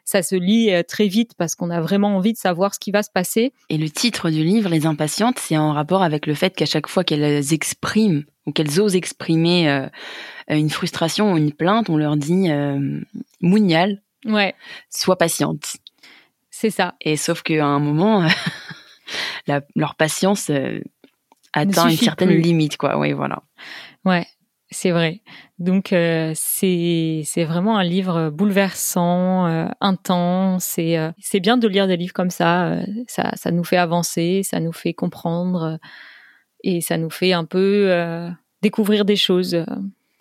ça 0.06 0.22
se 0.22 0.36
lit 0.36 0.72
euh, 0.72 0.82
très 0.84 1.08
vite 1.08 1.32
parce 1.36 1.56
qu'on 1.56 1.68
a 1.68 1.80
vraiment 1.80 2.16
envie 2.16 2.32
de 2.32 2.38
savoir 2.38 2.72
ce 2.72 2.78
qui 2.78 2.92
va 2.92 3.02
se 3.02 3.10
passer. 3.10 3.52
Et 3.68 3.76
le 3.76 3.90
titre 3.90 4.30
du 4.30 4.44
livre, 4.44 4.70
Les 4.70 4.86
Impatientes, 4.86 5.38
c'est 5.38 5.58
en 5.58 5.72
rapport 5.72 6.02
avec 6.02 6.26
le 6.26 6.34
fait 6.34 6.54
qu'à 6.54 6.64
chaque 6.64 6.86
fois 6.86 7.02
qu'elles 7.02 7.52
expriment 7.52 8.24
ou 8.46 8.52
qu'elles 8.52 8.80
osent 8.80 8.94
exprimer 8.94 9.68
euh, 9.68 9.88
une 10.48 10.70
frustration 10.70 11.32
ou 11.32 11.36
une 11.36 11.52
plainte, 11.52 11.90
on 11.90 11.96
leur 11.96 12.16
dit 12.16 12.50
euh, 12.50 13.00
Mounial, 13.40 14.00
ouais. 14.24 14.54
sois 14.90 15.18
patiente. 15.18 15.76
C'est 16.50 16.70
ça. 16.70 16.94
Et 17.00 17.16
sauf 17.16 17.42
qu'à 17.42 17.66
un 17.66 17.80
moment, 17.80 18.26
leur 19.74 19.96
patience 19.96 20.52
atteint 21.52 21.88
une 21.88 21.96
certaine 21.96 22.30
limite, 22.30 22.76
quoi. 22.76 22.96
Oui, 22.96 23.12
voilà. 23.12 23.42
Ouais. 24.04 24.24
C'est 24.78 24.90
vrai. 24.90 25.22
Donc 25.58 25.94
euh, 25.94 26.32
c'est 26.34 27.22
c'est 27.24 27.44
vraiment 27.44 27.78
un 27.78 27.82
livre 27.82 28.28
bouleversant, 28.28 29.46
euh, 29.46 29.68
intense. 29.80 30.76
Et 30.76 30.98
euh, 30.98 31.12
c'est 31.18 31.40
bien 31.40 31.56
de 31.56 31.66
lire 31.66 31.86
des 31.86 31.96
livres 31.96 32.12
comme 32.12 32.28
ça. 32.28 32.82
ça. 33.06 33.32
Ça 33.36 33.50
nous 33.52 33.64
fait 33.64 33.78
avancer, 33.78 34.42
ça 34.44 34.60
nous 34.60 34.74
fait 34.74 34.92
comprendre 34.92 35.78
et 36.62 36.82
ça 36.82 36.98
nous 36.98 37.08
fait 37.08 37.32
un 37.32 37.46
peu 37.46 37.90
découvrir 38.60 39.06
des 39.06 39.16
choses 39.16 39.64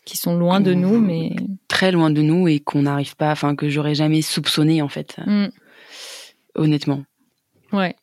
qui 0.06 0.16
sont 0.16 0.38
loin 0.38 0.62
de 0.62 0.74
nous, 0.74 1.02
mais 1.02 1.36
très 1.68 1.92
loin 1.92 2.10
de 2.10 2.22
nous 2.22 2.48
et 2.48 2.62
qu'on 2.62 2.84
n'arrive 2.84 3.18
pas, 3.18 3.32
enfin 3.32 3.58
que 3.58 3.68
j'aurais 3.68 3.96
jamais 3.96 4.22
soupçonné 4.22 4.82
en 4.82 4.88
fait. 4.88 5.18
Mm. 5.28 5.48
Honnêtement. 6.56 7.04
Ouais. 7.74 7.98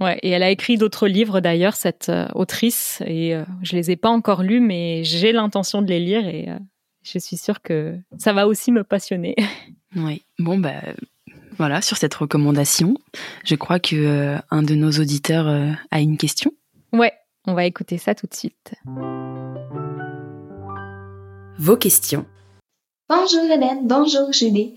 Ouais, 0.00 0.18
et 0.22 0.30
elle 0.30 0.42
a 0.42 0.50
écrit 0.50 0.76
d'autres 0.76 1.08
livres 1.08 1.40
d'ailleurs, 1.40 1.74
cette 1.74 2.08
euh, 2.08 2.28
autrice, 2.34 3.02
et 3.04 3.34
euh, 3.34 3.44
je 3.62 3.74
les 3.74 3.90
ai 3.90 3.96
pas 3.96 4.10
encore 4.10 4.42
lus, 4.42 4.60
mais 4.60 5.02
j'ai 5.02 5.32
l'intention 5.32 5.82
de 5.82 5.88
les 5.88 5.98
lire 5.98 6.26
et 6.26 6.48
euh, 6.48 6.58
je 7.02 7.18
suis 7.18 7.36
sûre 7.36 7.62
que 7.62 7.96
ça 8.16 8.32
va 8.32 8.46
aussi 8.46 8.72
me 8.72 8.84
passionner. 8.84 9.34
Oui, 9.96 10.22
bon 10.38 10.58
bah 10.58 10.82
voilà, 11.56 11.80
sur 11.80 11.96
cette 11.96 12.12
recommandation, 12.12 12.92
je 13.42 13.54
crois 13.54 13.80
que 13.80 14.36
un 14.50 14.62
de 14.62 14.74
nos 14.74 14.90
auditeurs 14.90 15.48
a 15.90 16.00
une 16.00 16.18
question. 16.18 16.52
Ouais, 16.92 17.14
on 17.46 17.54
va 17.54 17.64
écouter 17.64 17.96
ça 17.96 18.14
tout 18.14 18.26
de 18.26 18.34
suite. 18.34 18.74
Vos 21.56 21.78
questions. 21.78 22.26
Bonjour 23.08 23.44
Hélène, 23.44 23.88
bonjour 23.88 24.30
Julie. 24.30 24.74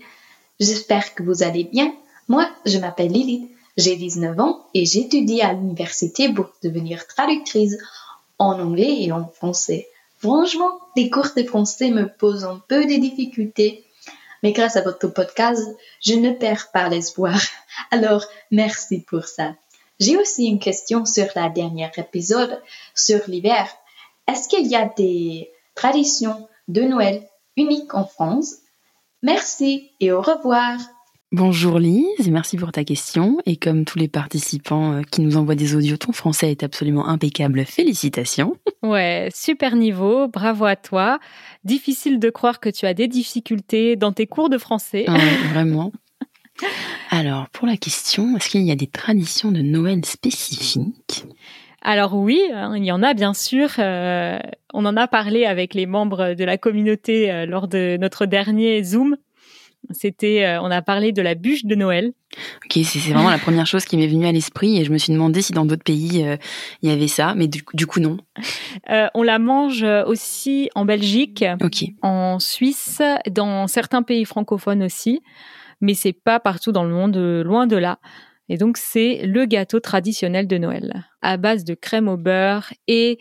J'espère 0.60 1.14
que 1.14 1.22
vous 1.22 1.42
allez 1.42 1.64
bien. 1.64 1.92
Moi, 2.26 2.48
je 2.64 2.78
m'appelle 2.78 3.12
Lily 3.12 3.50
j'ai 3.76 3.96
19 3.96 4.38
ans 4.40 4.66
et 4.74 4.84
j'étudie 4.84 5.40
à 5.40 5.52
l'université 5.52 6.32
pour 6.32 6.50
devenir 6.62 7.06
traductrice 7.06 7.76
en 8.38 8.60
anglais 8.60 9.02
et 9.02 9.12
en 9.12 9.26
français. 9.28 9.88
Franchement, 10.18 10.78
les 10.96 11.10
cours 11.10 11.30
de 11.36 11.42
français 11.42 11.90
me 11.90 12.08
posent 12.08 12.44
un 12.44 12.62
peu 12.68 12.84
de 12.84 13.00
difficultés, 13.00 13.84
mais 14.42 14.52
grâce 14.52 14.76
à 14.76 14.82
votre 14.82 15.08
podcast, 15.08 15.62
je 16.00 16.14
ne 16.14 16.32
perds 16.32 16.70
pas 16.72 16.88
l'espoir. 16.88 17.38
Alors, 17.90 18.24
merci 18.50 19.00
pour 19.00 19.24
ça. 19.24 19.54
J'ai 19.98 20.16
aussi 20.16 20.46
une 20.46 20.58
question 20.58 21.04
sur 21.04 21.26
la 21.34 21.48
dernière 21.48 21.96
épisode 21.98 22.60
sur 22.94 23.20
l'hiver. 23.28 23.68
Est-ce 24.28 24.48
qu'il 24.48 24.66
y 24.66 24.76
a 24.76 24.90
des 24.96 25.50
traditions 25.74 26.48
de 26.68 26.82
Noël 26.82 27.26
uniques 27.56 27.94
en 27.94 28.04
France? 28.04 28.56
Merci 29.22 29.90
et 30.00 30.12
au 30.12 30.20
revoir. 30.20 30.78
Bonjour 31.32 31.78
Lise, 31.78 32.28
merci 32.30 32.58
pour 32.58 32.72
ta 32.72 32.84
question. 32.84 33.38
Et 33.46 33.56
comme 33.56 33.86
tous 33.86 33.98
les 33.98 34.06
participants 34.06 34.92
euh, 34.92 35.00
qui 35.00 35.22
nous 35.22 35.38
envoient 35.38 35.54
des 35.54 35.74
audios, 35.74 35.96
ton 35.96 36.12
français 36.12 36.50
est 36.50 36.62
absolument 36.62 37.08
impeccable. 37.08 37.64
Félicitations. 37.64 38.54
Ouais, 38.82 39.30
super 39.34 39.74
niveau, 39.74 40.28
bravo 40.28 40.66
à 40.66 40.76
toi. 40.76 41.20
Difficile 41.64 42.18
de 42.18 42.28
croire 42.28 42.60
que 42.60 42.68
tu 42.68 42.84
as 42.84 42.92
des 42.92 43.08
difficultés 43.08 43.96
dans 43.96 44.12
tes 44.12 44.26
cours 44.26 44.50
de 44.50 44.58
français. 44.58 45.06
Ah 45.08 45.16
vraiment. 45.54 45.90
Alors, 47.10 47.48
pour 47.48 47.66
la 47.66 47.78
question, 47.78 48.36
est-ce 48.36 48.50
qu'il 48.50 48.62
y 48.64 48.70
a 48.70 48.76
des 48.76 48.86
traditions 48.86 49.52
de 49.52 49.62
Noël 49.62 50.04
spécifiques? 50.04 51.24
Alors 51.80 52.14
oui, 52.14 52.42
hein, 52.52 52.76
il 52.76 52.84
y 52.84 52.92
en 52.92 53.02
a 53.02 53.14
bien 53.14 53.32
sûr. 53.32 53.70
Euh, 53.78 54.38
on 54.74 54.84
en 54.84 54.98
a 54.98 55.08
parlé 55.08 55.46
avec 55.46 55.72
les 55.72 55.86
membres 55.86 56.34
de 56.34 56.44
la 56.44 56.58
communauté 56.58 57.32
euh, 57.32 57.46
lors 57.46 57.68
de 57.68 57.96
notre 57.98 58.26
dernier 58.26 58.84
Zoom 58.84 59.16
c'était, 59.90 60.44
euh, 60.44 60.60
on 60.62 60.70
a 60.70 60.82
parlé 60.82 61.12
de 61.12 61.22
la 61.22 61.34
bûche 61.34 61.64
de 61.64 61.74
Noël. 61.74 62.12
Ok, 62.64 62.82
c'est 62.84 62.98
vraiment 63.12 63.30
la 63.30 63.38
première 63.38 63.66
chose 63.66 63.84
qui 63.84 63.96
m'est 63.96 64.06
venue 64.06 64.26
à 64.26 64.32
l'esprit 64.32 64.78
et 64.78 64.84
je 64.84 64.92
me 64.92 64.98
suis 64.98 65.12
demandé 65.12 65.42
si 65.42 65.52
dans 65.52 65.66
d'autres 65.66 65.84
pays 65.84 66.24
euh, 66.24 66.36
il 66.80 66.88
y 66.88 66.92
avait 66.92 67.08
ça, 67.08 67.34
mais 67.34 67.46
du, 67.46 67.86
coup 67.86 68.00
non. 68.00 68.16
Euh, 68.90 69.08
on 69.14 69.22
la 69.22 69.38
mange 69.38 69.84
aussi 70.06 70.70
en 70.74 70.84
Belgique, 70.84 71.44
en 72.00 72.38
Suisse, 72.38 73.02
dans 73.30 73.66
certains 73.66 74.02
pays 74.02 74.24
francophones 74.24 74.82
aussi, 74.82 75.20
mais 75.80 75.94
c'est 75.94 76.14
pas 76.14 76.40
partout 76.40 76.72
dans 76.72 76.84
le 76.84 76.94
monde, 76.94 77.16
loin 77.16 77.66
de 77.66 77.76
là. 77.76 77.98
Et 78.48 78.56
donc 78.56 78.76
c'est 78.76 79.26
le 79.26 79.44
gâteau 79.44 79.80
traditionnel 79.80 80.46
de 80.46 80.58
Noël, 80.58 81.04
à 81.20 81.36
base 81.36 81.64
de 81.64 81.74
crème 81.74 82.08
au 82.08 82.16
beurre 82.16 82.72
et 82.88 83.18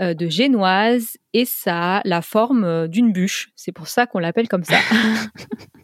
de 0.00 0.28
génoise, 0.28 1.16
et 1.32 1.44
ça 1.44 1.98
a 1.98 2.02
la 2.04 2.22
forme 2.22 2.88
d'une 2.88 3.12
bûche. 3.12 3.50
C'est 3.56 3.72
pour 3.72 3.88
ça 3.88 4.06
qu'on 4.06 4.20
l'appelle 4.20 4.48
comme 4.48 4.64
ça. 4.64 4.78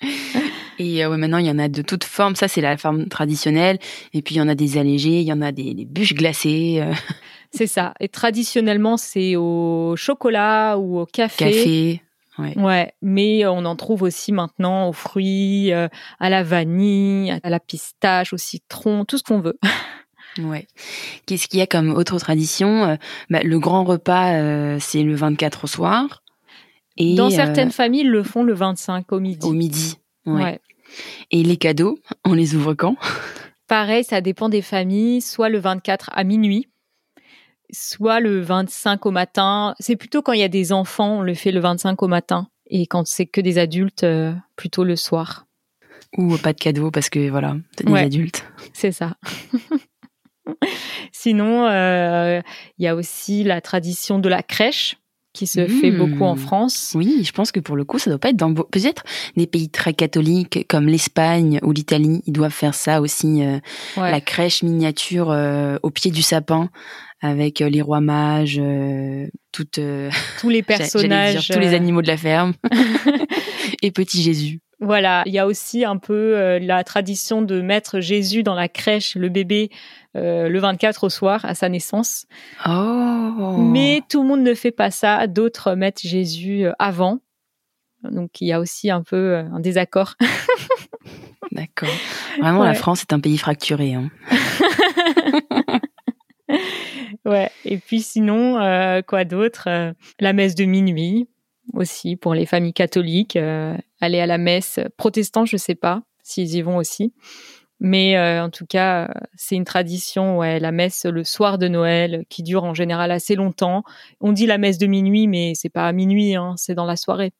Et 0.78 1.04
euh, 1.04 1.10
ouais, 1.10 1.16
maintenant, 1.16 1.38
il 1.38 1.46
y 1.46 1.50
en 1.50 1.58
a 1.58 1.68
de 1.68 1.82
toutes 1.82 2.04
formes. 2.04 2.36
Ça, 2.36 2.48
c'est 2.48 2.60
la 2.60 2.76
forme 2.76 3.08
traditionnelle. 3.08 3.78
Et 4.12 4.22
puis, 4.22 4.36
il 4.36 4.38
y 4.38 4.40
en 4.40 4.48
a 4.48 4.54
des 4.54 4.78
allégés, 4.78 5.20
il 5.20 5.26
y 5.26 5.32
en 5.32 5.42
a 5.42 5.52
des, 5.52 5.74
bûches 5.86 6.14
glacées. 6.14 6.80
Euh. 6.80 6.92
C'est 7.50 7.66
ça. 7.66 7.94
Et 7.98 8.08
traditionnellement, 8.08 8.98
c'est 8.98 9.34
au 9.34 9.94
chocolat 9.96 10.76
ou 10.76 10.98
au 10.98 11.06
café. 11.06 11.46
Café. 11.46 12.02
Ouais. 12.36 12.56
ouais. 12.58 12.92
mais 13.00 13.46
on 13.46 13.64
en 13.64 13.74
trouve 13.74 14.02
aussi 14.02 14.32
maintenant 14.32 14.90
aux 14.90 14.92
fruits, 14.92 15.72
euh, 15.72 15.88
à 16.20 16.28
la 16.28 16.42
vanille, 16.42 17.32
à 17.42 17.48
la 17.48 17.58
pistache, 17.58 18.34
au 18.34 18.36
citron, 18.36 19.06
tout 19.06 19.16
ce 19.16 19.22
qu'on 19.22 19.40
veut. 19.40 19.58
Ouais. 20.38 20.68
Qu'est-ce 21.26 21.48
qu'il 21.48 21.58
y 21.58 21.62
a 21.62 21.66
comme 21.66 21.90
autre 21.90 22.16
tradition? 22.18 22.96
Bah, 23.28 23.40
Le 23.42 23.58
grand 23.58 23.82
repas, 23.82 24.78
c'est 24.78 25.02
le 25.02 25.16
24 25.16 25.64
au 25.64 25.66
soir. 25.66 26.22
Dans 26.98 27.30
certaines 27.30 27.70
familles, 27.70 28.02
ils 28.02 28.10
le 28.10 28.22
font 28.22 28.42
le 28.42 28.54
25 28.54 29.12
au 29.12 29.20
midi. 29.20 29.46
Au 29.46 29.52
midi, 29.52 29.96
ouais. 30.26 30.60
Et 31.30 31.42
les 31.42 31.56
cadeaux, 31.56 31.98
on 32.24 32.32
les 32.32 32.54
ouvre 32.54 32.74
quand? 32.74 32.96
Pareil, 33.66 34.04
ça 34.04 34.20
dépend 34.20 34.48
des 34.48 34.62
familles, 34.62 35.20
soit 35.20 35.48
le 35.48 35.58
24 35.58 36.10
à 36.14 36.24
minuit, 36.24 36.68
soit 37.70 38.20
le 38.20 38.40
25 38.40 39.04
au 39.06 39.10
matin. 39.10 39.74
C'est 39.78 39.96
plutôt 39.96 40.22
quand 40.22 40.32
il 40.32 40.40
y 40.40 40.44
a 40.44 40.48
des 40.48 40.72
enfants, 40.72 41.18
on 41.18 41.22
le 41.22 41.34
fait 41.34 41.52
le 41.52 41.60
25 41.60 42.02
au 42.02 42.08
matin. 42.08 42.48
Et 42.70 42.86
quand 42.86 43.06
c'est 43.06 43.26
que 43.26 43.40
des 43.40 43.58
adultes, 43.58 44.04
euh, 44.04 44.32
plutôt 44.56 44.84
le 44.84 44.96
soir. 44.96 45.46
Ou 46.16 46.36
pas 46.38 46.52
de 46.52 46.58
cadeaux 46.58 46.90
parce 46.90 47.10
que 47.10 47.28
voilà, 47.28 47.56
c'est 47.76 47.86
des 47.86 47.94
adultes. 47.94 48.46
C'est 48.72 48.92
ça. 48.92 49.16
Sinon, 51.12 51.66
euh, 51.66 52.40
il 52.78 52.84
y 52.84 52.88
a 52.88 52.94
aussi 52.94 53.44
la 53.44 53.60
tradition 53.60 54.18
de 54.18 54.28
la 54.28 54.42
crèche 54.42 54.96
qui 55.38 55.46
se 55.46 55.68
fait 55.68 55.92
beaucoup 55.92 56.24
en 56.24 56.34
hmm. 56.34 56.38
France. 56.38 56.92
Oui, 56.96 57.22
je 57.24 57.30
pense 57.30 57.52
que 57.52 57.60
pour 57.60 57.76
le 57.76 57.84
coup, 57.84 58.00
ça 58.00 58.10
doit 58.10 58.18
pas 58.18 58.30
être 58.30 58.36
dans 58.36 58.52
peut-être 58.52 59.04
des 59.36 59.46
pays 59.46 59.70
très 59.70 59.94
catholiques 59.94 60.66
comme 60.68 60.86
l'Espagne 60.86 61.60
ou 61.62 61.70
l'Italie, 61.70 62.22
ils 62.26 62.32
doivent 62.32 62.50
faire 62.50 62.74
ça 62.74 63.00
aussi 63.00 63.44
euh, 63.44 63.60
la 63.96 64.20
crèche 64.20 64.64
miniature 64.64 65.30
euh, 65.30 65.76
au 65.84 65.90
pied 65.90 66.10
du 66.10 66.22
sapin 66.22 66.70
avec 67.20 67.60
euh, 67.60 67.68
les 67.68 67.82
rois 67.82 68.00
mages, 68.00 68.60
toutes 69.52 69.80
tous 70.40 70.48
les 70.48 70.62
personnages, 70.64 71.48
tous 71.48 71.60
les 71.60 71.72
animaux 71.72 72.02
de 72.02 72.08
la 72.08 72.16
ferme 72.16 72.54
et 73.82 73.92
petit 73.92 74.20
Jésus. 74.20 74.60
Voilà, 74.80 75.24
il 75.26 75.32
y 75.32 75.38
a 75.40 75.46
aussi 75.46 75.84
un 75.84 75.96
peu 75.96 76.58
la 76.58 76.84
tradition 76.84 77.42
de 77.42 77.60
mettre 77.60 77.98
Jésus 77.98 78.44
dans 78.44 78.54
la 78.54 78.68
crèche, 78.68 79.16
le 79.16 79.28
bébé, 79.28 79.70
euh, 80.18 80.48
le 80.48 80.58
24 80.58 81.04
au 81.04 81.10
soir 81.10 81.44
à 81.44 81.54
sa 81.54 81.68
naissance. 81.68 82.26
Oh. 82.66 83.56
Mais 83.58 84.02
tout 84.08 84.22
le 84.22 84.28
monde 84.28 84.40
ne 84.40 84.54
fait 84.54 84.70
pas 84.70 84.90
ça. 84.90 85.26
D'autres 85.26 85.74
mettent 85.74 86.00
Jésus 86.00 86.64
euh, 86.64 86.72
avant. 86.78 87.18
Donc 88.02 88.40
il 88.40 88.48
y 88.48 88.52
a 88.52 88.60
aussi 88.60 88.90
un 88.90 89.02
peu 89.02 89.16
euh, 89.16 89.44
un 89.52 89.60
désaccord. 89.60 90.14
D'accord. 91.52 91.88
Vraiment, 92.40 92.64
la 92.64 92.74
France 92.74 93.02
est 93.02 93.12
un 93.12 93.20
pays 93.20 93.38
fracturé. 93.38 93.94
Hein. 93.94 94.10
ouais. 97.24 97.50
Et 97.64 97.78
puis 97.78 98.00
sinon, 98.00 98.54
quoi 99.06 99.24
d'autre 99.24 99.94
La 100.20 100.32
messe 100.32 100.54
de 100.54 100.64
minuit 100.64 101.26
aussi 101.74 102.16
pour 102.16 102.34
les 102.34 102.46
familles 102.46 102.72
catholiques. 102.72 103.36
aller 103.36 104.20
à 104.20 104.26
la 104.26 104.38
messe 104.38 104.80
protestante, 104.96 105.48
je 105.48 105.56
sais 105.56 105.74
pas 105.74 106.02
s'ils 106.28 106.54
y 106.54 106.62
vont 106.62 106.76
aussi. 106.76 107.12
Mais 107.80 108.16
euh, 108.16 108.44
en 108.44 108.50
tout 108.50 108.66
cas, 108.66 109.08
c'est 109.36 109.54
une 109.54 109.64
tradition, 109.64 110.38
ouais, 110.38 110.58
la 110.58 110.72
messe 110.72 111.04
le 111.04 111.22
soir 111.22 111.58
de 111.58 111.68
Noël, 111.68 112.24
qui 112.28 112.42
dure 112.42 112.64
en 112.64 112.74
général 112.74 113.10
assez 113.12 113.36
longtemps. 113.36 113.84
On 114.20 114.32
dit 114.32 114.46
la 114.46 114.58
messe 114.58 114.78
de 114.78 114.86
minuit, 114.86 115.28
mais 115.28 115.52
c'est 115.54 115.68
pas 115.68 115.86
à 115.86 115.92
minuit, 115.92 116.34
hein, 116.34 116.54
c'est 116.56 116.74
dans 116.74 116.86
la 116.86 116.96
soirée. 116.96 117.32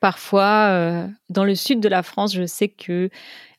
Parfois, 0.00 0.70
euh, 0.70 1.06
dans 1.28 1.44
le 1.44 1.54
sud 1.54 1.80
de 1.80 1.88
la 1.88 2.02
France, 2.02 2.34
je 2.34 2.46
sais 2.46 2.68
que 2.68 3.10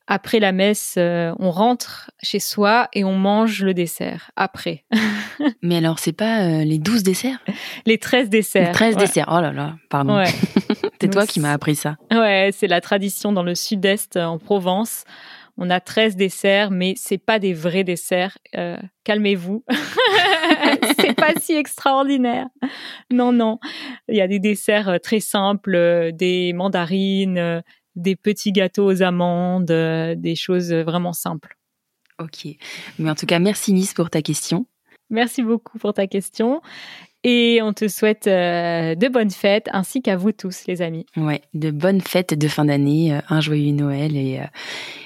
Après 0.08 0.40
la 0.40 0.52
messe, 0.52 0.96
euh, 0.98 1.34
on 1.40 1.50
rentre 1.50 2.12
chez 2.22 2.40
soi 2.40 2.90
et 2.92 3.06
on 3.06 3.16
mange 3.16 3.64
le 3.64 3.74
dessert 3.74 4.32
après. 4.36 4.84
Mais 5.62 5.78
alors, 5.78 6.00
c'est 6.00 6.12
pas 6.12 6.42
euh, 6.42 6.64
les 6.66 6.78
12 6.78 7.04
desserts? 7.04 7.40
Les 7.86 7.98
13 7.98 8.30
desserts. 8.30 8.68
Les 8.68 8.74
13 8.74 8.98
desserts. 8.98 9.30
Oh 9.32 9.40
là 9.40 9.54
là, 9.54 9.76
pardon. 9.90 10.18
Ouais. 10.18 10.32
c'est 11.02 11.10
toi 11.10 11.26
qui 11.26 11.40
m'as 11.40 11.54
appris 11.54 11.76
ça. 11.76 11.96
Ouais, 12.12 12.50
c'est 12.54 12.68
la 12.68 12.82
tradition 12.82 13.32
dans 13.32 13.44
le 13.44 13.56
sud-est 13.56 14.18
en 14.18 14.40
Provence. 14.40 15.06
On 15.56 15.70
a 15.70 15.80
13 15.80 16.18
desserts, 16.18 16.72
mais 16.72 16.96
c'est 16.98 17.20
pas 17.20 17.40
des 17.40 17.54
vrais 17.54 17.86
desserts. 17.86 18.38
Euh, 18.58 18.78
calmez-vous. 19.06 19.64
c'est 21.00 21.14
pas 21.14 21.34
si 21.40 21.54
extraordinaire. 21.54 22.48
Non, 23.10 23.32
non. 23.32 23.60
Il 24.10 24.18
y 24.18 24.22
a 24.22 24.28
des 24.28 24.40
desserts 24.40 25.00
très 25.02 25.20
simples, 25.22 26.12
des 26.14 26.52
mandarines, 26.54 27.62
des 27.96 28.16
petits 28.16 28.52
gâteaux 28.52 28.86
aux 28.86 29.02
amandes, 29.02 29.72
euh, 29.72 30.16
des 30.16 30.36
choses 30.36 30.74
vraiment 30.74 31.14
simples. 31.14 31.58
Ok. 32.20 32.48
Mais 33.00 33.10
en 33.10 33.16
tout 33.16 33.26
cas, 33.26 33.40
merci 33.40 33.74
Miss 33.74 33.94
pour 33.94 34.10
ta 34.10 34.22
question. 34.22 34.66
Merci 35.10 35.44
beaucoup 35.44 35.78
pour 35.80 35.94
ta 35.94 36.08
question. 36.08 36.62
Et 37.24 37.62
on 37.62 37.72
te 37.72 37.88
souhaite 37.88 38.28
euh, 38.28 38.96
de 38.96 39.08
bonnes 39.08 39.32
fêtes, 39.32 39.70
ainsi 39.72 40.02
qu'à 40.02 40.18
vous 40.18 40.32
tous, 40.32 40.66
les 40.68 40.82
amis. 40.82 41.06
Ouais, 41.16 41.42
de 41.54 41.72
bonnes 41.72 42.02
fêtes 42.02 42.34
de 42.34 42.48
fin 42.48 42.66
d'année, 42.66 43.14
euh, 43.14 43.22
un 43.30 43.40
joyeux 43.40 43.72
Noël 43.72 44.18
et, 44.18 44.42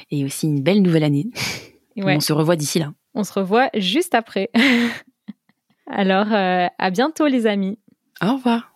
et 0.10 0.26
aussi 0.26 0.48
une 0.48 0.62
belle 0.62 0.82
nouvelle 0.82 1.04
année. 1.04 1.28
On 1.98 2.20
se 2.20 2.34
revoit 2.34 2.56
d'ici 2.56 2.80
là. 2.80 2.94
On 3.14 3.24
se 3.24 3.34
revoit 3.34 3.70
juste 3.76 4.16
après. 4.16 4.50
Alors, 5.88 6.28
à 6.32 6.90
bientôt, 6.92 7.28
les 7.28 7.48
amis. 7.48 7.80
Au 8.22 8.34
revoir. 8.34 8.72